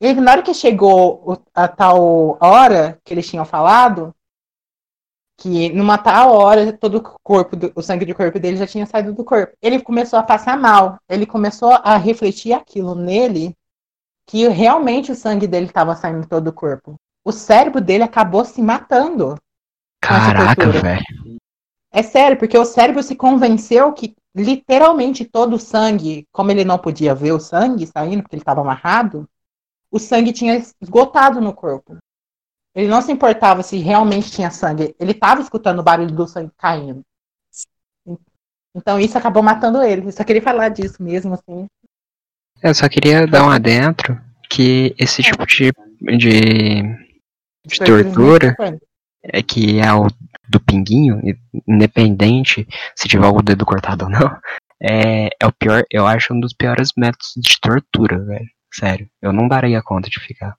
E 0.00 0.14
na 0.14 0.32
hora 0.32 0.42
que 0.42 0.54
chegou 0.54 1.22
o- 1.30 1.38
a 1.54 1.68
tal 1.68 2.38
hora 2.40 2.98
que 3.04 3.12
eles 3.12 3.28
tinham 3.28 3.44
falado, 3.44 4.14
que 5.38 5.70
numa 5.70 5.98
tal 5.98 6.32
hora 6.32 6.72
todo 6.72 6.98
o 6.98 7.02
corpo, 7.22 7.56
do- 7.56 7.72
o 7.74 7.82
sangue 7.82 8.04
do 8.04 8.14
corpo 8.14 8.38
dele 8.38 8.56
já 8.56 8.66
tinha 8.66 8.86
saído 8.86 9.12
do 9.12 9.24
corpo. 9.24 9.54
Ele 9.60 9.80
começou 9.80 10.18
a 10.18 10.22
passar 10.22 10.58
mal. 10.58 10.98
Ele 11.08 11.26
começou 11.26 11.72
a 11.72 11.96
refletir 11.96 12.52
aquilo 12.52 12.94
nele, 12.94 13.54
que 14.26 14.46
realmente 14.48 15.10
o 15.12 15.14
sangue 15.16 15.46
dele 15.46 15.66
estava 15.66 15.96
saindo 15.96 16.26
todo 16.26 16.44
do 16.44 16.52
corpo. 16.52 16.94
O 17.24 17.32
cérebro 17.32 17.80
dele 17.80 18.02
acabou 18.04 18.44
se 18.44 18.62
matando. 18.62 19.36
Caraca, 20.00 20.66
velho. 20.70 21.04
É 21.92 22.02
sério, 22.02 22.38
porque 22.38 22.56
o 22.56 22.64
cérebro 22.64 23.02
se 23.02 23.16
convenceu 23.16 23.92
que 23.92 24.14
literalmente 24.34 25.24
todo 25.24 25.54
o 25.54 25.58
sangue, 25.58 26.26
como 26.32 26.50
ele 26.50 26.64
não 26.64 26.78
podia 26.78 27.14
ver 27.14 27.32
o 27.32 27.40
sangue 27.40 27.86
saindo, 27.86 28.22
porque 28.22 28.36
ele 28.36 28.42
estava 28.42 28.60
amarrado, 28.60 29.28
o 29.90 29.98
sangue 29.98 30.32
tinha 30.32 30.62
esgotado 30.80 31.40
no 31.40 31.52
corpo. 31.52 31.96
Ele 32.74 32.88
não 32.88 33.02
se 33.02 33.10
importava 33.10 33.62
se 33.62 33.78
realmente 33.78 34.30
tinha 34.30 34.50
sangue. 34.50 34.94
Ele 34.98 35.10
estava 35.10 35.40
escutando 35.40 35.80
o 35.80 35.82
barulho 35.82 36.14
do 36.14 36.28
sangue 36.28 36.52
caindo. 36.56 37.02
Então 38.74 39.00
isso 39.00 39.18
acabou 39.18 39.42
matando 39.42 39.82
ele. 39.82 40.06
Eu 40.06 40.12
só 40.12 40.22
queria 40.22 40.42
falar 40.42 40.68
disso 40.68 41.02
mesmo, 41.02 41.34
assim. 41.34 41.66
Eu 42.62 42.74
só 42.74 42.88
queria 42.88 43.26
dar 43.26 43.44
um 43.44 43.50
adentro 43.50 44.20
que 44.48 44.94
esse 44.98 45.22
tipo 45.22 45.44
de, 45.46 45.72
de 46.16 46.82
De 47.64 47.78
tortura? 47.78 48.54
é 49.22 49.42
que 49.42 49.78
é 49.80 49.92
o 49.92 50.06
do 50.48 50.58
pinguinho, 50.60 51.20
independente 51.66 52.66
se 52.96 53.06
tiver 53.06 53.26
o 53.26 53.42
dedo 53.42 53.64
cortado 53.64 54.06
ou 54.06 54.10
não, 54.10 54.40
é, 54.82 55.28
é 55.40 55.46
o 55.46 55.52
pior, 55.52 55.84
eu 55.90 56.06
acho 56.06 56.34
um 56.34 56.40
dos 56.40 56.52
piores 56.52 56.90
métodos 56.96 57.32
de 57.36 57.60
tortura, 57.60 58.18
velho. 58.18 58.50
Sério, 58.72 59.08
eu 59.20 59.32
não 59.32 59.48
daria 59.48 59.82
conta 59.82 60.08
de 60.08 60.20
ficar 60.20 60.56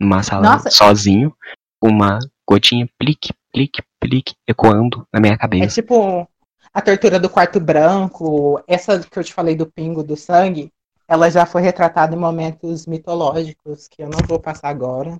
numa 0.00 0.22
sala 0.22 0.42
Nossa. 0.52 0.70
sozinho, 0.70 1.34
uma 1.82 2.18
gotinha 2.48 2.88
plique, 2.98 3.32
plique, 3.52 3.82
plique, 4.00 4.34
ecoando 4.46 5.06
na 5.12 5.20
minha 5.20 5.34
É 5.34 5.36
cabeça. 5.36 5.74
tipo 5.82 6.28
a 6.72 6.80
tortura 6.80 7.18
do 7.18 7.28
quarto 7.28 7.58
branco, 7.60 8.62
essa 8.66 8.98
que 9.00 9.18
eu 9.18 9.24
te 9.24 9.32
falei 9.34 9.54
do 9.56 9.66
pingo 9.66 10.02
do 10.02 10.16
sangue, 10.16 10.72
ela 11.08 11.28
já 11.30 11.44
foi 11.44 11.60
retratada 11.62 12.14
em 12.14 12.18
momentos 12.18 12.86
mitológicos 12.86 13.88
que 13.88 14.02
eu 14.02 14.08
não 14.08 14.20
vou 14.26 14.38
passar 14.38 14.68
agora. 14.68 15.18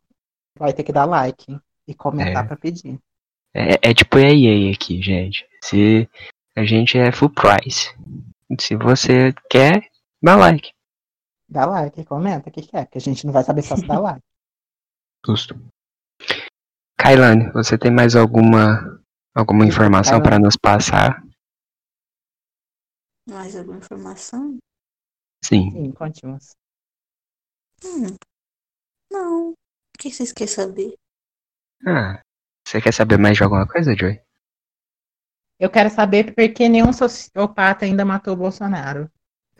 Vai 0.59 0.72
ter 0.72 0.82
que 0.84 0.93
dar 0.93 1.05
like 1.05 1.59
e 1.86 1.95
comentar 1.95 2.45
É. 2.45 2.47
pra 2.47 2.57
pedir. 2.57 2.99
É, 3.55 3.91
é 3.91 3.95
tipo 3.95 4.16
a 4.16 4.20
EA 4.22 4.72
aqui, 4.72 5.03
gente. 5.03 5.45
Se 5.62 6.09
a 6.57 6.64
gente 6.64 6.97
é 6.97 7.11
full 7.11 7.30
price. 7.30 7.93
Se 8.61 8.76
você 8.76 9.32
quer, 9.51 9.82
dá 10.22 10.36
like. 10.36 10.70
Dá 11.51 11.66
like, 11.66 12.05
comenta 12.05 12.48
o 12.48 12.53
que 12.53 12.62
quer, 12.62 12.84
porque 12.84 12.98
a 12.98 13.01
gente 13.01 13.26
não 13.26 13.32
vai 13.32 13.42
saber 13.42 13.62
só 13.62 13.76
se 13.76 13.84
dá 13.84 13.98
like. 13.98 14.22
Justo. 15.26 15.55
Kailane, 16.96 17.51
você 17.53 17.76
tem 17.76 17.90
mais 17.90 18.14
alguma 18.14 19.03
alguma 19.34 19.66
informação 19.66 20.22
para 20.22 20.38
nos 20.38 20.57
passar? 20.57 21.22
Mais 23.28 23.57
alguma 23.57 23.78
informação? 23.78 24.59
Sim. 25.44 25.70
Sim, 25.72 25.92
conte-nos. 25.92 26.53
Hum. 27.84 28.16
Não. 29.11 29.51
O 29.51 29.55
que 29.98 30.11
vocês 30.11 30.32
querem 30.32 30.53
saber? 30.53 30.94
Ah, 31.86 32.20
você 32.66 32.80
quer 32.80 32.92
saber 32.92 33.18
mais 33.18 33.36
de 33.36 33.42
alguma 33.42 33.66
coisa, 33.66 33.96
Joy? 33.96 34.20
Eu 35.59 35.70
quero 35.70 35.90
saber 35.90 36.34
por 36.34 36.55
que 36.55 36.68
nenhum 36.68 36.92
sociopata 36.92 37.84
ainda 37.84 38.05
matou 38.05 38.34
o 38.34 38.36
Bolsonaro. 38.36 39.11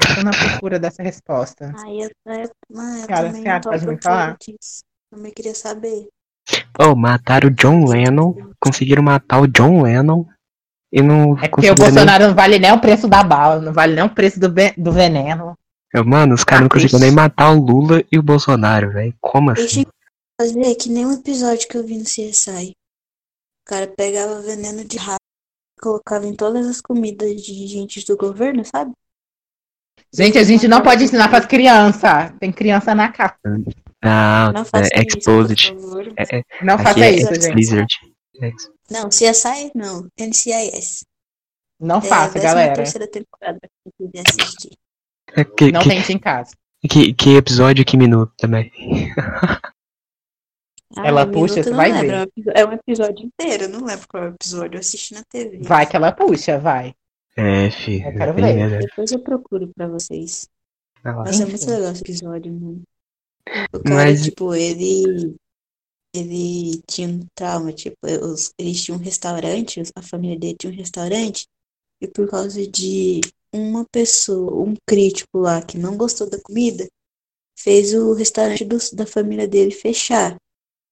Eu 0.09 0.14
tô 0.16 0.22
na 0.22 0.30
procura 0.30 0.78
dessa 0.78 1.03
resposta. 1.03 1.72
Ah, 1.76 1.90
eu, 1.90 2.11
eu, 2.26 2.51
ah, 2.76 2.98
eu 3.01 3.07
Cara, 3.09 3.26
também 3.28 3.44
não 3.44 3.61
pode 3.61 3.86
me 3.86 3.98
falar? 4.03 4.36
disso. 4.40 4.82
Também 5.11 5.32
queria 5.32 5.55
saber. 5.55 6.09
Oh, 6.78 6.94
mataram 6.96 7.48
o 7.48 7.51
John 7.51 7.84
Lennon. 7.84 8.34
Conseguiram 8.61 9.03
matar 9.03 9.40
o 9.40 9.46
John 9.46 9.82
Lennon. 9.82 10.24
E 10.92 11.03
não 11.03 11.38
É 11.38 11.48
porque 11.48 11.70
o 11.70 11.74
conseguiram 11.74 11.76
Bolsonaro 11.76 12.26
não 12.28 12.34
vale 12.34 12.59
nem 12.59 12.72
o 12.72 12.80
preço 12.80 13.07
da 13.09 13.22
bala, 13.22 13.61
não 13.61 13.72
vale 13.72 13.94
nem 13.94 14.05
o 14.05 14.12
preço 14.14 14.40
do, 14.40 14.48
do 14.48 14.92
veneno. 14.92 15.57
nem. 15.94 16.05
Mano, 16.05 16.34
os 16.34 16.42
caras 16.44 16.62
não 16.62 16.66
Ah, 16.66 16.70
conseguiram 16.70 16.98
ixi. 16.98 17.07
nem 17.07 17.14
matar 17.14 17.53
o 17.53 17.61
Lula 17.61 18.03
e 18.11 18.18
o 18.18 18.22
Bolsonaro, 18.22 18.92
velho. 18.92 19.14
Como 19.20 19.51
Eu 19.51 19.55
assim? 19.55 19.66
tinha 19.66 19.84
que 19.84 19.92
fazer 20.40 20.74
que 20.76 20.88
nem 20.88 21.07
um 21.07 21.12
episódio 21.12 21.68
que 21.68 21.76
eu 21.76 21.84
vi 21.86 21.98
no 21.98 22.05
CSI. 22.05 22.70
O 22.70 23.68
cara 23.70 23.86
pegava 23.86 24.40
veneno 24.40 24.84
de 24.84 24.96
rato 24.96 25.20
e 25.78 25.80
colocava 25.80 26.26
em 26.26 26.34
todas 26.34 26.66
as 26.66 26.80
comidas 26.80 27.40
de 27.40 27.66
gente 27.68 28.05
do 28.05 28.16
governo, 28.16 28.64
sabe? 28.64 28.92
Gente, 30.12 30.38
a 30.38 30.42
gente 30.44 30.66
não 30.66 30.80
pode 30.82 31.04
ensinar 31.04 31.28
pras 31.28 31.46
crianças. 31.46 32.32
Tem 32.40 32.50
criança 32.50 32.94
na 32.94 33.11
casa. 33.12 33.34
Não, 34.02 34.52
Não 34.52 34.64
faça 34.64 34.88
é 34.92 35.02
isso, 35.06 35.18
Exposed. 35.18 35.74
É, 36.16 36.38
é, 36.38 36.42
Não 36.62 36.78
faça 36.78 37.00
é 37.04 37.11
isso, 37.12 37.34
gente. 37.34 37.52
Blizzard. 37.52 37.94
Não, 38.90 39.08
CSI 39.08 39.70
não. 39.74 40.08
NCIS. 40.18 41.04
Não 41.78 41.98
É, 41.98 42.02
faça, 42.02 42.38
galera. 42.38 42.74
terceira 42.74 43.06
temporada 43.06 43.58
pra 43.61 43.68
quem 43.98 44.08
quiser 44.11 44.24
assistir. 44.28 44.70
É, 45.36 45.44
que, 45.44 45.70
Não 45.70 45.80
que, 45.82 45.88
tente 45.88 46.12
em 46.12 46.18
casa. 46.18 46.52
que, 46.88 47.14
que 47.14 47.36
episódio, 47.36 47.84
que 47.84 47.96
minuto 47.96 48.32
também. 48.36 48.72
Ah, 50.96 51.06
Ela 51.06 51.24
um 51.24 51.30
puxa, 51.30 51.62
você 51.62 51.70
vai 51.72 51.92
lembro, 51.92 52.30
ver. 52.36 52.52
É 52.56 52.66
um 52.66 52.72
episódio 52.72 53.24
inteiro, 53.26 53.68
não 53.68 53.84
lembro 53.84 54.08
qual 54.08 54.24
é 54.24 54.26
o 54.26 54.34
episódio, 54.34 54.74
eu 54.76 54.80
assisti 54.80 55.14
na 55.14 55.22
TV. 55.22 55.61
Vai 55.62 55.86
que 55.86 55.94
ela 55.94 56.11
puxa, 56.11 56.58
vai. 56.58 56.94
É, 57.41 57.70
filho. 57.70 58.07
Eu 58.09 58.12
quero 58.16 58.34
bem 58.34 58.45
ver. 58.45 58.55
melhor. 58.55 58.80
Depois 58.80 59.12
eu 59.12 59.18
procuro 59.20 59.70
pra 59.74 59.88
vocês. 59.88 60.49
Vai 61.03 61.14
lá. 61.14 61.24
Nossa, 61.24 61.43
é 61.43 61.47
muito 61.47 61.66
legal 61.70 61.93
esse 61.93 62.03
episódio, 62.03 62.53
mano. 62.53 62.82
O 63.72 63.80
cara, 63.82 63.95
Mas- 63.95 64.22
tipo, 64.24 64.55
ele. 64.55 65.34
Ele 66.12 66.82
tinha 66.88 67.07
um 67.09 67.20
trauma, 67.36 67.72
tipo, 67.72 67.97
os, 68.05 68.53
eles 68.59 68.82
tinham 68.82 68.99
um 68.99 69.03
restaurante, 69.03 69.80
a 69.95 70.03
família 70.03 70.36
dele 70.36 70.57
tinha 70.59 70.72
um 70.72 70.76
restaurante, 70.76 71.47
e 72.01 72.09
por 72.09 72.28
causa 72.28 72.66
de 72.66 73.20
uma 73.53 73.84
pessoa, 73.93 74.61
um 74.61 74.74
crítico 74.84 75.38
lá 75.38 75.62
que 75.62 75.78
não 75.78 75.97
gostou 75.97 76.28
da 76.28 76.41
comida, 76.43 76.88
fez 77.57 77.95
o 77.95 78.12
restaurante 78.12 78.64
dos- 78.64 78.91
da 78.91 79.07
família 79.07 79.47
dele 79.47 79.70
fechar. 79.70 80.36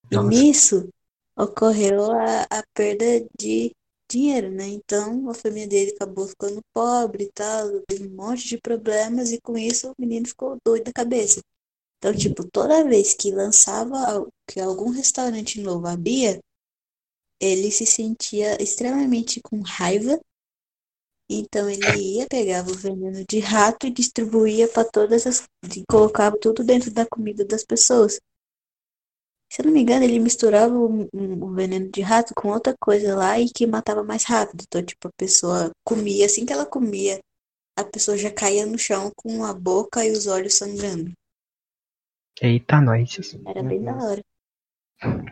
E 0.09 0.15
Nossa. 0.15 0.29
nisso 0.29 0.89
ocorreu 1.37 2.13
a, 2.13 2.43
a 2.43 2.63
perda 2.73 3.27
de 3.41 3.73
dinheiro, 4.11 4.51
né? 4.51 4.67
Então 4.69 5.29
a 5.31 5.35
família 5.35 5.69
dele 5.69 5.93
acabou 5.93 6.27
ficando 6.29 6.61
pobre 6.73 7.25
e 7.25 7.33
tal, 7.33 7.81
teve 7.89 8.07
um 8.09 8.15
monte 8.15 8.49
de 8.49 8.59
problemas, 8.59 9.33
e 9.33 9.41
com 9.41 9.57
isso 9.57 9.91
o 9.91 9.95
menino 9.99 10.27
ficou 10.27 10.57
doido 10.65 10.85
da 10.85 10.93
cabeça. 10.93 11.41
Então, 11.99 12.15
tipo, 12.15 12.49
toda 12.49 12.85
vez 12.85 13.15
que 13.15 13.33
lançava 13.33 14.27
que 14.47 14.61
algum 14.61 14.91
restaurante 14.91 15.61
novo 15.61 15.87
abria, 15.89 16.41
ele 17.41 17.71
se 17.71 17.87
sentia 17.87 18.61
extremamente 18.63 19.41
com 19.41 19.61
raiva. 19.61 20.19
Então 21.31 21.69
ele 21.69 22.17
ia, 22.17 22.27
pegava 22.27 22.71
o 22.71 22.75
veneno 22.75 23.25
de 23.29 23.39
rato 23.41 23.87
e 23.87 23.91
distribuía 23.91 24.67
para 24.69 24.89
todas 24.89 25.27
as. 25.27 25.47
colocava 25.89 26.39
tudo 26.39 26.65
dentro 26.65 26.91
da 26.91 27.05
comida 27.07 27.45
das 27.45 27.65
pessoas. 27.65 28.19
Se 29.51 29.63
eu 29.63 29.67
não 29.67 29.73
me 29.73 29.81
engano, 29.81 30.05
ele 30.05 30.19
misturava 30.19 30.75
o, 30.75 31.09
veneno 31.55 31.91
de 31.91 32.03
rato 32.03 32.35
com 32.35 32.49
outra 32.49 32.75
coisa 32.79 33.17
lá 33.17 33.41
e 33.41 33.49
que 33.49 33.67
matava 33.67 34.05
mais 34.05 34.25
rápido. 34.25 34.63
Então, 34.67 34.83
tipo, 34.85 35.09
a 35.09 35.13
pessoa 35.17 35.71
comia, 35.85 36.27
assim 36.27 36.45
que 36.45 36.53
ela 36.53 36.67
comia, 36.67 37.19
a 37.77 37.85
pessoa 37.85 38.17
já 38.17 38.31
caía 38.31 38.67
no 38.67 38.79
chão 38.79 39.11
com 39.17 39.45
a 39.45 39.55
boca 39.55 40.05
e 40.05 40.11
os 40.11 40.27
olhos 40.27 40.55
sangrando. 40.55 41.13
Eita, 42.41 42.81
nós. 42.81 43.19
Era 43.47 43.63
bem 43.63 43.83
da 43.83 43.97
hora. 43.97 44.23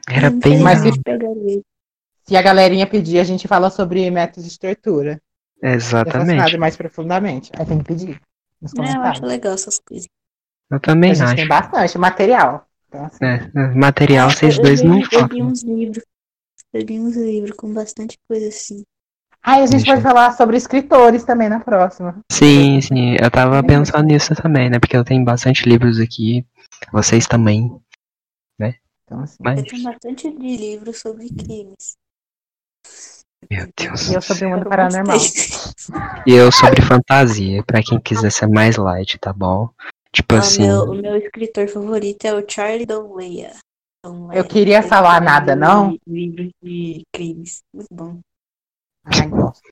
Era 0.08 0.30
bem 0.30 0.60
Mas 0.60 0.82
da 0.82 0.92
se- 0.92 2.36
a 2.36 2.42
galerinha 2.42 2.86
pedir, 2.86 3.18
a 3.18 3.24
gente 3.24 3.46
fala 3.46 3.70
sobre 3.70 4.10
métodos 4.10 4.50
de 4.50 4.58
tortura. 4.58 5.20
Exatamente. 5.62 6.56
Mais 6.56 6.76
profundamente. 6.76 7.50
Aí 7.54 7.66
tem 7.66 7.78
que 7.78 7.84
pedir 7.84 8.20
nos 8.60 8.72
Não, 8.72 8.84
eu 8.84 9.02
acho 9.02 9.24
legal 9.24 9.54
essas 9.54 9.78
coisas. 9.78 10.08
Eu 10.70 10.80
também 10.80 11.12
a 11.12 11.14
gente 11.14 11.24
acho. 11.26 11.36
tem 11.36 11.48
bastante 11.48 11.98
material. 11.98 12.66
Então, 12.88 13.04
assim, 13.04 13.24
É, 13.24 13.74
material 13.74 14.30
vocês 14.30 14.56
eu, 14.56 14.62
dois 14.62 14.80
eu, 14.82 14.88
não 14.88 14.96
li, 14.96 15.02
eu 15.02 15.08
li 15.08 15.18
faltam. 15.18 15.46
uns 15.46 15.62
livros. 15.62 16.04
Eu 16.72 16.82
li 16.82 17.00
uns 17.00 17.16
livros 17.16 17.56
com 17.56 17.72
bastante 17.72 18.16
coisa 18.28 18.48
assim. 18.48 18.82
Aí 19.42 19.62
a 19.62 19.66
gente 19.66 19.84
Deixa 19.84 19.86
pode 19.92 20.00
eu- 20.00 20.02
falar 20.02 20.32
sobre 20.32 20.56
escritores 20.56 21.24
também 21.24 21.48
na 21.48 21.60
próxima. 21.60 22.18
Sim, 22.32 22.80
sim. 22.80 23.16
Eu 23.20 23.30
tava 23.30 23.60
Sim. 23.60 23.66
pensando 23.66 24.04
nisso 24.06 24.34
também, 24.34 24.68
né? 24.68 24.78
Porque 24.80 24.96
eu 24.96 25.04
tenho 25.04 25.24
bastante 25.24 25.68
livros 25.68 26.00
aqui. 26.00 26.44
Vocês 26.92 27.26
também. 27.26 27.70
Então, 29.04 29.20
assim. 29.20 29.36
Mas, 29.40 29.60
Eu 29.60 29.66
tenho 29.66 29.82
bastante 29.84 30.30
de 30.36 30.56
livros 30.56 30.98
sobre 30.98 31.28
crimes. 31.28 31.96
meu 33.48 33.68
Deus. 33.78 34.10
E 34.10 34.14
eu 34.14 34.20
sobre 34.20 34.46
o 34.46 34.50
mundo 34.50 34.64
Eu 34.64 34.68
paranormal. 34.68 35.16
E 36.26 36.32
eu 36.32 36.50
sobre 36.50 36.82
fantasia, 36.82 37.62
pra 37.62 37.80
quem 37.84 38.00
quiser 38.00 38.32
ser 38.32 38.48
mais 38.48 38.74
light, 38.76 39.16
tá 39.18 39.32
bom? 39.32 39.70
Tipo 40.16 40.34
Ah, 40.34 40.38
o, 40.38 40.40
assim. 40.40 40.62
meu, 40.62 40.82
o 40.84 40.94
meu 40.94 41.16
escritor 41.18 41.68
favorito 41.68 42.24
é 42.24 42.32
o 42.32 42.42
Charlie 42.48 42.86
Donleya. 42.86 43.54
Donleya. 44.02 44.40
Eu 44.40 44.48
queria 44.48 44.82
falar 44.82 45.20
nada, 45.20 45.54
não? 45.54 45.98
Livros 46.06 46.50
de 46.62 47.04
crimes. 47.12 47.62
Muito 47.70 47.88
bom. 47.92 48.20
Ai, 49.04 49.28
gosto. 49.28 49.68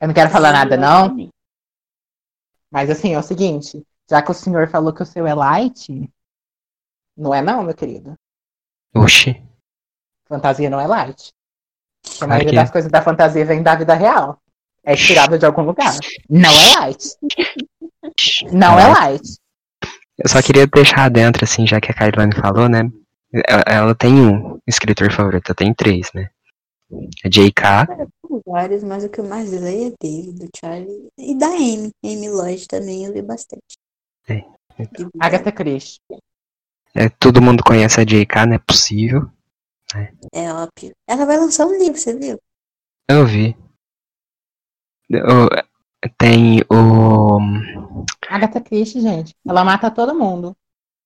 Eu 0.00 0.08
não 0.08 0.14
quero 0.14 0.28
falar 0.28 0.52
nada, 0.52 0.76
não. 0.76 1.30
Mas 2.68 2.90
assim, 2.90 3.14
é 3.14 3.18
o 3.18 3.22
seguinte. 3.22 3.80
Já 4.10 4.20
que 4.22 4.30
o 4.32 4.34
senhor 4.34 4.68
falou 4.68 4.92
que 4.92 5.04
o 5.04 5.06
seu 5.06 5.24
é 5.24 5.32
light, 5.32 6.10
não 7.16 7.32
é 7.32 7.40
não, 7.40 7.62
meu 7.62 7.74
querido. 7.74 8.14
Oxi. 8.92 9.40
Fantasia 10.24 10.68
não 10.68 10.80
é 10.80 10.86
light. 10.88 11.32
Porque 12.02 12.24
a 12.24 12.26
maioria 12.26 12.50
é. 12.50 12.54
das 12.56 12.72
coisas 12.72 12.90
da 12.90 13.02
fantasia 13.02 13.44
vem 13.44 13.62
da 13.62 13.76
vida 13.76 13.94
real. 13.94 14.36
É 14.82 14.94
inspirado 14.94 15.38
de 15.38 15.46
algum 15.46 15.62
lugar. 15.62 15.94
Não 16.28 16.50
é 16.50 16.74
light. 16.74 17.04
Não 18.52 18.78
é 18.78 18.86
light. 18.86 19.36
Eu 20.18 20.28
só 20.28 20.42
queria 20.42 20.66
deixar 20.66 21.10
dentro, 21.10 21.44
assim, 21.44 21.66
já 21.66 21.80
que 21.80 21.90
a 21.90 21.94
Kailane 21.94 22.34
falou, 22.34 22.68
né? 22.68 22.90
Ela, 23.46 23.64
ela 23.66 23.94
tem 23.94 24.14
um 24.14 24.58
escritor 24.66 25.12
favorito, 25.12 25.50
eu 25.50 25.54
tenho 25.54 25.74
três, 25.74 26.10
né? 26.14 26.30
É 27.24 27.28
J.K. 27.28 27.86
Tem 27.86 28.40
vários, 28.46 28.84
mas 28.84 29.04
o 29.04 29.08
que 29.08 29.18
eu 29.20 29.24
mais 29.24 29.50
leio 29.50 29.88
é 29.88 29.94
dele, 30.00 30.32
do 30.32 30.48
Charlie. 30.56 31.08
E 31.18 31.36
da 31.36 31.48
Amy. 31.48 31.90
Amy 32.04 32.30
Lloyd 32.30 32.66
também 32.68 33.04
eu 33.04 33.12
li 33.12 33.20
bastante. 33.22 33.76
É. 34.28 34.44
Agatha 35.18 35.50
Christie. 35.50 36.00
É, 36.94 37.08
todo 37.08 37.42
mundo 37.42 37.62
conhece 37.64 38.00
a 38.00 38.04
J.K., 38.04 38.46
não 38.46 38.54
é 38.54 38.58
possível. 38.58 39.28
É 40.32 40.52
óbvio. 40.52 40.92
Ela 41.08 41.26
vai 41.26 41.36
lançar 41.36 41.66
um 41.66 41.76
livro, 41.78 41.98
você 41.98 42.16
viu? 42.16 42.40
Eu 43.08 43.26
vi. 43.26 43.56
O- 45.10 45.65
tem 46.18 46.62
o. 46.70 47.38
Agatha 48.28 48.60
Christie, 48.60 49.00
gente. 49.00 49.34
Ela 49.46 49.64
mata 49.64 49.90
todo 49.90 50.14
mundo. 50.14 50.56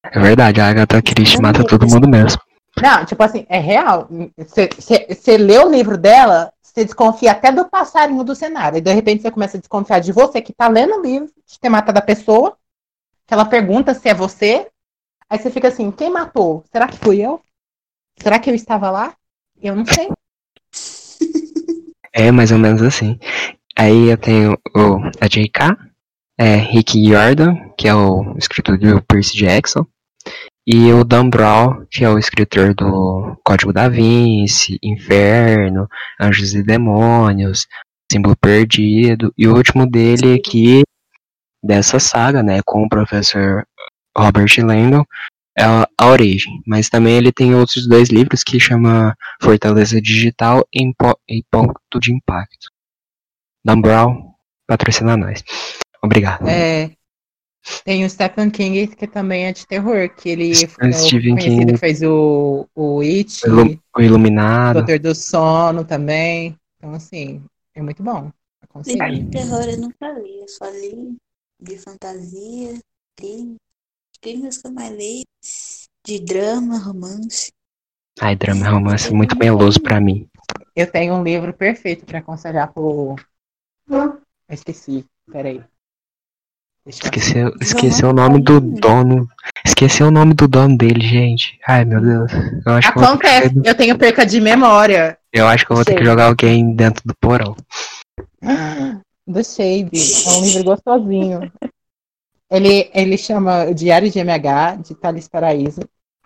É 0.02 0.18
verdade, 0.18 0.60
a 0.60 0.68
Agatha 0.68 1.02
Christie 1.02 1.40
mata 1.40 1.64
todo 1.64 1.88
mundo 1.88 2.08
mesmo. 2.08 2.40
Não, 2.80 3.04
tipo 3.04 3.22
assim, 3.22 3.44
é 3.48 3.58
real. 3.58 4.08
Você 4.36 5.36
lê 5.36 5.58
o 5.58 5.68
livro 5.68 5.98
dela, 5.98 6.52
você 6.62 6.84
desconfia 6.84 7.32
até 7.32 7.52
do 7.52 7.68
passarinho 7.68 8.24
do 8.24 8.34
cenário. 8.34 8.78
E 8.78 8.80
de 8.80 8.92
repente 8.92 9.22
você 9.22 9.30
começa 9.30 9.56
a 9.56 9.60
desconfiar 9.60 10.00
de 10.00 10.12
você 10.12 10.40
que 10.40 10.52
tá 10.52 10.68
lendo 10.68 10.96
o 10.96 11.02
livro, 11.02 11.28
de 11.46 11.58
ter 11.58 11.68
matado 11.68 11.98
a 11.98 12.02
pessoa. 12.02 12.56
Que 13.26 13.34
ela 13.34 13.44
pergunta 13.44 13.94
se 13.94 14.08
é 14.08 14.14
você. 14.14 14.68
Aí 15.28 15.38
você 15.38 15.50
fica 15.50 15.68
assim, 15.68 15.90
quem 15.90 16.10
matou? 16.10 16.64
Será 16.72 16.88
que 16.88 16.98
fui 16.98 17.20
eu? 17.20 17.40
Será 18.20 18.38
que 18.38 18.50
eu 18.50 18.54
estava 18.54 18.90
lá? 18.90 19.14
Eu 19.60 19.76
não 19.76 19.84
sei. 19.84 20.08
É 22.12 22.32
mais 22.32 22.50
ou 22.50 22.58
menos 22.58 22.82
assim. 22.82 23.18
Aí 23.82 24.10
eu 24.10 24.18
tenho 24.18 24.58
o, 24.76 24.98
a 25.22 25.26
J.K., 25.26 25.74
é, 26.38 26.56
Rick 26.56 27.02
Jordan, 27.02 27.56
que 27.78 27.88
é 27.88 27.94
o 27.94 28.36
escritor 28.36 28.76
do 28.76 29.00
Percy 29.00 29.38
Jackson, 29.38 29.86
e 30.66 30.92
o 30.92 31.02
Dan 31.02 31.30
Brown, 31.30 31.86
que 31.90 32.04
é 32.04 32.10
o 32.10 32.18
escritor 32.18 32.74
do 32.74 33.40
Código 33.42 33.72
da 33.72 33.88
Vinci, 33.88 34.78
Inferno, 34.82 35.88
Anjos 36.20 36.52
e 36.52 36.62
Demônios, 36.62 37.66
Símbolo 38.12 38.36
Perdido, 38.36 39.32
e 39.38 39.48
o 39.48 39.56
último 39.56 39.90
dele 39.90 40.34
aqui, 40.34 40.82
dessa 41.64 41.98
saga, 41.98 42.42
né, 42.42 42.60
com 42.66 42.82
o 42.82 42.88
professor 42.88 43.64
Robert 44.14 44.52
Landon, 44.58 45.06
é 45.58 45.64
a 45.64 46.06
Origem. 46.06 46.62
Mas 46.66 46.90
também 46.90 47.16
ele 47.16 47.32
tem 47.32 47.54
outros 47.54 47.88
dois 47.88 48.10
livros 48.10 48.44
que 48.44 48.60
chama 48.60 49.16
Fortaleza 49.42 49.98
Digital 50.02 50.68
e 50.70 51.42
Ponto 51.50 51.98
de 51.98 52.12
Impacto. 52.12 52.68
Dan 53.64 53.80
Brown, 53.80 54.32
patrocina 54.66 55.16
nós. 55.16 55.42
Obrigado. 56.02 56.48
É, 56.48 56.90
tem 57.84 58.04
o 58.04 58.10
Stephen 58.10 58.50
King, 58.50 58.86
que 58.88 59.06
também 59.06 59.46
é 59.46 59.52
de 59.52 59.66
terror, 59.66 60.08
que 60.14 60.30
ele 60.30 60.52
é 60.52 60.54
Stephen 60.54 60.76
conhecido 60.76 61.36
King. 61.36 61.72
que 61.72 61.76
fez 61.78 62.02
o, 62.02 62.66
o 62.74 63.00
It, 63.00 63.44
O 63.46 63.48
Ilu- 63.48 63.82
O 63.96 64.00
Iluminado. 64.00 64.76
Doutor 64.78 64.98
do 64.98 65.14
Sono 65.14 65.84
também. 65.84 66.56
Então, 66.78 66.94
assim, 66.94 67.42
é 67.74 67.82
muito 67.82 68.02
bom. 68.02 68.30
Livro 68.86 69.10
de 69.10 69.24
terror 69.30 69.62
eu 69.68 69.78
nunca 69.78 70.12
li, 70.12 70.40
eu 70.40 70.48
só 70.48 70.64
li 70.70 71.16
de 71.60 71.76
fantasia, 71.76 72.78
crime. 73.16 73.56
Crimes 74.22 74.58
que 74.58 74.66
eu 74.68 74.72
mais 74.72 74.90
leio, 74.90 75.24
de 76.04 76.20
drama, 76.20 76.78
romance. 76.78 77.50
Ai, 78.20 78.36
drama 78.36 78.66
e 78.66 78.70
romance 78.70 79.12
muito 79.12 79.36
meloso 79.36 79.80
pra 79.80 80.00
mim. 80.00 80.28
Eu 80.76 80.90
tenho 80.90 81.14
um 81.14 81.22
livro 81.24 81.52
perfeito 81.54 82.04
para 82.04 82.18
aconselhar 82.18 82.72
pro. 82.72 83.16
Eu 83.90 84.18
esqueci, 84.54 85.04
peraí. 85.30 85.62
Deixa 86.84 87.02
eu- 87.02 87.06
Esqueceu, 87.06 87.54
esqueceu 87.60 88.08
o 88.10 88.12
nome 88.12 88.40
do 88.42 88.60
dono. 88.60 89.28
Esqueceu 89.64 90.06
o 90.08 90.10
nome 90.10 90.32
do 90.34 90.48
dono 90.48 90.76
dele, 90.76 91.06
gente. 91.06 91.58
Ai, 91.68 91.84
meu 91.84 92.00
Deus. 92.00 92.32
Eu 92.66 92.72
acho 92.72 92.92
que 92.92 92.98
eu 92.98 93.02
ter 93.02 93.18
que, 93.18 93.26
Acontece, 93.26 93.60
eu 93.64 93.74
tenho 93.74 93.98
perca 93.98 94.24
de 94.24 94.40
memória. 94.40 95.18
eu 95.32 95.46
acho 95.46 95.66
que 95.66 95.72
eu 95.72 95.76
vou 95.76 95.84
ter 95.84 95.96
que 95.96 96.04
jogar 96.04 96.26
alguém 96.26 96.74
dentro 96.74 97.02
do 97.06 97.14
porão. 97.20 97.54
Do 99.26 99.44
Shade. 99.44 99.90
É 100.26 100.30
um 100.38 100.42
livro 100.44 100.64
gostosinho. 100.64 101.52
Ele, 102.50 102.90
ele 102.92 103.16
chama 103.16 103.72
Diário 103.72 104.10
de 104.10 104.18
MH, 104.18 104.76
de 104.82 104.94
Thales 104.96 105.28
Paraíso. 105.28 105.80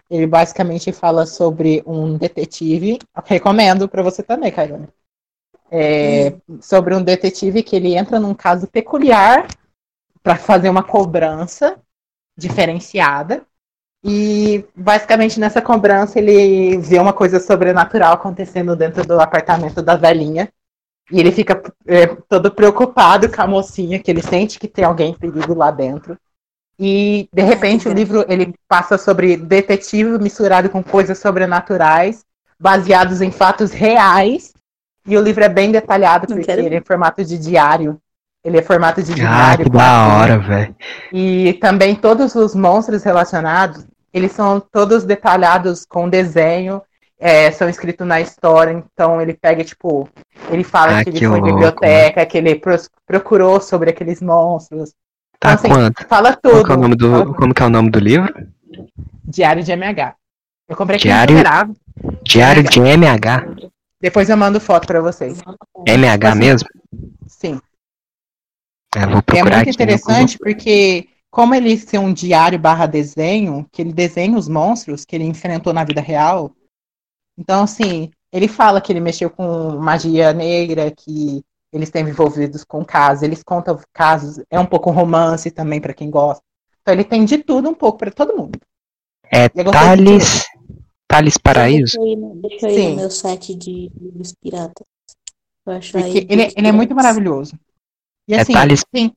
Ele 0.08 0.26
basicamente 0.26 0.90
fala 0.90 1.26
sobre 1.26 1.82
um 1.84 2.16
detetive. 2.16 2.98
Recomendo 3.26 3.86
para 3.88 4.02
você 4.02 4.22
também, 4.22 4.50
Cairone. 4.50 4.88
É, 5.76 6.36
Sobre 6.60 6.94
um 6.94 7.02
detetive 7.02 7.62
que 7.62 7.74
ele 7.74 7.96
entra 7.96 8.20
num 8.20 8.34
caso 8.34 8.66
peculiar 8.68 9.48
para 10.22 10.36
fazer 10.36 10.68
uma 10.68 10.82
cobrança 10.82 11.76
diferenciada. 12.36 13.44
E 14.04 14.64
basicamente 14.76 15.40
nessa 15.40 15.60
cobrança 15.60 16.18
ele 16.18 16.78
vê 16.78 16.98
uma 16.98 17.12
coisa 17.12 17.40
sobrenatural 17.40 18.12
acontecendo 18.12 18.76
dentro 18.76 19.04
do 19.06 19.20
apartamento 19.20 19.82
da 19.82 19.96
velhinha. 19.96 20.48
E 21.10 21.20
ele 21.20 21.32
fica 21.32 21.60
é, 21.86 22.06
todo 22.06 22.50
preocupado 22.50 23.30
com 23.30 23.42
a 23.42 23.46
mocinha, 23.46 23.98
que 23.98 24.10
ele 24.10 24.22
sente 24.22 24.58
que 24.58 24.68
tem 24.68 24.84
alguém 24.84 25.10
em 25.10 25.18
perigo 25.18 25.54
lá 25.54 25.70
dentro. 25.70 26.16
E 26.78 27.28
de 27.32 27.42
repente 27.42 27.88
o 27.88 27.92
livro 27.92 28.24
ele 28.28 28.54
passa 28.66 28.96
sobre 28.96 29.36
detetive 29.36 30.18
misturado 30.18 30.70
com 30.70 30.82
coisas 30.82 31.18
sobrenaturais, 31.18 32.24
baseados 32.58 33.20
em 33.20 33.30
fatos 33.30 33.70
reais. 33.70 34.53
E 35.06 35.16
o 35.16 35.22
livro 35.22 35.44
é 35.44 35.48
bem 35.48 35.70
detalhado 35.70 36.26
porque 36.26 36.50
ele 36.50 36.74
é 36.74 36.78
em 36.78 36.82
formato 36.84 37.24
de 37.24 37.36
diário. 37.38 37.98
Ele 38.42 38.58
é 38.58 38.62
formato 38.62 39.02
de 39.02 39.12
Ah, 39.12 39.14
diário. 39.14 39.64
que 39.64 39.70
da 39.70 40.06
hora, 40.08 40.38
velho. 40.38 40.74
E 41.12 41.54
também 41.54 41.94
todos 41.94 42.34
os 42.34 42.54
monstros 42.54 43.02
relacionados, 43.02 43.86
eles 44.12 44.32
são 44.32 44.60
todos 44.60 45.04
detalhados 45.04 45.86
com 45.86 46.08
desenho, 46.08 46.82
é, 47.18 47.50
são 47.50 47.68
escritos 47.68 48.06
na 48.06 48.20
história, 48.20 48.70
então 48.72 49.20
ele 49.20 49.32
pega, 49.32 49.64
tipo, 49.64 50.08
ele 50.50 50.62
fala 50.62 50.98
Ah, 50.98 51.02
que 51.04 51.10
ele 51.10 51.18
que 51.18 51.26
foi 51.26 51.38
em 51.38 51.40
louco, 51.40 51.54
biblioteca, 51.54 52.26
que 52.26 52.36
ele 52.36 52.60
procurou 53.06 53.60
sobre 53.60 53.90
aqueles 53.90 54.20
monstros. 54.20 54.92
Tá 55.40 55.54
assim, 55.54 55.68
quanto? 55.68 56.06
Fala 56.06 56.36
Qual 56.36 56.54
tudo. 56.54 56.64
que 56.66 56.72
é 56.72 56.74
o 56.74 56.78
nome 56.78 56.96
Fala 56.98 57.24
do, 57.24 57.34
como 57.34 57.54
que 57.54 57.62
é 57.62 57.66
o 57.66 57.70
nome 57.70 57.90
do 57.90 57.98
livro? 57.98 58.32
Diário 59.24 59.62
de 59.62 59.72
MH. 59.72 60.14
Eu 60.68 60.76
comprei 60.76 60.96
aqui 60.96 61.08
Diário- 61.08 61.74
Diário 62.22 62.62
de 62.62 62.80
MH. 62.80 63.46
Depois 64.04 64.28
eu 64.28 64.36
mando 64.36 64.60
foto 64.60 64.86
pra 64.86 65.00
vocês. 65.00 65.40
MH 65.88 66.34
mesmo? 66.34 66.68
Sim. 67.26 67.58
É, 68.94 69.06
vou 69.06 69.16
É 69.16 69.22
procurar 69.22 69.42
muito 69.42 69.54
aqui. 69.54 69.64
no 69.68 69.72
interessante 69.72 70.36
porque, 70.36 71.08
como 71.30 71.54
ele 71.54 71.74
ser 71.78 71.96
um 71.96 72.12
diário 72.12 72.58
barra 72.58 72.84
desenho, 72.84 73.66
que 73.72 73.80
ele 73.80 73.94
desenha 73.94 74.36
os 74.36 74.46
monstros 74.46 75.06
que 75.06 75.16
ele 75.16 75.24
enfrentou 75.24 75.72
na 75.72 75.84
vida 75.84 76.02
real. 76.02 76.52
Então, 77.38 77.62
assim, 77.62 78.10
ele 78.30 78.46
fala 78.46 78.78
que 78.78 78.92
ele 78.92 79.00
mexeu 79.00 79.30
com 79.30 79.78
magia 79.78 80.34
negra, 80.34 80.90
que 80.90 81.42
eles 81.72 81.88
estão 81.88 82.02
envolvidos 82.02 82.62
com 82.62 82.84
casos, 82.84 83.22
eles 83.22 83.42
contam 83.42 83.80
casos, 83.90 84.38
é 84.50 84.60
um 84.60 84.66
pouco 84.66 84.90
romance 84.90 85.50
também 85.50 85.80
pra 85.80 85.94
quem 85.94 86.10
gosta. 86.10 86.42
Então 86.82 86.92
ele 86.92 87.04
tem 87.04 87.24
de 87.24 87.38
tudo 87.38 87.70
um 87.70 87.74
pouco 87.74 87.96
pra 87.96 88.10
todo 88.10 88.36
mundo. 88.36 88.60
É 89.32 89.46
Eu 89.54 89.70
Thales. 89.72 90.44
Thales 91.08 91.36
Paraíso? 91.38 91.98
Deixa 91.98 91.98
eu 91.98 92.06
ir 92.06 92.16
no, 92.16 92.34
deixa 92.36 92.66
eu 92.66 92.70
ir 92.70 92.74
Sim. 92.74 92.88
no 92.90 92.96
meu 92.96 93.10
site 93.10 93.54
de 93.54 93.90
livros 94.00 94.34
piratas. 94.40 94.86
Ele, 95.94 96.20
livros 96.20 96.54
ele 96.56 96.66
é 96.68 96.72
muito 96.72 96.94
maravilhoso. 96.94 97.58
E 98.28 98.34
É 98.34 98.40
assim, 98.40 98.52
Thales- 98.52 98.84
tem, 98.90 99.14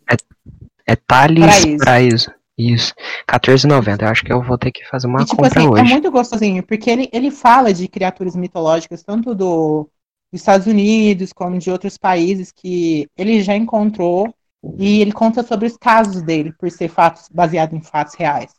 É 0.85 0.95
Thales 0.95 1.39
Paraíso. 1.45 1.77
Paraíso. 1.77 2.31
Isso. 2.57 2.93
R$14,90. 3.29 4.01
Eu 4.01 4.07
acho 4.07 4.23
que 4.25 4.33
eu 4.33 4.41
vou 4.41 4.57
ter 4.57 4.71
que 4.71 4.83
fazer 4.87 5.05
uma 5.07 5.21
E, 5.21 5.25
tipo 5.25 5.37
compra 5.43 5.59
assim, 5.59 5.67
é 5.67 5.71
hoje. 5.71 5.83
muito 5.83 6.09
gostosinho, 6.09 6.63
porque 6.65 6.89
ele, 6.89 7.09
ele 7.13 7.29
fala 7.29 7.71
de 7.71 7.87
criaturas 7.87 8.35
mitológicas, 8.35 9.03
tanto 9.03 9.35
do, 9.35 9.83
dos 10.31 10.41
Estados 10.41 10.65
Unidos 10.65 11.31
como 11.31 11.59
de 11.59 11.69
outros 11.69 11.97
países 11.99 12.51
que 12.51 13.07
ele 13.15 13.41
já 13.43 13.55
encontrou, 13.55 14.33
e 14.79 15.01
ele 15.01 15.11
conta 15.11 15.43
sobre 15.43 15.67
os 15.67 15.77
casos 15.77 16.23
dele, 16.23 16.51
por 16.51 16.69
ser 16.71 16.89
fatos 16.89 17.29
baseado 17.29 17.75
em 17.75 17.81
fatos 17.81 18.15
reais. 18.15 18.51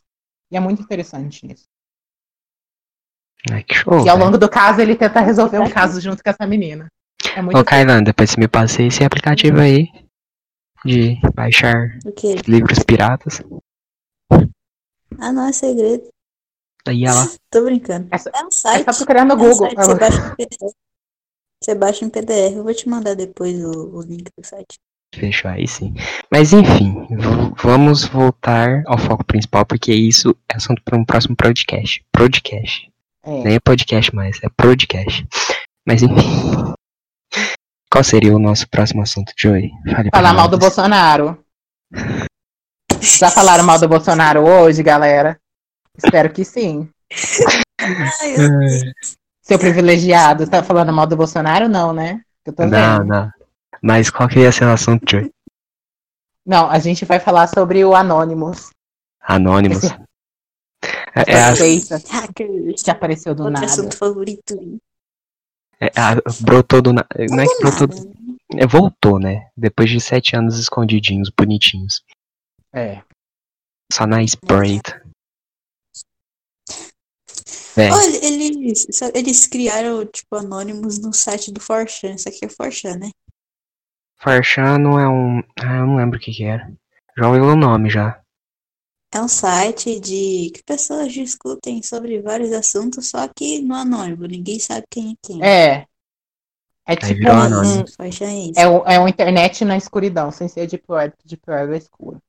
E 0.49 0.55
é 0.55 0.59
muito 0.61 0.81
interessante 0.81 1.45
isso. 1.51 1.65
Ai, 3.51 3.63
que 3.63 3.75
show. 3.75 4.05
e 4.05 4.09
ao 4.09 4.17
longo 4.17 4.37
do 4.37 4.49
caso, 4.49 4.81
ele 4.81 4.95
tenta 4.95 5.19
resolver 5.21 5.59
um 5.59 5.69
caso 5.69 5.99
junto 6.01 6.21
com 6.23 6.29
essa 6.29 6.45
menina. 6.47 6.87
É 7.35 7.41
muito 7.41 7.57
Ô, 7.57 7.63
Kailan, 7.63 8.03
depois 8.03 8.29
você 8.31 8.39
me 8.39 8.47
passei 8.47 8.87
esse 8.87 9.03
aplicativo 9.03 9.59
aí 9.59 9.87
de 10.85 11.17
baixar 11.35 11.97
O 12.05 12.11
quê? 12.11 12.35
livros 12.47 12.79
piratas. 12.79 13.41
Ah, 15.19 15.31
não, 15.31 15.47
é 15.47 15.51
segredo. 15.51 16.07
Aí 16.87 17.05
ela. 17.05 17.25
Tô 17.51 17.63
brincando. 17.65 18.07
Essa- 18.11 18.31
É 18.33 18.43
um 18.43 18.47
É 18.47 18.51
site. 18.51 18.85
só 18.85 18.93
procurar 18.97 19.25
no 19.25 19.33
É 19.33 19.35
um 19.35 19.39
Google. 19.39 19.69
site, 19.69 19.75
você 19.75 19.95
baixa 19.95 20.17
em 20.31 20.35
PDF. 20.35 20.73
Você 21.61 21.75
baixa 21.75 22.05
em 22.05 22.09
PDF. 22.09 22.55
Eu 22.55 22.63
vou 22.63 22.73
te 22.73 22.87
mandar 22.89 23.15
depois 23.15 23.59
o, 23.63 23.97
o 23.97 24.01
link 24.01 24.23
do 24.37 24.45
site. 24.45 24.77
Fechou 25.13 25.49
aí 25.51 25.67
sim. 25.67 25.93
Mas 26.31 26.53
enfim, 26.53 27.07
vamos 27.57 28.05
voltar 28.05 28.83
ao 28.85 28.97
foco 28.97 29.25
principal, 29.25 29.65
porque 29.65 29.91
isso 29.91 30.35
é 30.47 30.55
assunto 30.55 30.81
para 30.83 30.97
um 30.97 31.03
próximo 31.03 31.35
podcast. 31.35 32.03
Podcast. 32.13 32.89
É. 33.23 33.43
Nem 33.43 33.55
é 33.55 33.59
podcast 33.59 34.13
mais, 34.15 34.37
é 34.43 34.49
podcast. 34.49 35.25
Mas 35.87 36.01
enfim. 36.03 36.73
Qual 37.91 38.03
seria 38.03 38.35
o 38.35 38.39
nosso 38.39 38.67
próximo 38.69 39.01
assunto, 39.01 39.33
Joey? 39.37 39.71
Fale 39.93 40.09
Falar 40.13 40.33
mal 40.33 40.47
do. 40.47 40.57
Bolsonaro. 40.57 41.43
Já 43.01 43.29
falaram 43.31 43.63
mal 43.63 43.79
do 43.79 43.87
Bolsonaro 43.87 44.41
hoje, 44.47 44.83
galera? 44.83 45.39
Espero 45.97 46.31
que 46.31 46.45
sim. 46.45 46.89
Ai, 47.81 48.33
É. 48.35 48.91
Seu 49.41 49.57
privilegiado, 49.57 50.47
tá 50.47 50.61
falando 50.61 50.93
mal 50.93 51.07
do 51.07 51.17
Bolsonaro? 51.17 51.67
Não, 51.67 51.91
né? 51.91 52.21
Eu 52.45 52.53
tô 52.53 52.63
Não, 52.65 52.99
vendo. 52.99 53.05
não. 53.07 53.31
Mas 53.81 54.09
qual 54.11 54.29
que 54.29 54.39
ia 54.39 54.51
ser 54.51 54.65
o 54.65 54.69
assunto, 54.71 55.09
Joey? 55.09 55.31
Não, 56.45 56.69
a 56.69 56.77
gente 56.79 57.03
vai 57.05 57.19
falar 57.19 57.47
sobre 57.47 57.83
o 57.83 57.95
Anonymous. 57.95 58.69
Anônimos. 59.21 59.83
Esse- 59.83 59.97
É, 61.15 61.31
é 61.31 61.41
a- 61.43 61.49
Hackers. 61.53 62.83
que 62.83 62.91
apareceu 62.91 63.33
do 63.35 63.43
Outro 63.43 63.53
nada. 63.53 63.65
assunto 63.65 63.95
favorito. 63.97 64.79
é 65.81 65.87
a- 65.95 66.15
brotou 66.41 66.81
do. 66.81 66.93
na- 66.93 67.05
Não 67.29 67.39
é 67.39 67.45
que 67.47 67.55
Do 67.55 67.61
brotou. 67.61 67.87
nada. 67.87 68.19
É, 68.57 68.65
voltou, 68.67 69.19
né? 69.19 69.49
Depois 69.55 69.89
de 69.89 70.01
sete 70.01 70.35
anos 70.35 70.57
escondidinhos, 70.57 71.29
bonitinhos. 71.29 72.03
É. 72.73 73.01
Só 73.91 74.05
na 74.07 74.23
espreita. 74.23 75.01
É, 77.77 77.91
Olha, 77.91 78.25
eles, 78.25 78.87
eles 79.13 79.47
criaram, 79.47 80.05
tipo, 80.05 80.35
anônimos 80.35 80.99
no 80.99 81.13
site 81.13 81.51
do 81.51 81.61
Forchan. 81.61 82.13
Isso 82.15 82.27
aqui 82.27 82.43
é 82.45 82.49
Forchan, 82.49 82.97
né? 82.97 83.11
Farchano 84.17 84.99
é 84.99 85.07
um. 85.07 85.39
Ah, 85.59 85.77
eu 85.77 85.85
não 85.87 85.95
lembro 85.97 86.17
o 86.17 86.21
que 86.21 86.31
que 86.31 86.43
era. 86.43 86.69
Já 87.17 87.27
ouvi 87.29 87.39
o 87.39 87.55
nome 87.55 87.89
já. 87.89 88.19
É 89.11 89.19
um 89.19 89.27
site 89.27 89.99
de 89.99 90.51
que 90.53 90.63
pessoas 90.63 91.11
discutem 91.11 91.81
sobre 91.81 92.21
vários 92.21 92.51
assuntos, 92.53 93.09
só 93.09 93.27
que 93.27 93.59
no 93.59 93.73
anônimo. 93.73 94.25
Ninguém 94.25 94.59
sabe 94.59 94.85
quem 94.89 95.11
é 95.13 95.15
quem. 95.27 95.43
É. 95.43 95.85
É 96.85 96.95
tipo 96.95 97.15
virou 97.19 97.35
um, 97.35 97.39
anônimo. 97.39 97.83
um- 97.83 97.87
Forchan 97.87 98.25
é 98.25 98.39
isso. 98.49 98.59
é, 98.59 98.67
um, 98.67 98.77
é 98.87 98.99
uma 98.99 99.09
internet 99.09 99.65
na 99.65 99.77
escuridão, 99.77 100.31
sem 100.31 100.47
ser 100.47 100.67
Deep 100.67 100.83
Web, 100.87 101.13
Deep 101.25 101.41
Web 101.47 101.73
é 101.73 101.77
escuro. 101.77 102.21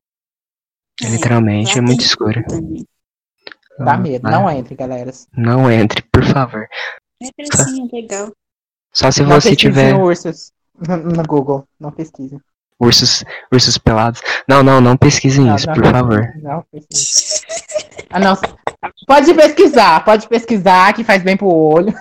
É, 1.03 1.09
Literalmente, 1.09 1.79
é 1.79 1.81
muito 1.81 2.01
escuro. 2.03 2.43
também. 2.47 2.87
Dá 3.79 3.97
medo, 3.97 4.27
Ah, 4.27 4.31
não 4.31 4.51
entre, 4.51 4.75
galera. 4.75 5.11
Não 5.35 5.71
entre, 5.71 6.03
por 6.13 6.23
favor. 6.25 6.67
É 7.23 7.27
legal. 7.93 8.33
Só 8.93 9.11
se 9.11 9.23
não 9.23 9.31
você 9.41 9.55
tiver 9.57 9.95
ursos 9.95 10.53
no, 10.79 11.23
Google. 11.25 11.67
Não 11.79 11.91
pesquisem. 11.91 12.41
Ursos, 12.81 13.25
ursos 13.53 13.77
pelados. 13.79 14.21
Não, 14.49 14.63
não, 14.63 14.81
não 14.81 14.97
pesquisem 14.97 15.45
Não, 15.45 15.55
isso, 15.57 15.67
não 15.67 15.75
por 15.75 15.83
pesquisem, 15.83 16.01
favor. 16.09 16.33
Não 16.43 16.65
pesquisem. 16.73 17.41
Ah, 18.11 18.19
não. 18.19 18.35
Pode 19.07 19.35
pesquisar, 19.35 20.05
pode 20.05 20.27
pesquisar, 20.29 20.93
que 20.95 21.05
faz 21.05 21.23
bem 21.23 21.37
pro 21.37 21.49
olho. 21.49 21.93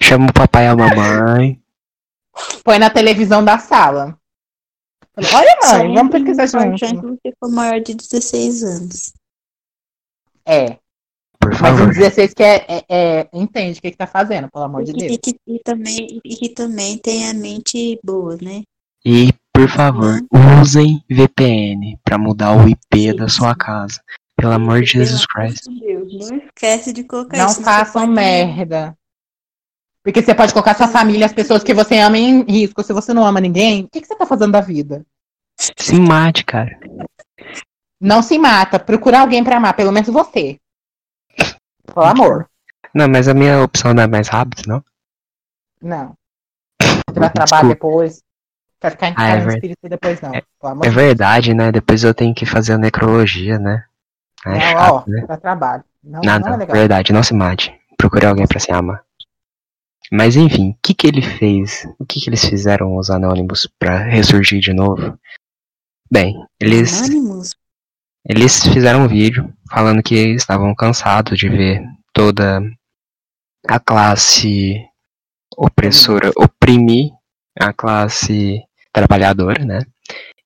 Chama 0.00 0.28
o 0.30 0.32
papai 0.32 0.64
e 0.64 0.68
a 0.68 0.74
mamãe. 0.76 1.60
Põe 2.64 2.78
na 2.78 2.90
televisão 2.90 3.44
da 3.44 3.58
sala. 3.58 4.18
Olha, 5.16 5.58
Só 5.62 5.78
mãe, 5.78 5.94
vamos 5.94 6.10
pesquisar 6.12 6.46
junto. 6.46 6.78
se 6.78 6.94
você 6.96 7.32
for 7.38 7.48
maior 7.50 7.80
de 7.80 7.94
16 7.94 8.64
anos. 8.64 9.12
É, 10.46 10.78
Por 11.38 11.50
mas 11.50 11.58
favor. 11.58 11.82
um 11.86 11.88
16 11.90 12.34
que 12.34 12.42
é, 12.42 12.64
é- 12.68 12.84
é- 12.88 13.28
entende 13.32 13.78
o 13.78 13.82
que, 13.82 13.90
que 13.92 13.96
tá 13.96 14.06
fazendo, 14.06 14.50
pelo 14.50 14.64
amor 14.64 14.82
de 14.82 14.90
E, 14.90 14.94
que- 14.94 15.00
Deus. 15.00 15.12
e 15.14 15.18
que, 15.18 15.36
e 15.46 15.58
também, 15.60 16.20
e 16.24 16.36
que 16.36 16.48
também 16.48 16.98
tem 16.98 17.28
a 17.30 17.34
mente 17.34 17.98
boa, 18.02 18.36
né? 18.42 18.62
E, 19.04 19.32
por 19.54 19.68
favor, 19.68 20.20
usem 20.60 21.02
VPN 21.08 21.96
pra 22.02 22.18
mudar 22.18 22.56
o 22.56 22.68
IP 22.68 23.14
da 23.14 23.28
sua 23.28 23.54
casa. 23.54 24.02
Pelo 24.36 24.52
amor 24.52 24.82
de 24.82 24.90
Jesus 24.92 25.24
Christ. 25.26 25.66
não 25.68 26.38
esquece 26.38 26.92
de 26.92 27.04
colocar 27.04 27.38
Não 27.38 27.46
isso. 27.46 27.54
senão 27.54 27.72
façam 27.72 28.06
merda. 28.08 28.98
Porque 30.02 30.20
você 30.20 30.34
pode 30.34 30.52
colocar 30.52 30.74
sua 30.74 30.88
família, 30.88 31.24
as 31.24 31.32
pessoas 31.32 31.62
que 31.62 31.72
você 31.72 31.98
ama 31.98 32.18
em 32.18 32.42
risco. 32.42 32.82
Se 32.82 32.92
você 32.92 33.14
não 33.14 33.24
ama 33.24 33.40
ninguém, 33.40 33.84
o 33.84 33.88
que, 33.88 34.00
que 34.00 34.06
você 34.08 34.16
tá 34.16 34.26
fazendo 34.26 34.50
da 34.50 34.60
vida? 34.60 35.06
Se 35.56 35.98
mate, 36.00 36.44
cara. 36.44 36.76
Não 38.00 38.22
se 38.22 38.36
mata. 38.36 38.80
Procura 38.80 39.20
alguém 39.20 39.44
pra 39.44 39.56
amar, 39.56 39.74
pelo 39.74 39.92
menos 39.92 40.08
você. 40.08 40.58
Pelo 41.86 42.04
amor. 42.04 42.50
Não, 42.92 43.08
mas 43.08 43.28
a 43.28 43.34
minha 43.34 43.62
opção 43.62 43.94
não 43.94 44.02
é 44.02 44.06
mais 44.08 44.26
rápido, 44.26 44.64
não? 44.66 44.84
Não. 45.80 46.14
Você 46.82 47.20
vai 47.20 47.30
trabalhar 47.30 47.68
depois. 47.68 48.23
Vai 48.84 48.90
ficar 48.90 49.08
em 49.08 49.14
Ah, 49.16 49.28
é 49.28 49.32
casa 49.36 49.46
ver- 49.46 49.54
espírito 49.54 49.88
depois, 49.88 50.20
não. 50.20 50.34
É 50.34 50.42
de 50.82 50.90
verdade, 50.90 51.54
né? 51.54 51.72
Depois 51.72 52.04
eu 52.04 52.12
tenho 52.12 52.34
que 52.34 52.44
fazer 52.44 52.74
a 52.74 52.78
necrologia, 52.78 53.58
né? 53.58 53.82
É 54.44 54.50
Não, 54.50 54.60
chato, 54.60 54.92
ó, 54.92 55.10
né? 55.10 55.24
pra 55.26 55.36
trabalho. 55.38 55.84
Não, 56.02 56.20
Não, 56.22 56.38
não, 56.38 56.48
é 56.52 56.56
legal. 56.58 56.76
verdade, 56.76 57.12
não 57.12 57.22
se 57.22 57.32
mate. 57.32 57.74
Procure 57.96 58.26
alguém 58.26 58.46
pra 58.46 58.60
se 58.60 58.70
amar. 58.70 59.02
Mas 60.12 60.36
enfim, 60.36 60.72
o 60.72 60.76
que 60.82 60.92
que 60.92 61.06
ele 61.06 61.22
fez? 61.22 61.86
O 61.98 62.04
que 62.04 62.20
que 62.20 62.28
eles 62.28 62.44
fizeram, 62.44 62.94
os 62.96 63.10
anônimos, 63.10 63.66
pra 63.78 63.96
ressurgir 64.00 64.60
de 64.60 64.74
novo? 64.74 65.18
Bem, 66.10 66.34
eles. 66.60 67.04
Anonymous? 67.04 67.54
Eles 68.28 68.62
fizeram 68.66 69.04
um 69.04 69.08
vídeo 69.08 69.50
falando 69.70 70.02
que 70.02 70.14
estavam 70.34 70.74
cansados 70.74 71.38
de 71.38 71.48
ver 71.48 71.82
toda 72.12 72.60
a 73.66 73.80
classe 73.80 74.76
opressora 75.56 76.30
oprimir 76.36 77.10
a 77.58 77.72
classe 77.72 78.62
trabalhadora, 78.94 79.64
né? 79.64 79.80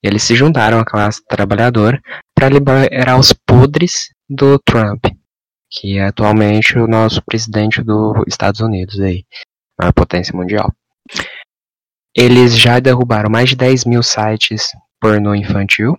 Eles 0.01 0.23
se 0.23 0.35
juntaram 0.35 0.79
à 0.79 0.85
classe 0.85 1.23
trabalhadora 1.25 2.01
para 2.33 2.49
liberar 2.49 3.17
os 3.17 3.31
podres 3.31 4.09
do 4.27 4.57
Trump, 4.59 5.05
que 5.69 5.97
é 5.97 6.05
atualmente 6.05 6.77
o 6.77 6.87
nosso 6.87 7.21
presidente 7.23 7.81
dos 7.83 8.23
Estados 8.27 8.59
Unidos 8.59 8.99
aí, 8.99 9.23
a 9.79 9.93
potência 9.93 10.35
mundial. 10.35 10.73
Eles 12.15 12.57
já 12.57 12.79
derrubaram 12.79 13.29
mais 13.29 13.49
de 13.49 13.55
10 13.55 13.85
mil 13.85 14.01
sites 14.01 14.69
pornô 14.99 15.35
infantil. 15.35 15.95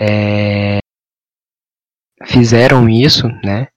É, 0.00 0.78
fizeram 2.26 2.88
isso, 2.88 3.26
né, 3.44 3.68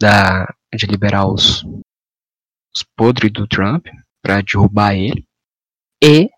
da, 0.00 0.52
de 0.74 0.86
liberar 0.86 1.26
os, 1.26 1.64
os 2.74 2.82
podres 2.96 3.32
do 3.32 3.46
Trump 3.46 3.86
para 4.22 4.42
derrubar 4.42 4.94
ele. 4.94 5.24
E 6.02 6.28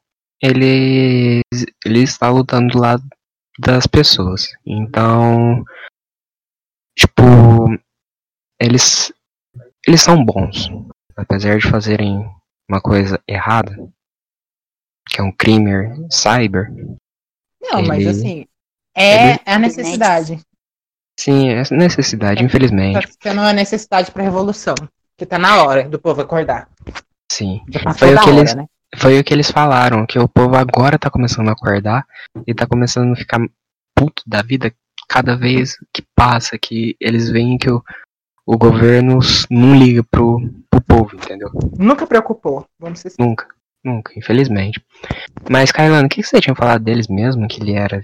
ele, 0.45 1.41
ele 1.87 2.03
está 2.03 2.29
lutando 2.29 2.73
do 2.73 2.79
lado 2.79 3.03
das 3.59 3.87
pessoas. 3.87 4.53
Então, 4.67 5.65
tipo, 6.95 7.23
eles 8.61 9.11
eles 9.87 10.03
são 10.03 10.23
bons, 10.23 10.71
apesar 11.17 11.59
de 11.59 11.69
fazerem 11.69 12.31
uma 12.69 12.81
coisa 12.81 13.21
errada, 13.27 13.75
que 15.09 15.21
é 15.21 15.25
um 15.25 15.33
crime 15.33 16.07
cyber. 16.11 16.71
Não, 17.63 17.79
ele, 17.79 17.89
mas 17.89 18.07
assim, 18.07 18.47
é, 18.95 19.33
ele, 19.33 19.41
é 19.47 19.55
a 19.55 19.59
necessidade. 19.59 20.41
Sim, 21.19 21.49
é 21.49 21.63
necessidade, 21.71 22.43
é, 22.43 22.45
infelizmente. 22.45 23.07
Tá 23.07 23.13
sendo 23.23 23.41
uma 23.41 23.53
necessidade 23.53 24.11
para 24.11 24.23
revolução, 24.23 24.75
que 25.17 25.25
tá 25.25 25.39
na 25.39 25.63
hora 25.63 25.89
do 25.89 25.99
povo 25.99 26.21
acordar. 26.21 26.69
Sim. 27.31 27.63
Foi 27.97 28.15
o 28.15 28.21
que 28.21 28.29
hora, 28.29 28.39
eles, 28.39 28.55
né? 28.55 28.67
Foi 28.97 29.19
o 29.19 29.25
que 29.25 29.33
eles 29.35 29.51
falaram, 29.51 30.07
que 30.07 30.19
o 30.19 30.29
povo 30.29 30.57
agora 30.57 30.99
tá 30.99 31.11
começando 31.11 31.49
a 31.49 31.53
acordar 31.53 32.07
e 32.47 32.55
tá 32.55 32.67
começando 32.67 33.13
a 33.13 33.17
ficar 33.17 33.39
puto 33.95 34.23
da 34.27 34.43
vida 34.43 34.75
cada 35.09 35.37
vez 35.37 35.77
que 35.93 36.03
passa, 36.15 36.59
que 36.59 36.97
eles 37.01 37.31
veem 37.31 37.59
que 37.59 37.71
o, 37.71 37.83
o 38.47 38.57
governo 38.57 39.19
não 39.51 39.75
liga 39.77 40.03
pro, 40.05 40.41
pro 40.71 40.81
povo, 40.81 41.17
entendeu? 41.17 41.51
Nunca 41.79 42.07
preocupou, 42.07 42.67
vamos 42.79 43.01
ser 43.01 43.13
Nunca, 43.19 43.49
nunca, 43.85 44.13
infelizmente. 44.19 44.85
Mas, 45.51 45.71
Kailano, 45.71 46.07
o 46.07 46.09
que, 46.09 46.23
que 46.23 46.29
você 46.29 46.41
tinha 46.41 46.55
falado 46.55 46.83
deles 46.83 47.09
mesmo? 47.09 47.47
Que 47.49 47.61
ele 47.61 47.75
era. 47.75 48.03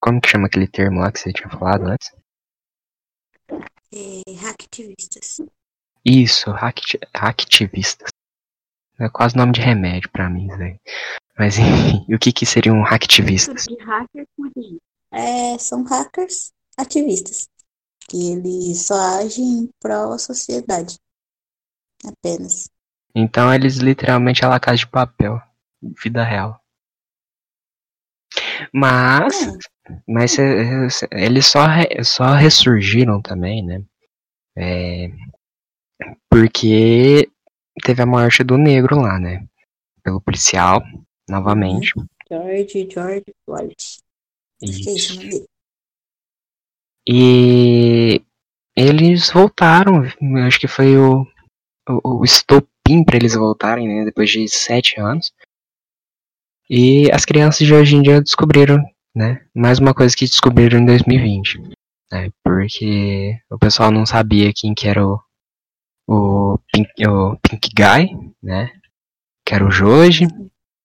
Como 0.00 0.20
que 0.20 0.28
chama 0.28 0.46
aquele 0.46 0.66
termo 0.66 1.00
lá 1.00 1.12
que 1.12 1.20
você 1.20 1.32
tinha 1.32 1.48
falado 1.48 1.86
antes? 1.86 2.10
É, 3.94 4.22
hacktivistas. 4.40 5.40
Isso, 6.04 6.50
hack, 6.50 6.78
hacktivistas. 7.14 8.08
É 8.98 9.08
quase 9.08 9.36
nome 9.36 9.52
de 9.52 9.60
remédio 9.60 10.10
pra 10.10 10.28
mim, 10.28 10.48
velho. 10.48 10.78
Mas 11.38 11.56
enfim, 11.58 12.14
o 12.14 12.18
que 12.18 12.32
que 12.32 12.46
seriam 12.46 12.82
hacktivistas? 12.82 13.64
De 13.64 13.76
hacker 13.82 14.26
é, 15.12 15.58
são 15.58 15.84
hackers 15.84 16.52
ativistas. 16.76 17.48
Que 18.08 18.32
eles 18.32 18.86
só 18.86 18.94
agem 19.20 19.70
pró 19.80 20.16
sociedade. 20.18 20.98
Apenas. 22.04 22.68
Então 23.14 23.52
eles 23.52 23.76
literalmente 23.76 24.44
é 24.44 24.48
a 24.48 24.58
casa 24.58 24.78
de 24.78 24.86
papel. 24.86 25.40
Vida 26.02 26.24
real. 26.24 26.60
Mas. 28.72 29.42
É. 29.42 29.72
Mas 30.06 30.36
eles 31.10 31.46
só, 31.46 31.66
só 32.04 32.34
ressurgiram 32.34 33.20
também, 33.20 33.64
né? 33.64 33.84
É, 34.56 35.10
porque 36.30 37.28
teve 37.82 38.02
a 38.02 38.06
morte 38.06 38.42
do 38.42 38.56
negro 38.56 39.00
lá, 39.00 39.18
né? 39.18 39.46
Pelo 40.02 40.20
policial, 40.20 40.82
novamente. 41.28 41.92
Uhum. 41.98 42.06
George, 42.30 42.88
George 42.90 43.24
Floyd. 43.44 43.76
Isso. 44.62 45.46
E 47.06 48.22
eles 48.76 49.30
voltaram, 49.30 50.02
acho 50.46 50.60
que 50.60 50.68
foi 50.68 50.96
o, 50.96 51.26
o, 51.88 52.20
o 52.20 52.24
estopim 52.24 53.04
para 53.04 53.16
eles 53.16 53.34
voltarem, 53.34 53.88
né? 53.88 54.04
Depois 54.04 54.30
de 54.30 54.48
sete 54.48 55.00
anos. 55.00 55.32
E 56.70 57.10
as 57.12 57.24
crianças 57.24 57.66
de 57.66 57.74
hoje 57.74 57.96
em 57.96 58.02
dia 58.02 58.20
descobriram, 58.20 58.82
né? 59.14 59.44
Mais 59.54 59.78
uma 59.78 59.92
coisa 59.92 60.16
que 60.16 60.24
descobriram 60.24 60.78
em 60.78 60.86
2020. 60.86 61.60
Né, 62.12 62.30
porque 62.44 63.38
o 63.50 63.58
pessoal 63.58 63.90
não 63.90 64.04
sabia 64.04 64.52
quem 64.54 64.74
que 64.74 64.86
era 64.86 65.06
o, 65.06 65.18
o 66.12 66.58
Pink, 66.70 67.06
o 67.06 67.36
Pink 67.38 67.70
Guy, 67.74 68.32
né? 68.42 68.70
Que 69.44 69.54
era 69.54 69.66
o 69.66 69.70
Joji. 69.70 70.26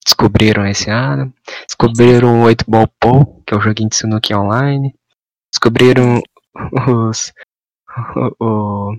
Descobriram 0.06 0.66
esse 0.66 0.90
ano. 0.90 1.34
Descobriram 1.66 2.42
o 2.42 2.44
8 2.46 2.64
Ball 2.68 2.88
Pool, 3.00 3.44
que 3.46 3.54
é 3.54 3.58
o 3.58 3.62
joguinho 3.62 3.90
de 3.90 3.98
Sunuki 3.98 4.34
online. 4.34 4.96
Descobriram 5.52 6.22
os. 6.88 7.34
O, 8.16 8.46
o, 8.46 8.96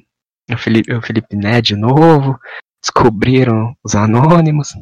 o, 0.52 0.58
Felipe, 0.58 0.92
o 0.92 1.00
Felipe 1.00 1.34
Né 1.34 1.62
de 1.62 1.74
novo. 1.74 2.38
Descobriram 2.82 3.74
os 3.82 3.94
anônimos. 3.94 4.74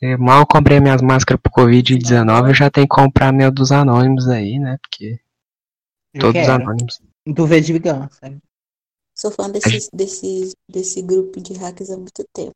Eu 0.00 0.18
mal 0.18 0.46
comprei 0.46 0.78
minhas 0.78 1.00
máscaras 1.00 1.40
pro 1.40 1.52
Covid-19, 1.52 2.48
eu 2.48 2.54
já 2.54 2.70
tenho 2.70 2.86
que 2.86 2.94
comprar 2.94 3.32
meu 3.32 3.50
dos 3.50 3.72
anônimos 3.72 4.28
aí, 4.28 4.58
né? 4.58 4.76
Porque. 4.82 5.18
Eu 6.12 6.20
todos 6.20 6.42
quero. 6.42 6.52
anônimos. 6.52 7.00
Do 7.26 7.46
V 7.46 7.60
de 7.62 7.72
Vingança. 7.72 8.38
Sou 9.16 9.30
fã 9.30 9.48
desse, 9.48 9.88
desse, 9.94 10.52
desse 10.68 11.00
grupo 11.00 11.40
de 11.40 11.54
hackers 11.54 11.90
há 11.90 11.96
muito 11.96 12.22
tempo. 12.34 12.54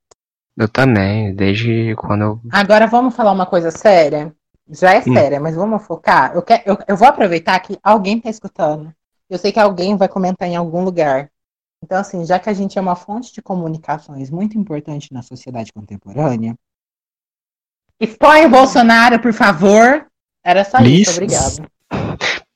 Eu 0.55 0.69
também, 0.69 1.35
desde 1.35 1.95
quando 1.97 2.23
eu. 2.23 2.41
Agora 2.53 2.87
vamos 2.87 3.17
falar 3.17 3.33
uma 3.33 3.47
coisa 3.47 3.71
séria. 3.71 4.35
Já 4.69 4.93
é 4.93 4.99
hum. 4.99 5.15
séria, 5.15 5.41
mas 5.41 5.57
vamos 5.57 5.83
focar. 5.83 6.35
Eu, 6.35 6.43
quero, 6.43 6.63
eu, 6.67 6.79
eu 6.87 6.97
vou 6.99 7.09
aproveitar 7.09 7.59
que 7.61 7.79
alguém 7.83 8.19
está 8.19 8.29
escutando. 8.29 8.93
Eu 9.29 9.39
sei 9.39 9.51
que 9.53 9.59
alguém 9.59 9.97
vai 9.97 10.07
comentar 10.07 10.47
em 10.47 10.55
algum 10.55 10.85
lugar. 10.85 11.31
Então, 11.83 11.99
assim, 11.99 12.27
já 12.27 12.39
que 12.39 12.51
a 12.51 12.53
gente 12.53 12.79
é 12.79 12.81
uma 12.81 12.95
fonte 12.95 13.33
de 13.33 13.41
comunicações 13.41 14.29
muito 14.29 14.59
importante 14.59 15.15
na 15.15 15.23
sociedade 15.23 15.73
contemporânea, 15.73 16.55
expõe 17.99 18.45
o 18.45 18.51
Bolsonaro, 18.51 19.19
por 19.19 19.33
favor. 19.33 20.07
Era 20.45 20.63
só 20.63 20.79
isso, 20.81 21.13
obrigado. 21.13 21.67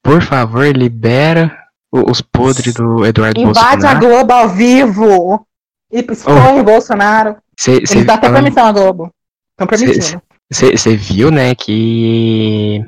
Por 0.03 0.21
favor, 0.21 0.67
libera 0.77 1.64
os 1.95 2.21
podres 2.21 2.75
do 2.75 3.07
Eduardo 3.07 3.41
Invade 3.41 3.55
Bolsonaro. 3.55 3.79
Invade 3.79 3.97
a 3.97 3.99
Globo 3.99 4.33
ao 4.33 4.49
vivo 4.49 5.47
e 5.93 6.01
expõe 6.01 6.57
oh. 6.57 6.61
o 6.61 6.65
Bolsonaro. 6.65 7.37
Cê, 7.57 7.87
cê, 7.87 8.03
dão 8.03 8.17
até 8.17 8.29
permissão 8.31 8.67
à 8.67 8.73
Globo. 8.73 9.15
Estão 9.53 9.67
permitindo. 9.67 10.21
Você 10.51 10.97
viu, 10.97 11.31
né, 11.31 11.55
que. 11.55 12.85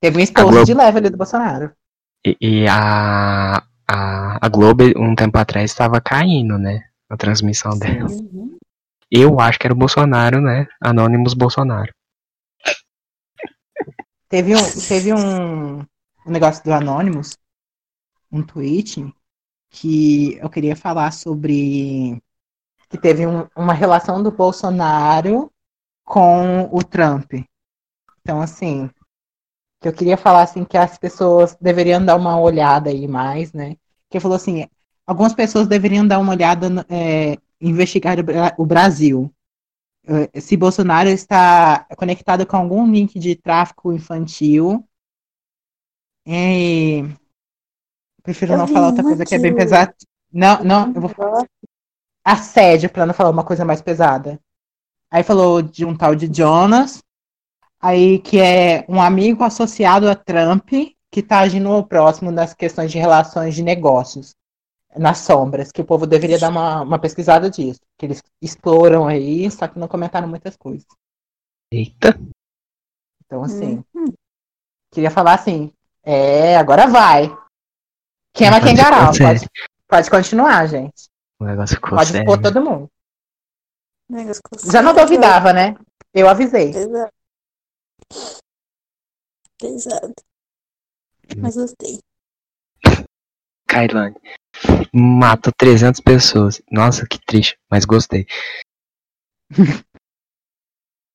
Teve 0.00 0.18
um 0.18 0.20
esposo 0.20 0.48
Globo... 0.48 0.66
de 0.66 0.74
leve 0.74 0.98
ali 0.98 1.10
do 1.10 1.16
Bolsonaro. 1.16 1.72
E, 2.24 2.36
e, 2.40 2.68
a, 2.68 3.62
a, 3.88 4.46
a 4.46 4.48
Globo, 4.48 4.84
um 4.96 5.14
tempo 5.14 5.38
atrás, 5.38 5.70
estava 5.70 6.00
caindo, 6.00 6.58
né? 6.58 6.82
A 7.08 7.16
transmissão 7.16 7.78
dela. 7.78 8.10
Uhum. 8.10 8.58
Eu 9.10 9.40
acho 9.40 9.58
que 9.58 9.66
era 9.66 9.74
o 9.74 9.78
Bolsonaro, 9.78 10.40
né? 10.40 10.66
Anônimos 10.80 11.34
Bolsonaro. 11.34 11.92
Teve 14.28 14.54
um, 14.54 14.62
teve 14.86 15.12
um, 15.12 15.78
um 15.78 16.30
negócio 16.30 16.62
do 16.62 16.72
Anônimos 16.72 17.36
um 18.30 18.42
tweet 18.42 19.12
que 19.70 20.36
eu 20.38 20.50
queria 20.50 20.76
falar 20.76 21.12
sobre 21.12 22.22
que 22.88 22.98
teve 22.98 23.26
um, 23.26 23.46
uma 23.56 23.72
relação 23.72 24.22
do 24.22 24.32
Bolsonaro 24.32 25.50
com 26.04 26.68
o 26.72 26.82
Trump. 26.82 27.34
Então, 28.20 28.40
assim, 28.40 28.90
que 29.80 29.88
eu 29.88 29.92
queria 29.92 30.16
falar 30.16 30.42
assim 30.42 30.64
que 30.64 30.76
as 30.76 30.98
pessoas 30.98 31.56
deveriam 31.60 32.04
dar 32.04 32.16
uma 32.16 32.38
olhada 32.38 32.90
aí 32.90 33.06
mais, 33.08 33.52
né? 33.52 33.76
Que 34.10 34.20
falou 34.20 34.36
assim, 34.36 34.66
algumas 35.06 35.32
pessoas 35.34 35.68
deveriam 35.68 36.06
dar 36.06 36.18
uma 36.18 36.32
olhada, 36.32 36.68
é, 36.88 37.38
investigar 37.60 38.18
o 38.58 38.66
Brasil. 38.66 39.32
É, 40.04 40.40
se 40.40 40.56
Bolsonaro 40.56 41.08
está 41.08 41.86
conectado 41.96 42.44
com 42.46 42.56
algum 42.56 42.90
link 42.90 43.18
de 43.18 43.36
tráfico 43.36 43.92
infantil. 43.92 44.84
E 46.26 47.04
Prefiro 48.22 48.52
eu 48.52 48.58
não 48.58 48.66
falar 48.66 48.88
outra 48.88 49.02
coisa 49.02 49.24
que 49.24 49.34
é 49.34 49.38
bem 49.38 49.54
pesada. 49.54 49.94
Não, 50.32 50.62
não, 50.62 50.92
eu 50.94 51.00
vou 51.00 51.10
falar. 51.10 51.44
Assédio, 52.24 52.90
pra 52.90 53.06
não 53.06 53.14
falar 53.14 53.30
uma 53.30 53.44
coisa 53.44 53.64
mais 53.64 53.80
pesada. 53.80 54.38
Aí 55.10 55.22
falou 55.22 55.60
de 55.60 55.84
um 55.84 55.96
tal 55.96 56.14
de 56.14 56.32
Jonas, 56.32 57.02
aí 57.80 58.18
que 58.20 58.38
é 58.38 58.84
um 58.88 59.00
amigo 59.00 59.42
associado 59.42 60.08
a 60.08 60.14
Trump, 60.14 60.70
que 61.10 61.22
tá 61.22 61.40
agindo 61.40 61.84
próximo 61.84 62.30
nas 62.30 62.54
questões 62.54 62.92
de 62.92 62.98
relações 62.98 63.54
de 63.54 63.62
negócios, 63.62 64.36
nas 64.96 65.18
sombras, 65.18 65.72
que 65.72 65.80
o 65.80 65.84
povo 65.84 66.06
deveria 66.06 66.38
dar 66.38 66.50
uma, 66.50 66.82
uma 66.82 66.98
pesquisada 66.98 67.50
disso. 67.50 67.80
Que 67.98 68.06
eles 68.06 68.22
exploram 68.40 69.08
aí, 69.08 69.50
só 69.50 69.66
que 69.66 69.78
não 69.78 69.88
comentaram 69.88 70.28
muitas 70.28 70.56
coisas. 70.56 70.86
Eita! 71.72 72.18
Então, 73.24 73.42
assim, 73.42 73.82
uhum. 73.94 74.12
queria 74.92 75.10
falar 75.10 75.34
assim, 75.34 75.72
é, 76.02 76.56
agora 76.56 76.86
vai. 76.86 77.32
Queima 78.32 78.60
quem 78.60 78.74
garal. 78.76 79.06
Pode, 79.12 79.48
pode 79.88 80.10
continuar, 80.10 80.66
gente. 80.66 81.08
O 81.38 81.44
negócio 81.44 81.76
ficou 81.76 81.90
Pode 81.98 82.10
sério. 82.10 82.22
expor 82.30 82.42
todo 82.42 82.62
mundo. 82.64 82.88
O 84.08 84.14
negócio 84.14 84.42
ficou 84.46 84.70
Já 84.72 84.82
não 84.82 84.94
duvidava, 84.94 85.52
né? 85.52 85.74
Eu 86.14 86.28
avisei. 86.28 86.72
Pesado. 86.72 87.10
Pesado. 89.58 90.14
Mas 91.36 91.54
gostei. 91.56 91.98
Kailane. 93.68 94.16
Matou 94.92 95.52
300 95.56 96.00
pessoas. 96.00 96.60
Nossa, 96.70 97.06
que 97.06 97.18
triste, 97.24 97.56
mas 97.70 97.84
gostei. 97.84 98.26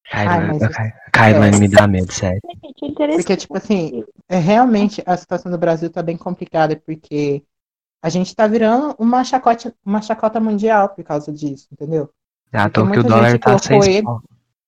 Kailane, 0.09 0.59
mas- 0.59 0.75
Kai- 0.75 0.93
Kailane 1.11 1.59
me 1.59 1.67
dá 1.67 1.87
medo, 1.87 2.11
sério. 2.11 2.39
Porque, 2.79 3.35
tipo 3.37 3.57
assim, 3.57 4.05
é, 4.27 4.37
realmente 4.37 5.03
a 5.05 5.15
situação 5.15 5.51
do 5.51 5.57
Brasil 5.57 5.89
tá 5.89 6.01
bem 6.01 6.17
complicada, 6.17 6.75
porque 6.75 7.43
a 8.01 8.09
gente 8.09 8.35
tá 8.35 8.47
virando 8.47 8.95
uma 8.99 9.23
chacota, 9.23 9.73
uma 9.85 10.01
chacota 10.01 10.39
mundial 10.39 10.89
por 10.89 11.03
causa 11.03 11.31
disso, 11.31 11.67
entendeu? 11.71 12.09
Porque 12.45 12.57
toa 12.69 12.91
que 12.91 12.99
o 12.99 13.03
dólar 13.03 13.39
tá 13.39 13.57
6 13.57 13.87
ele-. 13.87 14.07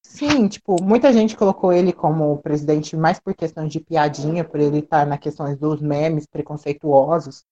Sim, 0.02 0.48
tipo, 0.48 0.82
muita 0.82 1.12
gente 1.12 1.36
colocou 1.36 1.72
ele 1.72 1.92
como 1.92 2.38
presidente 2.38 2.96
mais 2.96 3.20
por 3.20 3.36
questão 3.36 3.68
de 3.68 3.80
piadinha, 3.80 4.44
por 4.44 4.60
ele 4.60 4.80
estar 4.80 5.06
na 5.06 5.18
questões 5.18 5.58
dos 5.58 5.82
memes 5.82 6.26
preconceituosos 6.26 7.44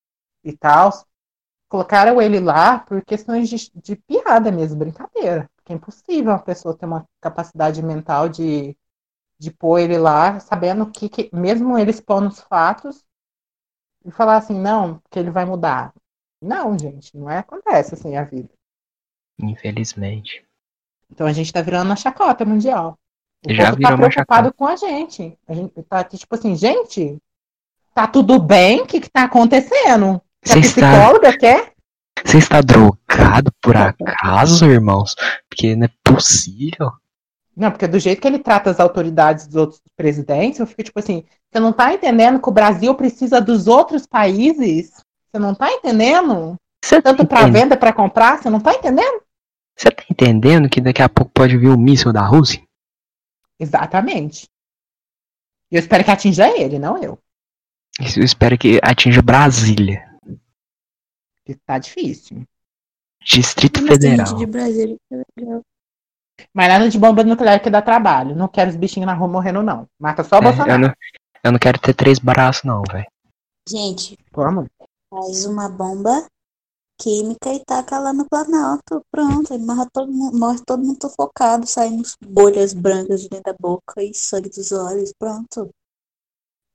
e 0.44 0.54
tal. 0.54 0.90
Colocaram 1.68 2.22
ele 2.22 2.40
lá 2.40 2.80
por 2.80 3.04
questões 3.04 3.50
de, 3.50 3.72
de 3.76 3.96
piada 3.96 4.52
mesmo, 4.52 4.78
brincadeira. 4.78 5.50
Porque 5.58 5.74
é 5.74 5.76
impossível 5.76 6.32
uma 6.32 6.40
pessoa 6.40 6.76
ter 6.76 6.86
uma 6.86 7.06
capacidade 7.20 7.84
mental 7.84 8.30
de, 8.30 8.76
de 9.38 9.52
pôr 9.52 9.80
ele 9.80 9.98
lá, 9.98 10.40
sabendo 10.40 10.86
que, 10.90 11.10
que 11.10 11.30
mesmo 11.34 11.78
ele 11.78 11.92
expondo 11.92 12.28
os 12.28 12.40
fatos, 12.40 13.04
e 14.06 14.12
falar 14.12 14.38
assim, 14.38 14.60
não, 14.60 15.02
que 15.10 15.18
ele 15.18 15.32
vai 15.32 15.46
mudar. 15.46 15.94
Não, 16.42 16.78
gente, 16.78 17.18
não 17.18 17.30
é 17.30 17.40
acontece 17.40 17.96
assim 17.96 18.16
a 18.16 18.24
vida. 18.24 18.50
Infelizmente. 19.40 20.46
Então 21.12 21.26
a 21.26 21.34
gente 21.34 21.52
tá 21.52 21.62
virando 21.62 21.90
uma 21.90 21.96
chacota 21.96 22.46
mundial. 22.46 22.98
O 23.46 23.54
Já 23.54 23.72
povo 23.72 23.82
tá 23.82 23.98
preocupado 23.98 24.54
com 24.54 24.68
a 24.68 24.76
gente. 24.76 25.38
A 25.48 25.54
gente 25.54 25.84
tá 25.84 26.04
tipo 26.04 26.36
assim, 26.36 26.56
gente, 26.56 27.18
tá 27.94 28.08
tudo 28.08 28.40
bem? 28.40 28.82
O 28.82 28.86
que 28.86 29.02
que 29.02 29.10
tá 29.10 29.24
acontecendo? 29.24 30.22
Se 30.44 30.58
a 30.58 30.62
Você 30.62 30.68
está, 30.68 30.92
psicóloga 30.92 31.38
quer? 31.38 31.76
você 32.24 32.38
está 32.38 32.62
drogado 32.62 33.52
por 33.62 33.76
acaso, 33.76 34.66
irmãos? 34.66 35.16
Porque 35.50 35.76
não 35.76 35.86
é 35.86 35.90
possível. 36.04 36.92
Não, 37.56 37.72
porque 37.72 37.88
do 37.88 38.00
jeito 38.00 38.22
que 38.22 38.28
ele 38.28 38.40
trata 38.40 38.70
as 38.70 38.80
autoridades 38.80 39.48
dos 39.48 39.56
outros 39.56 39.82
presidentes, 39.96 40.60
eu 40.60 40.68
fico 40.68 40.84
tipo 40.84 41.00
assim, 41.00 41.24
você 41.50 41.60
não 41.60 41.72
tá 41.72 41.94
entendendo 41.94 42.42
que 42.42 42.50
o 42.50 42.54
Brasil 42.54 42.94
precisa 42.96 43.40
dos 43.40 43.68
outros 43.68 44.06
países? 44.06 44.92
Você 45.32 45.40
não 45.40 45.56
tá 45.56 45.72
entendendo? 45.72 46.56
Você 46.84 47.02
tá, 47.02 47.12
Tanto 47.12 47.26
para 47.26 47.42
entendendo? 47.44 47.62
venda, 47.62 47.78
para 47.78 47.94
comprar, 47.94 48.38
você 48.38 48.50
não 48.50 48.60
tá 48.60 48.74
entendendo? 48.74 49.22
Você 49.78 49.90
tá 49.90 50.04
entendendo 50.10 50.70
que 50.70 50.82
daqui 50.82 51.02
a 51.02 51.10
pouco 51.10 51.32
pode 51.34 51.58
vir 51.58 51.70
o 51.70 51.78
míssil 51.78 52.12
da 52.12 52.26
Rússia? 52.26 52.62
Exatamente. 53.60 54.48
E 55.72 55.76
eu 55.76 55.80
espero 55.80 56.04
que 56.04 56.12
atinja 56.12 56.50
ele, 56.50 56.78
não 56.78 56.98
eu. 57.02 57.18
Eu 58.00 58.24
espero 58.24 58.58
que 58.58 58.80
atinja 58.84 59.22
Brasília. 59.22 60.06
Porque 61.36 61.60
tá 61.66 61.80
difícil. 61.80 62.44
Distrito 63.24 63.86
Federal. 63.86 64.36
de 64.36 64.46
Brasília 64.46 64.98
que 65.08 65.16
é 65.16 65.24
legal. 65.38 65.62
Mas 66.54 66.68
nada 66.68 66.90
de 66.90 66.98
bomba 67.00 67.24
nuclear 67.24 67.62
que 67.62 67.70
dá 67.70 67.82
trabalho. 67.82 68.36
Não 68.36 68.48
quero 68.48 68.70
os 68.70 68.76
bichinhos 68.76 69.08
na 69.08 69.14
rua 69.14 69.28
morrendo, 69.28 69.64
não. 69.64 69.88
Mata 70.00 70.24
só 70.24 70.36
o 70.36 70.40
É, 70.40 70.42
Bolsonaro. 70.42 70.72
eu, 70.72 70.80
não, 70.80 70.94
eu 71.44 71.52
não 71.52 71.60
quero 71.60 71.80
ter 71.80 71.94
três 71.94 72.20
braços, 72.20 72.64
não, 72.64 72.82
velho. 72.92 73.06
Gente, 73.68 74.18
amor. 74.36 74.68
faz 75.10 75.46
uma 75.46 75.68
bomba 75.70 76.26
química 77.02 77.52
e 77.54 77.64
taca 77.66 78.00
lá 78.00 78.14
no 78.14 78.28
Planalto. 78.30 79.02
Pronto, 79.12 79.54
aí 79.54 79.60
morre 79.60 79.86
todo 79.92 80.12
mundo, 80.12 80.38
morre 80.38 80.60
todo 80.66 80.84
mundo 80.84 80.98
sufocado, 81.02 81.66
saindo 81.66 82.04
bolhas 82.26 82.74
brancas 82.74 83.22
de 83.22 83.30
dentro 83.30 83.52
da 83.52 83.58
boca 83.60 84.04
e 84.04 84.14
sangue 84.14 84.50
dos 84.50 84.72
olhos. 84.72 85.14
Pronto. 85.18 85.70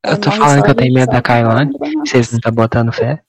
Eu 0.05 0.19
tô 0.19 0.31
falando 0.31 0.63
que 0.65 0.71
eu 0.71 0.75
tenho 0.75 0.95
medo 0.95 1.13
da 1.13 1.21
Kailane. 1.23 1.73
Vocês 1.99 2.31
não 2.31 2.39
estão 2.39 2.53
botando 2.53 2.93
fé? 2.93 3.23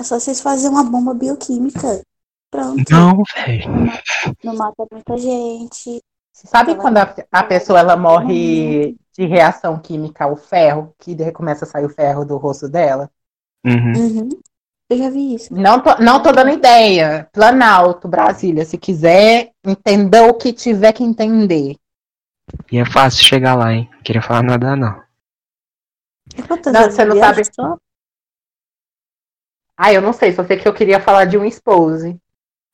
É 0.00 0.04
só 0.04 0.20
vocês 0.20 0.40
fazerem 0.40 0.76
uma 0.76 0.84
bomba 0.84 1.14
bioquímica. 1.14 2.02
Pronto. 2.50 2.84
Não, 2.90 3.22
velho. 3.34 3.70
Não 4.42 4.54
mata 4.56 4.86
muita 4.90 5.16
gente. 5.18 6.02
Sabe 6.32 6.76
quando 6.76 6.98
a, 6.98 7.14
a 7.32 7.42
pessoa 7.42 7.80
ela 7.80 7.96
morre 7.96 8.96
de 9.12 9.26
reação 9.26 9.78
química 9.78 10.24
ao 10.24 10.36
ferro, 10.36 10.94
que 10.98 11.16
começa 11.32 11.64
a 11.64 11.68
sair 11.68 11.84
o 11.84 11.90
ferro 11.90 12.24
do 12.24 12.36
rosto 12.36 12.68
dela? 12.68 13.10
Uhum. 13.64 13.92
Uhum. 13.96 14.28
Eu 14.88 14.96
já 14.96 15.10
vi 15.10 15.34
isso. 15.34 15.52
Não 15.52 15.82
tô, 15.82 15.96
não 15.96 16.22
tô 16.22 16.32
dando 16.32 16.50
ideia. 16.50 17.28
Planalto, 17.32 18.08
Brasília. 18.08 18.64
Se 18.64 18.78
quiser, 18.78 19.50
entenda 19.64 20.22
o 20.28 20.34
que 20.34 20.52
tiver 20.52 20.92
que 20.92 21.02
entender. 21.02 21.76
E 22.72 22.78
é 22.78 22.86
fácil 22.86 23.22
chegar 23.24 23.54
lá, 23.54 23.74
hein? 23.74 23.88
Não 23.92 24.02
queria 24.02 24.22
falar 24.22 24.42
nada, 24.42 24.74
não. 24.74 25.02
Quantas 26.46 26.72
Não, 26.72 26.90
você 26.90 27.04
não 27.04 27.18
sabe. 27.18 27.42
só? 27.44 27.76
Ah, 29.76 29.92
eu 29.92 30.00
não 30.00 30.12
sei, 30.12 30.32
só 30.32 30.44
sei 30.44 30.56
que 30.56 30.66
eu 30.66 30.74
queria 30.74 31.00
falar 31.00 31.24
de 31.26 31.36
um 31.36 31.44
expose. 31.44 32.18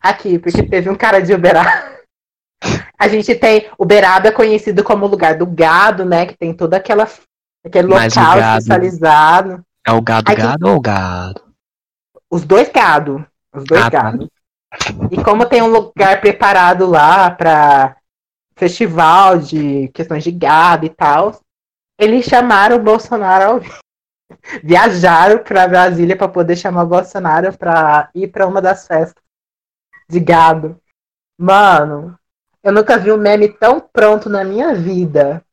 Aqui, 0.04 0.38
porque 0.38 0.62
teve 0.62 0.90
um 0.90 0.94
cara 0.94 1.18
de 1.18 1.32
Uberaba. 1.32 1.94
A 2.98 3.08
gente 3.08 3.34
tem. 3.34 3.70
Uberaba 3.78 4.28
é 4.28 4.32
conhecido 4.32 4.84
como 4.84 5.06
o 5.06 5.08
lugar 5.08 5.38
do 5.38 5.46
gado, 5.46 6.04
né? 6.04 6.26
Que 6.26 6.36
tem 6.36 6.52
toda 6.52 6.76
aquela. 6.76 7.08
Aquele 7.64 7.88
Mas 7.88 8.14
local 8.14 8.38
especializado. 8.38 9.64
É 9.86 9.92
o 9.92 10.02
gado 10.02 10.36
gado 10.36 10.68
ou 10.68 10.76
o 10.76 10.80
gado? 10.80 11.42
Os 12.30 12.44
dois 12.44 12.68
gado. 12.68 13.26
Os 13.54 13.64
dois 13.64 13.80
Ah, 13.80 13.90
tá. 13.90 14.02
gado. 14.02 14.30
E 15.10 15.22
como 15.22 15.46
tem 15.46 15.62
um 15.62 15.68
lugar 15.68 16.20
preparado 16.20 16.84
lá 16.84 17.30
para 17.30 17.96
festival 18.56 19.38
de 19.38 19.88
questões 19.94 20.22
de 20.22 20.30
gado 20.30 20.84
e 20.84 20.90
tal, 20.90 21.40
eles 21.98 22.26
chamaram 22.26 22.76
o 22.76 22.82
Bolsonaro. 22.82 23.62
Viajaram 24.62 25.38
para 25.38 25.66
Brasília 25.66 26.14
para 26.16 26.28
poder 26.28 26.56
chamar 26.56 26.82
o 26.82 26.88
Bolsonaro 26.88 27.56
para 27.56 28.10
ir 28.14 28.28
para 28.28 28.46
uma 28.46 28.60
das 28.60 28.86
festas 28.86 29.23
de 30.08 30.20
gado. 30.20 30.80
Mano, 31.38 32.18
eu 32.62 32.72
nunca 32.72 32.98
vi 32.98 33.10
um 33.12 33.16
meme 33.16 33.48
tão 33.48 33.80
pronto 33.80 34.28
na 34.28 34.44
minha 34.44 34.74
vida. 34.74 35.44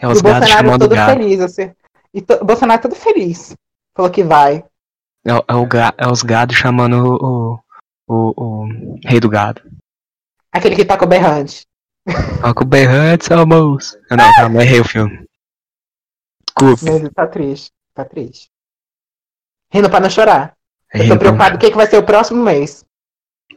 É 0.00 0.06
E 0.06 0.08
os 0.08 0.18
o 0.18 0.22
gados 0.22 0.40
Bolsonaro 0.40 0.48
chamando 0.66 0.80
todo 0.80 0.94
gado. 0.94 1.12
feliz, 1.12 1.40
assim. 1.40 1.74
E 2.12 2.22
to- 2.22 2.34
o 2.40 2.44
Bolsonaro 2.44 2.82
todo 2.82 2.94
feliz. 2.94 3.54
Falou 3.96 4.10
que 4.10 4.22
vai. 4.22 4.64
É, 5.24 5.34
o- 5.34 5.44
é 5.48 5.54
o 5.54 5.66
ga- 5.66 5.94
é 5.98 6.06
os 6.08 6.22
gados 6.22 6.56
chamando 6.56 6.94
o, 6.94 7.54
o, 7.54 7.60
o, 8.06 8.64
o 8.64 8.98
rei 9.04 9.20
do 9.20 9.28
gado. 9.28 9.62
Aquele 10.52 10.76
que 10.76 10.84
toca 10.84 11.04
o 11.04 11.08
berrante. 11.08 11.66
Toca 12.40 12.62
o 12.64 12.66
berrante. 12.66 13.28
Ah, 13.32 14.16
Não, 14.16 14.34
calma, 14.34 14.62
errei 14.62 14.80
o 14.80 14.84
filme. 14.84 15.26
Desculpa. 16.58 17.00
Mas 17.02 17.12
tá 17.12 17.26
triste. 17.26 17.70
Tá 17.92 18.04
triste. 18.04 18.48
Rindo 19.70 19.90
pra 19.90 20.00
não 20.00 20.08
chorar. 20.08 20.56
Eu 20.94 21.00
errei 21.00 21.08
tô 21.10 21.16
o 21.16 21.18
preocupado 21.18 21.50
com 21.52 21.56
o 21.56 21.60
que, 21.60 21.70
que 21.70 21.76
vai 21.76 21.86
ser 21.86 21.98
o 21.98 22.06
próximo 22.06 22.42
mês. 22.42 22.82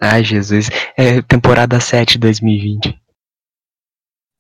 Ai, 0.02 0.24
Jesus. 0.24 0.70
É 0.98 1.22
temporada 1.22 1.80
7 1.80 2.14
de 2.14 2.20
2020. 2.20 3.00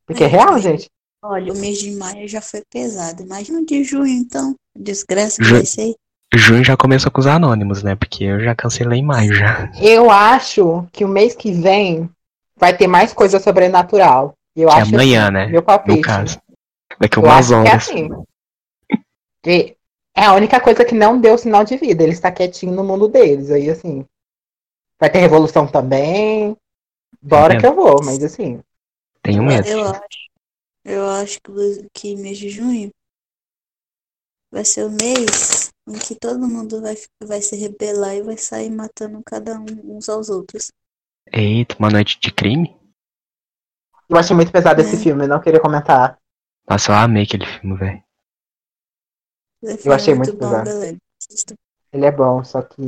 Porque 0.06 0.24
é 0.24 0.28
real, 0.28 0.58
gente. 0.60 0.90
Olha, 1.24 1.54
o 1.54 1.58
mês 1.58 1.78
de 1.80 1.92
maio 1.92 2.28
já 2.28 2.42
foi 2.42 2.64
pesado. 2.72 3.22
Imagina 3.22 3.60
o 3.60 3.66
de 3.66 3.84
junho, 3.84 4.08
então. 4.08 4.56
Desgraça 4.76 5.38
que 5.38 5.44
Ju- 5.44 5.56
vai 5.56 5.66
ser. 5.66 5.94
Junho 6.34 6.64
já 6.64 6.76
começou 6.76 7.12
com 7.12 7.20
os 7.20 7.28
anônimos, 7.28 7.84
né? 7.84 7.96
Porque 7.96 8.24
eu 8.24 8.40
já 8.40 8.56
cancelei 8.56 9.00
em 9.00 9.06
maio 9.06 9.34
já. 9.36 9.70
Eu 9.80 10.10
acho 10.10 10.88
que 10.92 11.04
o 11.06 11.08
mês 11.08 11.36
que 11.36 11.52
vem 11.52 12.10
vai 12.58 12.76
ter 12.76 12.88
mais 12.88 13.14
coisa 13.14 13.40
sobrenatural. 13.40 14.34
Eu 14.56 14.70
Que 14.70 14.76
é 14.76 14.82
acho 14.82 14.96
amanhã, 14.96 15.24
assim, 15.26 15.34
né? 15.34 15.48
Meu 15.48 15.62
palpite. 15.62 15.98
No 15.98 16.02
caso. 16.02 16.42
Daqui 17.00 17.18
Eu 17.20 17.24
umas 17.24 17.36
acho 17.36 17.50
que 17.50 17.54
é 17.54 17.58
horas. 17.60 17.74
assim. 17.90 18.10
Que 19.44 19.76
é 20.16 20.26
a 20.26 20.34
única 20.34 20.60
coisa 20.60 20.84
que 20.86 20.96
não 20.96 21.20
deu 21.20 21.38
sinal 21.38 21.64
de 21.64 21.78
vida. 21.78 22.02
Ele 22.04 22.14
está 22.14 22.32
quietinho 22.32 22.74
no 22.74 22.84
mundo 22.84 23.08
deles. 23.08 23.52
Aí, 23.52 23.70
assim. 23.70 24.06
Vai 25.02 25.12
ter 25.12 25.20
revolução 25.20 25.68
também. 25.68 26.56
Bora 27.22 27.58
que 27.60 27.66
eu 27.66 27.76
vou, 27.76 28.02
mas 28.06 28.24
assim. 28.24 28.62
Tenho 29.24 29.44
medo. 29.44 29.68
Eu 29.68 29.84
acho. 29.88 30.32
Eu 30.86 31.10
acho 31.10 31.40
que, 31.42 31.52
o- 31.52 31.90
que 31.94 32.16
mês 32.16 32.38
de 32.38 32.50
junho 32.50 32.92
vai 34.50 34.64
ser 34.64 34.86
o 34.86 34.90
mês 34.90 35.72
em 35.88 36.00
que 36.00 36.16
todo 36.16 36.48
mundo 36.48 36.82
vai, 36.82 36.96
vai 37.22 37.42
se 37.42 37.56
rebelar 37.58 38.16
e 38.16 38.22
vai 38.22 38.38
sair 38.38 38.70
matando 38.70 39.22
cada 39.26 39.60
um 39.60 39.98
uns 39.98 40.08
aos 40.08 40.30
outros. 40.30 40.72
Eita, 41.34 41.76
uma 41.78 41.90
noite 41.90 42.18
de 42.22 42.32
crime? 42.32 42.74
Eu 44.08 44.18
achei 44.18 44.36
muito 44.36 44.52
pesado 44.52 44.80
esse 44.82 44.96
É. 44.96 45.00
filme, 45.04 45.24
eu 45.24 45.28
não 45.28 45.42
queria 45.42 45.60
comentar. 45.60 46.20
Nossa, 46.70 46.92
eu 46.92 46.96
amei 46.96 47.24
aquele 47.24 47.46
filme, 47.48 47.76
velho. 47.78 48.04
Eu 49.86 49.94
achei 49.94 50.14
muito 50.14 50.32
muito 50.32 50.38
bom, 50.38 50.50
pesado. 50.50 50.70
galera. 50.70 50.98
Ele 51.94 52.06
é 52.06 52.12
bom, 52.12 52.44
só 52.44 52.62
que. 52.62 52.82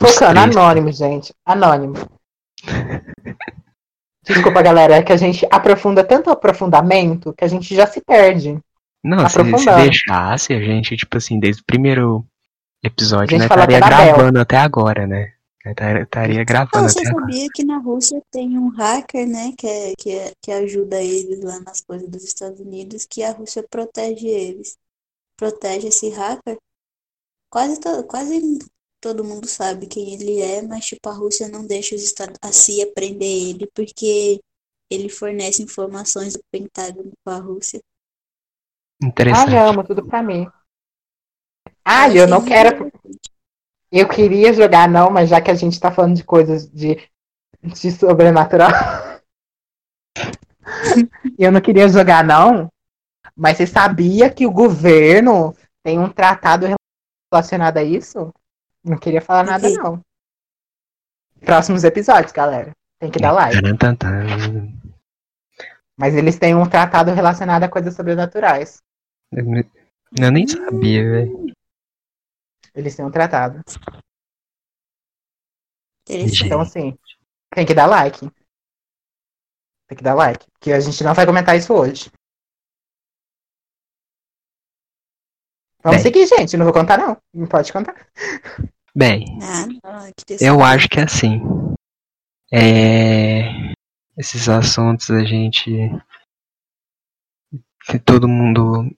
Focando, 0.00 0.40
anônimo, 0.40 0.90
gente. 0.92 1.34
Anônimo. 1.44 1.94
Desculpa, 4.24 4.62
galera, 4.62 4.96
é 4.96 5.02
que 5.02 5.12
a 5.12 5.16
gente 5.16 5.46
aprofunda 5.50 6.04
tanto 6.04 6.30
aprofundamento 6.30 7.32
que 7.32 7.44
a 7.44 7.48
gente 7.48 7.74
já 7.74 7.86
se 7.86 8.00
perde. 8.00 8.58
Não, 9.02 9.28
se, 9.28 9.36
se 9.58 9.74
deixasse, 9.76 10.52
a 10.52 10.60
gente, 10.60 10.96
tipo 10.96 11.16
assim, 11.16 11.40
desde 11.40 11.62
o 11.62 11.64
primeiro 11.64 12.24
episódio, 12.82 13.30
Gente 13.30 13.40
né? 13.40 13.44
Estaria 13.46 13.80
gravando 13.80 14.38
até 14.40 14.56
agora, 14.58 15.06
né? 15.06 15.32
Tar- 15.76 16.02
Estaria 16.02 16.40
Ah, 16.40 16.44
gravando 16.44 16.88
você 16.88 17.00
até 17.00 17.08
agora. 17.08 17.24
sabia 17.26 17.46
que 17.54 17.64
na 17.64 17.78
Rússia 17.78 18.22
tem 18.30 18.58
um 18.58 18.68
hacker, 18.68 19.26
né, 19.26 19.52
que, 19.58 19.66
é, 19.66 19.92
que, 19.98 20.10
é- 20.10 20.32
que 20.42 20.50
ajuda 20.52 21.02
eles 21.02 21.42
lá 21.42 21.60
nas 21.60 21.80
coisas 21.82 22.08
dos 22.08 22.24
Estados 22.24 22.60
Unidos, 22.60 23.06
que 23.08 23.22
a 23.22 23.32
Rússia 23.32 23.62
protege 23.68 24.26
eles. 24.28 24.76
Protege 25.36 25.88
esse 25.88 26.10
hacker. 26.10 26.56
Quase, 27.50 27.80
to, 27.80 28.04
quase 28.04 28.58
todo 29.00 29.24
mundo 29.24 29.46
sabe 29.46 29.86
quem 29.86 30.14
ele 30.14 30.40
é, 30.40 30.62
mas 30.62 30.86
tipo, 30.86 31.08
a 31.08 31.12
Rússia 31.12 31.48
não 31.48 31.66
deixa 31.66 31.94
os 31.94 32.02
Estados, 32.02 32.36
a 32.42 32.52
CIA 32.52 32.92
prender 32.92 33.50
ele 33.50 33.66
porque 33.74 34.40
ele 34.90 35.08
fornece 35.08 35.62
informações 35.62 36.34
do 36.34 36.40
Pentágono 36.50 37.12
para 37.24 37.36
a 37.36 37.40
Rússia. 37.40 37.80
Interessante. 39.02 39.54
Ai, 39.54 39.68
amo 39.68 39.84
tudo 39.84 40.06
pra 40.06 40.22
mim. 40.22 40.46
Ai, 41.84 42.18
Eu 42.18 42.26
não 42.26 42.38
achei 42.38 42.48
quero. 42.50 42.92
Eu 43.90 44.08
queria 44.08 44.52
jogar, 44.52 44.88
não, 44.88 45.10
mas 45.10 45.30
já 45.30 45.40
que 45.40 45.50
a 45.50 45.54
gente 45.54 45.80
tá 45.80 45.90
falando 45.90 46.14
de 46.14 46.22
coisas 46.22 46.68
de, 46.70 46.96
de 47.62 47.90
sobrenatural. 47.90 48.70
eu 51.38 51.50
não 51.50 51.60
queria 51.60 51.88
jogar, 51.88 52.22
não. 52.22 52.70
Mas 53.34 53.56
você 53.56 53.66
sabia 53.66 54.30
que 54.30 54.46
o 54.46 54.52
governo 54.52 55.56
tem 55.82 55.98
um 55.98 56.10
tratado 56.10 56.66
relacionado 57.32 57.78
a 57.78 57.82
isso? 57.82 58.32
Não 58.84 58.98
queria 58.98 59.20
falar 59.20 59.44
nada, 59.44 59.68
não. 59.70 60.00
Próximos 61.40 61.84
episódios, 61.84 62.32
galera. 62.32 62.72
Tem 62.98 63.10
que 63.10 63.18
dar 63.18 63.32
like. 63.32 63.56
Mas 65.96 66.14
eles 66.14 66.38
têm 66.38 66.54
um 66.54 66.68
tratado 66.68 67.12
relacionado 67.12 67.64
a 67.64 67.68
coisas 67.68 67.94
sobrenaturais. 67.94 68.82
Eu 69.32 70.32
nem 70.32 70.46
sabia, 70.46 71.02
velho. 71.02 71.46
Eles 72.74 72.96
têm 72.96 73.04
um 73.04 73.10
tratado. 73.10 73.62
Então, 76.08 76.60
assim, 76.60 76.98
tem 77.54 77.66
que 77.66 77.74
dar 77.74 77.86
like. 77.86 78.20
Tem 79.88 79.96
que 79.96 80.04
dar 80.04 80.14
like. 80.14 80.46
Porque 80.52 80.72
a 80.72 80.80
gente 80.80 81.02
não 81.04 81.14
vai 81.14 81.26
comentar 81.26 81.56
isso 81.56 81.72
hoje. 81.72 82.10
Vamos 85.82 86.02
Bem. 86.02 86.12
seguir, 86.12 86.26
gente. 86.26 86.56
Não 86.56 86.64
vou 86.64 86.74
contar, 86.74 86.98
não. 86.98 87.16
Não 87.34 87.46
pode 87.46 87.72
contar. 87.72 87.94
Bem, 88.94 89.38
Ah, 89.42 90.10
eu 90.40 90.62
acho 90.62 90.88
que 90.88 91.00
assim. 91.00 91.40
É. 92.52 93.72
Esses 94.16 94.48
assuntos 94.48 95.10
a 95.10 95.24
gente. 95.24 95.70
Que 97.86 97.98
todo 97.98 98.28
mundo 98.28 98.90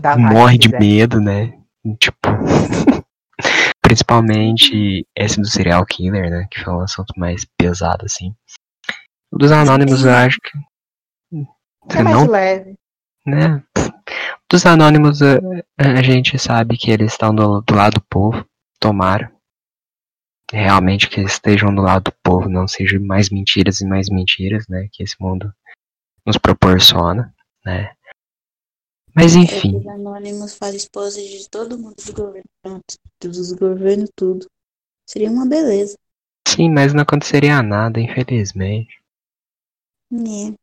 Dá 0.00 0.16
morre 0.16 0.56
de 0.56 0.68
quiser. 0.68 0.80
medo, 0.80 1.20
né? 1.20 1.58
Tipo. 2.00 2.20
Principalmente 3.82 5.06
esse 5.14 5.40
do 5.40 5.46
serial 5.46 5.84
killer, 5.84 6.30
né? 6.30 6.48
Que 6.50 6.64
foi 6.64 6.72
um 6.72 6.80
assunto 6.80 7.12
mais 7.18 7.44
pesado, 7.58 8.06
assim. 8.06 8.34
O 9.30 9.36
dos 9.36 9.52
anônimos, 9.52 10.04
eu 10.04 10.12
acho 10.12 10.38
que. 10.40 10.58
É 11.90 12.02
mais 12.02 12.16
não, 12.16 12.26
leve. 12.26 12.74
né? 13.26 13.62
Dos 14.50 14.66
anônimos, 14.66 15.20
a, 15.22 15.38
a 15.78 16.02
gente 16.02 16.38
sabe 16.38 16.76
que 16.76 16.90
eles 16.90 17.12
estão 17.12 17.34
do, 17.34 17.60
do 17.62 17.74
lado 17.74 17.94
do 17.94 18.00
povo. 18.02 18.46
Tomara. 18.78 19.32
Realmente 20.52 21.08
que 21.08 21.20
eles 21.20 21.32
estejam 21.32 21.74
do 21.74 21.82
lado 21.82 22.04
do 22.04 22.12
povo, 22.22 22.48
não 22.48 22.68
sejam 22.68 23.00
mais 23.00 23.30
mentiras 23.30 23.80
e 23.80 23.86
mais 23.86 24.08
mentiras, 24.08 24.68
né? 24.68 24.88
Que 24.92 25.02
esse 25.02 25.16
mundo 25.18 25.52
nos 26.24 26.38
proporciona, 26.38 27.34
né? 27.64 27.94
Mas 29.14 29.34
enfim. 29.34 29.78
Os 29.78 29.86
anônimos 29.86 30.54
fazem 30.56 30.76
esposa 30.76 31.20
de 31.20 31.48
todo 31.48 31.78
mundo 31.78 31.96
do 32.04 32.12
governo. 32.12 32.80
Dos 33.20 33.52
governos, 33.52 34.10
tudo. 34.14 34.46
Seria 35.08 35.30
uma 35.30 35.46
beleza. 35.46 35.96
Sim, 36.46 36.70
mas 36.70 36.92
não 36.92 37.02
aconteceria 37.02 37.62
nada, 37.62 38.00
infelizmente. 38.00 39.00
É. 40.12 40.54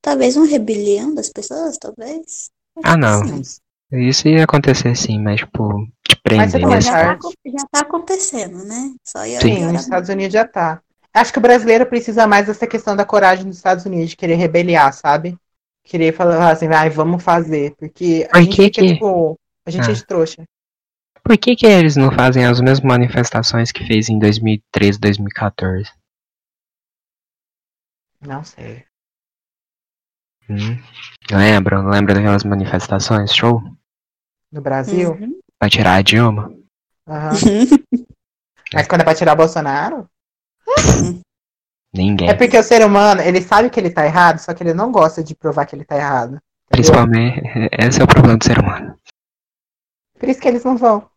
Talvez 0.00 0.36
uma 0.36 0.46
rebelião 0.46 1.14
das 1.14 1.30
pessoas, 1.30 1.76
talvez. 1.78 2.50
Ah, 2.84 2.96
não. 2.96 3.24
Sim. 3.42 3.60
Isso 3.90 4.28
ia 4.28 4.44
acontecer 4.44 4.94
sim, 4.96 5.18
mas 5.20 5.40
tipo, 5.40 5.86
te 6.06 6.14
prender. 6.22 6.60
Mas 6.66 6.86
assim. 6.86 6.90
já, 6.92 7.16
tá, 7.16 7.18
já 7.46 7.66
tá 7.72 7.80
acontecendo, 7.80 8.64
né? 8.64 8.94
Só 9.02 9.24
ia 9.24 9.40
Sim. 9.40 9.64
Nos 9.72 9.82
Estados 9.82 10.08
Unidos 10.10 10.32
já 10.32 10.46
tá. 10.46 10.80
Acho 11.14 11.32
que 11.32 11.38
o 11.38 11.42
brasileiro 11.42 11.86
precisa 11.86 12.26
mais 12.26 12.46
dessa 12.46 12.66
questão 12.66 12.94
da 12.94 13.04
coragem 13.04 13.46
dos 13.46 13.56
Estados 13.56 13.86
Unidos, 13.86 14.10
de 14.10 14.16
querer 14.16 14.34
rebeliar, 14.34 14.92
sabe? 14.92 15.36
Querer 15.84 16.12
falar 16.14 16.50
assim, 16.52 16.66
ai, 16.66 16.90
vamos 16.90 17.22
fazer. 17.24 17.74
Porque 17.78 18.26
a 18.28 18.32
Por 18.34 18.42
gente 18.42 18.56
que 18.56 18.62
fica, 18.64 18.80
que- 18.82 18.92
tipo, 18.94 19.38
a 19.66 19.70
gente 19.70 19.88
Ah. 19.88 19.90
é 19.90 19.94
de 19.94 20.06
trouxa. 20.06 20.44
Por 21.24 21.36
que 21.38 21.56
que 21.56 21.66
eles 21.66 21.96
não 21.96 22.12
fazem 22.12 22.44
as 22.44 22.60
mesmas 22.60 22.80
manifestações 22.80 23.72
que 23.72 23.86
fez 23.86 24.08
em 24.10 24.18
2013, 24.18 24.98
2014? 25.00 25.90
Não 28.20 28.44
sei. 28.44 28.84
Hum? 30.48 30.78
Lembram? 31.30 31.88
Lembra 31.88 32.14
daquelas 32.14 32.44
manifestações? 32.44 33.34
Show? 33.34 33.62
No 34.50 34.60
Brasil? 34.60 35.12
Uhum. 35.12 35.38
Pra 35.58 35.68
tirar 35.68 35.94
a 35.96 36.02
Dilma? 36.02 36.52
Aham. 37.06 37.32
Mas 38.72 38.86
quando 38.86 39.00
é 39.02 39.04
pra 39.04 39.14
tirar 39.14 39.32
o 39.32 39.36
Bolsonaro? 39.36 40.08
Ninguém. 41.92 42.28
É 42.28 42.34
porque 42.34 42.58
o 42.58 42.62
ser 42.62 42.84
humano, 42.84 43.20
ele 43.22 43.40
sabe 43.40 43.70
que 43.70 43.80
ele 43.80 43.90
tá 43.90 44.04
errado, 44.04 44.38
só 44.38 44.52
que 44.52 44.62
ele 44.62 44.74
não 44.74 44.92
gosta 44.92 45.22
de 45.24 45.34
provar 45.34 45.66
que 45.66 45.74
ele 45.74 45.84
tá 45.84 45.96
errado. 45.96 46.28
entendeu? 46.28 46.42
Principalmente, 46.70 47.40
esse 47.72 48.00
é 48.00 48.04
o 48.04 48.06
problema 48.06 48.36
do 48.36 48.44
ser 48.44 48.58
humano. 48.58 48.94
Por 50.18 50.28
isso 50.28 50.40
que 50.40 50.48
eles 50.48 50.64
não 50.64 50.76
vão. 50.76 51.08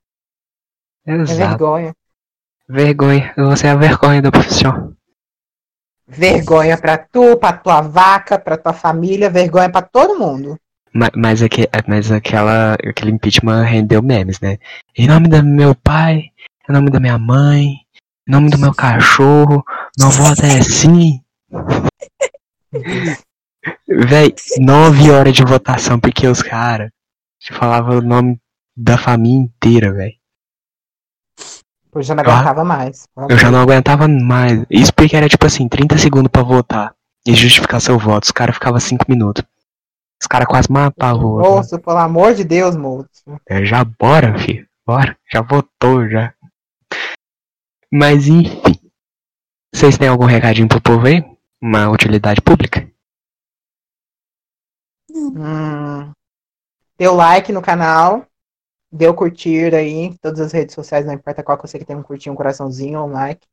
É 1.06 1.14
Exato. 1.14 1.36
vergonha. 1.38 1.96
Vergonha. 2.70 3.34
Você 3.36 3.68
é 3.68 3.72
a 3.72 3.76
vergonha 3.76 4.22
da 4.22 4.32
profissão. 4.32 4.96
Vergonha 6.18 6.78
pra 6.78 6.98
tu, 6.98 7.38
pra 7.38 7.54
tua 7.54 7.82
vaca, 7.82 8.38
pra 8.38 8.58
tua 8.58 8.74
família, 8.74 9.30
vergonha 9.30 9.70
pra 9.70 9.82
todo 9.82 10.20
mundo. 10.20 10.58
Ma- 10.94 11.10
Mas, 11.16 11.42
aque- 11.42 11.70
mas 11.88 12.12
aquela, 12.12 12.74
aquele 12.74 13.12
impeachment 13.12 13.64
rendeu 13.64 14.02
memes, 14.02 14.40
né? 14.42 14.58
Em 14.98 15.08
nome 15.08 15.28
do 15.30 15.42
meu 15.44 15.74
pai, 15.74 16.26
em 16.70 16.74
nome 16.74 16.90
da 16.90 17.00
minha 17.00 17.18
mãe, 17.18 17.76
em 18.28 18.32
nome 18.32 18.50
do 18.50 18.58
meu 18.60 18.74
cachorro, 18.74 19.64
meu 19.98 20.10
voto 20.10 20.46
é 20.46 20.62
sim. 20.62 21.22
Véi, 23.88 24.34
nove 24.60 25.12
horas 25.12 25.34
de 25.34 25.44
votação, 25.44 26.00
porque 26.00 26.28
os 26.28 26.42
caras 26.42 26.90
falavam 27.52 28.00
o 28.00 28.02
nome 28.02 28.40
da 28.76 28.98
família 28.98 29.38
inteira, 29.38 29.94
véi. 29.94 30.14
Eu 31.94 32.02
já 32.02 32.16
não 32.16 32.24
Ah. 32.24 32.34
aguentava 32.34 32.64
mais. 32.64 33.08
Eu 33.30 33.38
já 33.38 33.52
não 33.52 33.60
aguentava 33.62 34.08
mais. 34.08 34.66
Isso 34.70 34.94
porque 34.94 35.16
era 35.16 35.28
tipo 35.28 35.46
assim, 35.46 35.68
30 35.68 35.98
segundos 35.98 36.30
pra 36.32 36.42
votar 36.44 36.96
e 37.26 37.34
justificar 37.36 37.82
seu 37.82 37.98
voto. 38.00 38.24
Os 38.24 38.32
caras 38.32 38.56
ficavam 38.56 38.80
5 38.80 39.06
minutos. 39.10 39.44
Os 40.22 40.28
caras 40.28 40.48
quase 40.48 40.72
matavam 40.72 41.26
o 41.26 41.30
outro. 41.36 41.52
Moço, 41.52 41.80
pelo 41.80 41.98
amor 41.98 42.34
de 42.34 42.44
Deus, 42.44 42.76
moço. 42.76 43.08
É, 43.50 43.66
já 43.66 43.84
bora, 43.84 44.38
filho. 44.40 44.68
Bora. 44.86 45.18
Já 45.32 45.42
votou, 45.42 46.08
já. 46.08 46.34
Mas 47.92 48.28
enfim. 48.28 48.60
Vocês 49.74 49.98
têm 49.98 50.08
algum 50.08 50.26
recadinho 50.26 50.68
pro 50.68 50.82
povo 50.82 51.08
aí? 51.08 51.24
Uma 51.62 51.90
utilidade 51.90 52.42
pública? 52.42 52.88
Hum. 55.14 56.12
Deu 56.98 57.16
like 57.16 57.52
no 57.52 57.62
canal. 57.62 58.26
Deu 58.92 59.14
curtir 59.16 59.74
aí 59.74 59.92
em 59.92 60.14
todas 60.18 60.40
as 60.40 60.52
redes 60.52 60.76
sociais, 60.76 61.06
não 61.06 61.14
importa 61.14 61.44
qual 61.44 61.58
que 61.58 61.68
você 61.68 61.80
que 61.80 61.86
tem 61.86 61.96
um 61.96 62.04
curtir, 62.04 62.30
um 62.30 62.36
coraçãozinho, 62.36 63.00
um 63.02 63.12
like. 63.12 63.48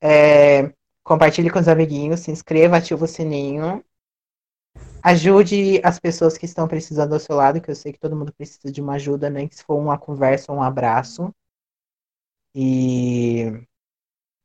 É, 0.00 0.72
compartilhe 1.04 1.50
com 1.50 1.58
os 1.60 1.68
amiguinhos, 1.68 2.20
se 2.20 2.30
inscreva, 2.30 2.78
ativa 2.78 3.04
o 3.04 3.08
sininho. 3.08 3.84
Ajude 5.02 5.80
as 5.84 5.98
pessoas 5.98 6.38
que 6.38 6.46
estão 6.46 6.66
precisando 6.68 7.12
ao 7.12 7.20
seu 7.20 7.36
lado, 7.36 7.60
que 7.60 7.70
eu 7.70 7.74
sei 7.74 7.92
que 7.92 7.98
todo 7.98 8.16
mundo 8.16 8.32
precisa 8.32 8.72
de 8.72 8.80
uma 8.80 8.94
ajuda, 8.94 9.30
nem 9.30 9.48
que 9.48 9.56
se 9.56 9.64
for 9.64 9.76
uma 9.76 9.98
conversa 9.98 10.52
ou 10.52 10.58
um 10.58 10.62
abraço. 10.62 11.32
E. 12.54 13.64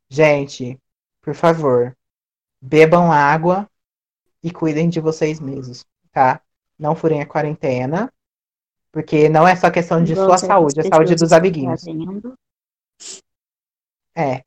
Gente, 0.10 0.80
por 1.22 1.36
favor, 1.36 1.96
bebam 2.62 3.12
água 3.12 3.70
e 4.42 4.52
cuidem 4.52 4.90
de 4.90 5.00
vocês 5.00 5.40
mesmos, 5.40 5.86
tá? 6.12 6.42
Não 6.80 6.96
furem 6.96 7.22
a 7.22 7.26
quarentena, 7.26 8.12
porque 8.92 9.30
não 9.30 9.48
é 9.48 9.56
só 9.56 9.70
questão 9.70 10.04
de 10.04 10.14
Igual 10.14 10.28
sua 10.28 10.38
saúde, 10.38 10.80
é 10.80 10.88
a 10.88 10.90
saúde 10.90 11.16
dos 11.16 11.32
amiguinhos. 11.32 11.84
fazendo. 11.84 12.34
É. 14.16 14.42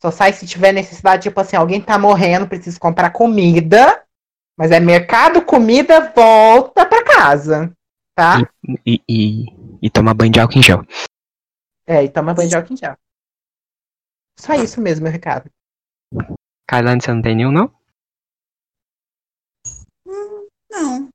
Só 0.00 0.10
sai 0.10 0.32
se 0.32 0.46
tiver 0.46 0.72
necessidade, 0.72 1.24
tipo 1.24 1.40
assim, 1.40 1.56
alguém 1.56 1.80
tá 1.80 1.98
morrendo, 1.98 2.48
precisa 2.48 2.78
comprar 2.78 3.10
comida, 3.10 4.04
mas 4.56 4.70
é 4.70 4.78
mercado, 4.78 5.44
comida, 5.44 6.12
volta 6.14 6.86
pra 6.86 7.04
casa, 7.04 7.72
tá? 8.14 8.48
E, 8.86 9.02
e, 9.08 9.44
e 9.82 9.90
tomar 9.90 10.14
banho 10.14 10.30
de 10.30 10.38
álcool 10.38 10.58
em 10.58 10.62
gel. 10.62 10.84
É, 11.86 12.04
e 12.04 12.08
toma 12.08 12.34
banho 12.34 12.48
de 12.48 12.56
álcool 12.56 12.74
em 12.74 12.76
gel. 12.76 12.96
Só 14.38 14.54
isso 14.54 14.80
mesmo, 14.80 15.04
meu 15.04 15.12
recado. 15.12 15.50
Kailane, 16.68 17.00
você 17.00 17.12
não 17.12 17.22
tem 17.22 17.34
nenhum, 17.34 17.50
não? 17.50 17.72
Não. 20.70 21.08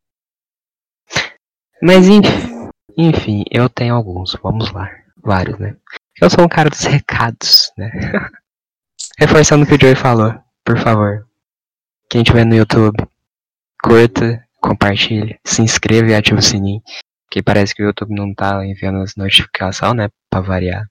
Mas 1.81 2.07
enfim. 2.07 2.52
Enfim, 2.98 3.44
eu 3.49 3.70
tenho 3.70 3.95
alguns. 3.95 4.38
Vamos 4.41 4.72
lá. 4.72 4.90
Vários, 5.24 5.57
né? 5.57 5.76
Eu 6.22 6.30
sou 6.30 6.44
um 6.44 6.48
cara 6.48 6.70
dos 6.70 6.84
recados, 6.84 7.72
né? 7.78 7.90
Reforçando 9.18 9.64
o 9.64 9.68
que 9.68 9.76
o 9.76 9.80
Joey 9.80 9.95
falou, 9.95 10.34
por 10.64 10.78
favor. 10.78 11.28
Quem 12.10 12.24
tiver 12.24 12.45
no 12.45 12.56
YouTube, 12.56 12.98
curta, 13.82 14.44
compartilhe, 14.61 15.40
se 15.44 15.61
inscreva 15.61 16.10
e 16.10 16.15
ative 16.15 16.40
o 16.40 16.44
sininho. 16.44 16.82
Que 17.32 17.41
parece 17.41 17.74
que 17.74 17.82
o 17.82 17.86
YouTube 17.86 18.14
não 18.15 18.34
tá 18.34 18.65
enviando 18.65 18.99
as 18.99 19.15
notificações, 19.15 19.95
né? 19.95 20.10
Pra 20.30 20.41
variar. 20.41 20.88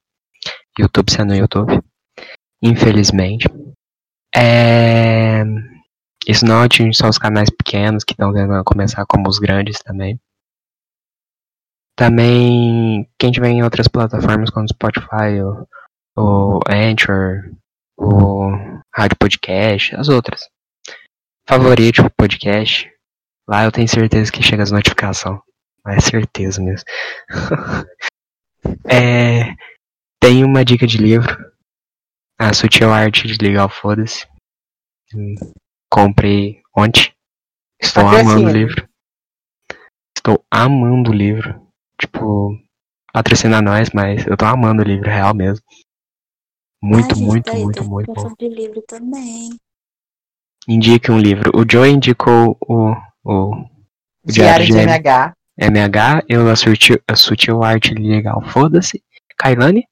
YouTube 0.79 1.12
sendo 1.12 1.35
YouTube. 1.35 1.81
Infelizmente. 2.61 3.49
É... 4.35 5.45
Isso 6.27 6.45
não 6.45 6.62
atinge 6.62 6.97
só 6.97 7.09
os 7.09 7.19
canais 7.19 7.51
pequenos 7.51 8.05
que 8.05 8.12
estão 8.12 8.33
começar 8.65 9.05
como 9.07 9.29
os 9.29 9.39
grandes 9.39 9.79
também. 9.81 10.20
Também, 11.97 13.09
quem 13.19 13.31
tiver 13.31 13.48
em 13.48 13.62
outras 13.62 13.86
plataformas 13.89 14.51
como 14.51 14.69
Spotify, 14.69 15.40
o, 15.43 15.66
o 16.16 16.60
Anchor, 16.69 17.51
o 17.97 18.51
Rádio 18.94 19.16
Podcast, 19.19 19.94
as 19.97 20.09
outras. 20.09 20.48
Favorite 21.47 22.01
o 22.01 22.10
podcast. 22.10 22.90
Lá 23.48 23.64
eu 23.64 23.73
tenho 23.73 23.89
certeza 23.89 24.31
que 24.32 24.43
chega 24.43 24.62
as 24.62 24.70
notificações. 24.70 25.40
É 25.86 26.01
certeza 26.01 26.62
mesmo. 26.62 26.85
é, 28.89 29.55
tem 30.20 30.44
uma 30.44 30.64
dica 30.64 30.86
de 30.86 30.97
livro. 30.98 31.36
A 32.39 32.52
Sutil 32.52 32.93
Arte 32.93 33.27
de 33.27 33.36
Legal 33.44 33.69
Foda-se. 33.69 34.27
Comprei 35.90 36.62
ontem. 36.77 37.12
Estou 37.81 38.05
Tá 38.05 38.20
amando 38.20 38.23
o 38.23 38.44
crescendo. 38.44 38.52
livro. 38.52 38.89
Estou 40.16 40.44
amando 40.51 41.10
o 41.10 41.14
livro. 41.14 41.61
Tipo, 42.03 42.59
patrocina 43.12 43.62
nós, 43.62 43.91
mas 43.95 44.27
eu 44.27 44.37
tô 44.37 44.45
amando 44.45 44.83
o 44.83 44.85
livro 44.85 45.09
real 45.09 45.33
mesmo. 45.35 45.65
Muito, 46.83 47.12
Ah, 47.12 47.15
gente, 47.15 47.27
muito, 47.29 47.55
muito, 47.55 47.85
muito 47.85 48.12
bom. 48.12 48.35
de 48.37 48.49
livro 48.49 48.83
também. 48.83 49.51
Indique 50.69 51.12
um 51.12 51.19
livro. 51.19 51.53
O 51.55 51.65
Joe 51.70 51.89
indicou 51.89 52.57
o, 52.61 52.91
o, 53.24 53.53
o 53.55 53.69
Diário 54.24 54.66
de 54.66 54.73
M- 54.73 54.83
MH. 54.83 55.33
MH, 55.57 56.24
eu 56.29 56.49
a 56.51 56.57
sutil, 56.57 56.99
a 57.07 57.15
sutil 57.15 57.62
arte 57.62 57.95
legal, 57.95 58.43
foda-se. 58.51 59.01
Kailane? 59.39 59.87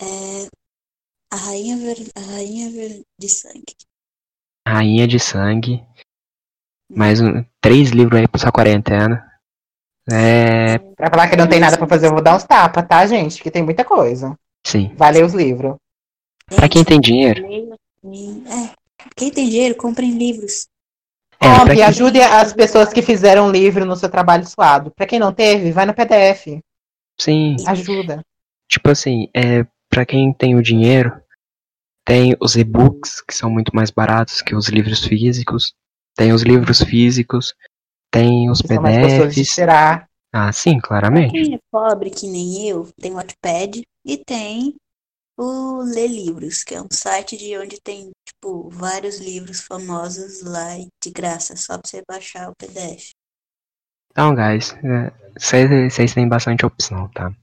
É, 0.00 0.46
a 1.32 1.36
Rainha, 1.36 1.76
Ver- 1.78 2.10
a 2.14 2.20
Rainha 2.20 2.70
Ver- 2.70 3.02
de 3.18 3.28
Sangue. 3.28 3.74
Rainha 4.66 5.08
de 5.08 5.18
Sangue. 5.18 5.84
Mais 6.88 7.20
um, 7.20 7.44
três 7.60 7.90
livros 7.90 8.20
aí 8.20 8.28
pra 8.28 8.40
sua 8.40 8.52
quarentena. 8.52 9.28
É. 10.10 10.78
Pra 10.96 11.10
falar 11.10 11.28
que 11.28 11.36
não 11.36 11.48
tem 11.48 11.60
nada 11.60 11.78
pra 11.78 11.86
fazer, 11.86 12.06
eu 12.06 12.12
vou 12.12 12.22
dar 12.22 12.36
uns 12.36 12.44
tapas, 12.44 12.86
tá, 12.86 13.06
gente? 13.06 13.42
Que 13.42 13.50
tem 13.50 13.62
muita 13.62 13.84
coisa. 13.84 14.36
Sim. 14.66 14.92
Vai 14.96 15.12
ler 15.12 15.24
os 15.24 15.32
livros. 15.34 15.76
Pra 16.54 16.68
quem 16.68 16.84
tem 16.84 17.00
dinheiro. 17.00 17.44
É, 17.46 18.74
quem 19.16 19.30
tem 19.30 19.48
dinheiro, 19.48 19.74
comprem 19.76 20.10
livros. 20.10 20.66
É, 21.40 21.58
Compre, 21.58 21.74
quem- 21.76 21.84
ajude 21.84 22.20
as 22.20 22.52
pessoas 22.52 22.92
que 22.92 23.02
fizeram 23.02 23.50
livro 23.50 23.84
no 23.84 23.96
seu 23.96 24.08
trabalho 24.08 24.46
suado. 24.46 24.90
Pra 24.90 25.06
quem 25.06 25.18
não 25.18 25.32
teve, 25.32 25.72
vai 25.72 25.84
no 25.86 25.94
PDF. 25.94 26.60
Sim. 27.18 27.56
Ajuda. 27.66 28.22
Tipo 28.68 28.90
assim, 28.90 29.28
é, 29.34 29.66
pra 29.88 30.04
quem 30.06 30.32
tem 30.32 30.54
o 30.54 30.62
dinheiro, 30.62 31.12
tem 32.04 32.36
os 32.40 32.56
e-books, 32.56 33.20
que 33.22 33.34
são 33.34 33.50
muito 33.50 33.74
mais 33.74 33.90
baratos 33.90 34.42
que 34.42 34.54
os 34.54 34.68
livros 34.68 35.04
físicos. 35.04 35.74
Tem 36.16 36.32
os 36.32 36.42
livros 36.42 36.82
físicos. 36.82 37.54
Tem 38.14 38.48
os 38.48 38.60
são 38.60 38.80
mais 38.80 38.96
de 39.12 39.18
PDFs. 39.18 39.54
tirar. 39.54 40.08
Ah, 40.32 40.52
sim, 40.52 40.78
claramente. 40.78 41.32
quem 41.32 41.54
é 41.54 41.58
pobre, 41.70 42.10
que 42.10 42.28
nem 42.28 42.68
eu, 42.68 42.88
tem 43.00 43.10
o 43.10 43.16
Wattpad 43.16 43.82
e 44.04 44.16
tem 44.16 44.76
o 45.36 45.82
Lê 45.82 46.06
Livros, 46.06 46.62
que 46.62 46.76
é 46.76 46.80
um 46.80 46.88
site 46.92 47.36
de 47.36 47.58
onde 47.58 47.80
tem, 47.80 48.10
tipo, 48.26 48.70
vários 48.70 49.18
livros 49.18 49.60
famosos 49.60 50.42
lá 50.42 50.78
e 50.78 50.86
de 51.02 51.10
graça, 51.10 51.56
só 51.56 51.76
pra 51.76 51.88
você 51.88 52.02
baixar 52.08 52.50
o 52.50 52.54
PDF. 52.56 53.10
Então, 54.12 54.32
guys, 54.32 54.72
é, 54.74 55.90
vocês 55.90 56.14
têm 56.14 56.28
bastante 56.28 56.64
opção, 56.64 57.08
tá? 57.10 57.34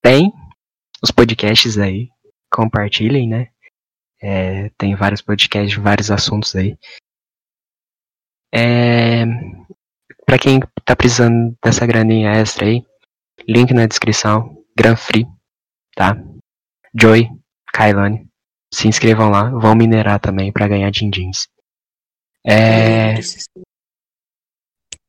Tem 0.00 0.32
os 1.02 1.10
podcasts 1.10 1.76
aí, 1.76 2.08
compartilhem, 2.52 3.28
né? 3.28 3.48
É, 4.22 4.68
tem 4.78 4.94
vários 4.94 5.22
podcasts 5.22 5.72
de 5.72 5.80
vários 5.80 6.10
assuntos 6.10 6.54
aí. 6.54 6.78
É, 8.52 9.24
pra 10.30 10.38
quem 10.38 10.60
tá 10.84 10.94
precisando 10.94 11.56
dessa 11.60 11.84
graninha 11.84 12.30
extra 12.30 12.64
aí, 12.64 12.86
link 13.48 13.74
na 13.74 13.84
descrição, 13.84 14.62
Gran 14.78 14.94
Free, 14.94 15.26
tá? 15.96 16.16
Joy, 16.94 17.28
Kailane, 17.74 18.28
se 18.72 18.86
inscrevam 18.86 19.28
lá, 19.28 19.50
vão 19.50 19.74
minerar 19.74 20.20
também 20.20 20.52
pra 20.52 20.68
ganhar 20.68 20.88
din-dins. 20.92 21.48
É, 22.46 23.18
o 23.18 23.22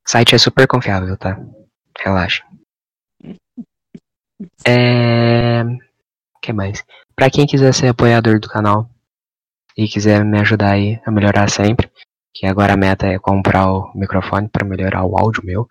site 0.09 0.33
é 0.33 0.39
super 0.39 0.67
confiável, 0.67 1.15
tá? 1.15 1.37
Relaxa. 1.99 2.43
É... 4.67 5.61
que 6.41 6.51
mais? 6.51 6.83
Pra 7.15 7.29
quem 7.29 7.45
quiser 7.45 7.71
ser 7.75 7.89
apoiador 7.89 8.39
do 8.39 8.49
canal 8.49 8.89
e 9.77 9.87
quiser 9.87 10.25
me 10.25 10.39
ajudar 10.39 10.71
aí 10.71 10.99
a 11.05 11.11
melhorar 11.11 11.47
sempre, 11.47 11.91
que 12.33 12.45
agora 12.45 12.73
a 12.73 12.77
meta 12.77 13.07
é 13.07 13.19
comprar 13.19 13.71
o 13.71 13.91
microfone 13.93 14.49
pra 14.49 14.65
melhorar 14.65 15.03
o 15.03 15.17
áudio 15.17 15.45
meu, 15.45 15.67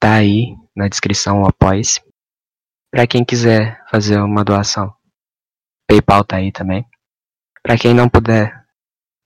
tá 0.00 0.14
aí 0.14 0.54
na 0.76 0.88
descrição 0.88 1.42
o 1.42 1.48
apoie-se. 1.48 2.02
Pra 2.90 3.06
quem 3.06 3.24
quiser 3.24 3.82
fazer 3.88 4.18
uma 4.20 4.44
doação, 4.44 4.94
PayPal 5.88 6.24
tá 6.24 6.36
aí 6.36 6.52
também. 6.52 6.86
Pra 7.62 7.76
quem 7.76 7.94
não 7.94 8.08
puder 8.08 8.64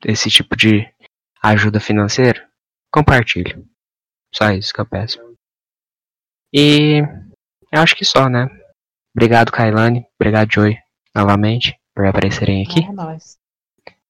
esse 0.04 0.30
tipo 0.30 0.56
de 0.56 0.88
ajuda 1.42 1.80
financeira, 1.80 2.48
compartilhe. 2.92 3.66
Só 4.34 4.50
isso 4.50 4.72
que 4.72 4.80
eu 4.80 4.86
peço. 4.86 5.18
E 6.52 7.00
eu 7.72 7.82
acho 7.82 7.96
que 7.96 8.04
só, 8.04 8.28
né? 8.28 8.48
Obrigado, 9.14 9.50
Kailane. 9.50 10.06
Obrigado, 10.18 10.52
Joy, 10.52 10.78
novamente, 11.14 11.78
por 11.94 12.06
aparecerem 12.06 12.62
aqui. 12.62 12.84
É 12.84 12.92
nóis. 12.92 13.38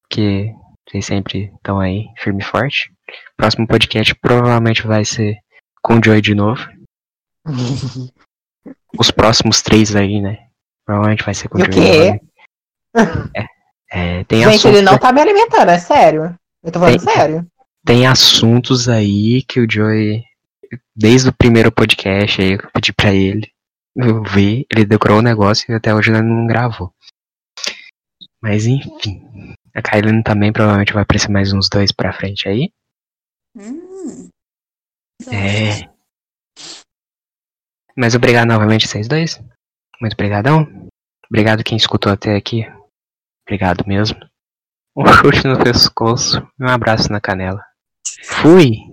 Que 0.09 0.53
vocês 0.89 1.05
sempre 1.05 1.51
estão 1.55 1.79
aí, 1.79 2.05
firme 2.17 2.41
e 2.41 2.45
forte. 2.45 2.91
Próximo 3.37 3.67
podcast 3.67 4.13
provavelmente 4.15 4.85
vai 4.87 5.05
ser 5.05 5.37
com 5.81 5.95
o 5.97 6.03
Joy 6.03 6.21
de 6.21 6.33
novo. 6.35 6.67
Os 8.97 9.11
próximos 9.11 9.61
três 9.61 9.95
aí, 9.95 10.19
né? 10.19 10.47
Provavelmente 10.85 11.23
vai 11.23 11.33
ser 11.33 11.47
com 11.47 11.57
o 11.57 11.61
E 11.61 11.63
o 11.63 11.71
Joy 11.71 11.73
quê? 11.73 12.21
É, 13.35 13.45
é, 13.91 14.23
tem 14.23 14.39
Gente, 14.39 14.49
assuntos, 14.55 14.65
ele 14.77 14.81
não 14.81 14.97
tá 14.97 15.11
me 15.11 15.21
alimentando, 15.21 15.69
é 15.69 15.77
sério. 15.77 16.35
Eu 16.63 16.71
tô 16.71 16.79
falando 16.79 17.03
Tem- 17.03 17.13
sério. 17.13 17.47
tem 17.85 18.07
assuntos 18.07 18.89
aí 18.89 19.43
que 19.43 19.59
o 19.59 19.67
Joey, 19.69 20.23
desde 20.95 21.29
o 21.29 21.33
primeiro 21.33 21.71
podcast 21.71 22.41
aí 22.41 22.57
que 22.57 22.65
eu 22.65 22.71
pedi 22.71 22.93
pra 22.93 23.13
ele 23.13 23.51
ver, 24.31 24.65
ele 24.71 24.85
decorou 24.85 25.19
o 25.19 25.23
negócio 25.23 25.71
e 25.71 25.75
até 25.75 25.93
hoje 25.93 26.11
ele 26.11 26.21
não 26.21 26.47
gravou. 26.47 26.91
Mas 28.41 28.65
enfim, 28.65 29.21
a 29.79 29.81
Kylie 29.81 30.23
também 30.23 30.51
provavelmente 30.51 30.93
vai 30.93 31.03
aparecer 31.03 31.31
mais 31.31 31.53
uns 31.53 31.69
dois 31.69 31.91
pra 31.91 32.13
frente 32.13 32.47
aí. 32.47 32.71
Hum. 33.55 34.29
É. 35.31 35.89
Mas 37.95 38.15
obrigado 38.15 38.47
novamente 38.47 38.87
vocês 38.87 39.07
dois. 39.07 39.41
Muito 39.99 40.13
obrigadão. 40.13 40.67
Obrigado 41.29 41.63
quem 41.63 41.77
escutou 41.77 42.11
até 42.11 42.35
aqui. 42.35 42.65
Obrigado 43.45 43.85
mesmo. 43.87 44.17
Um 44.95 45.05
chute 45.13 45.47
no 45.47 45.61
pescoço 45.61 46.37
e 46.59 46.63
um 46.63 46.69
abraço 46.69 47.11
na 47.11 47.19
canela. 47.19 47.63
Fui! 48.23 48.88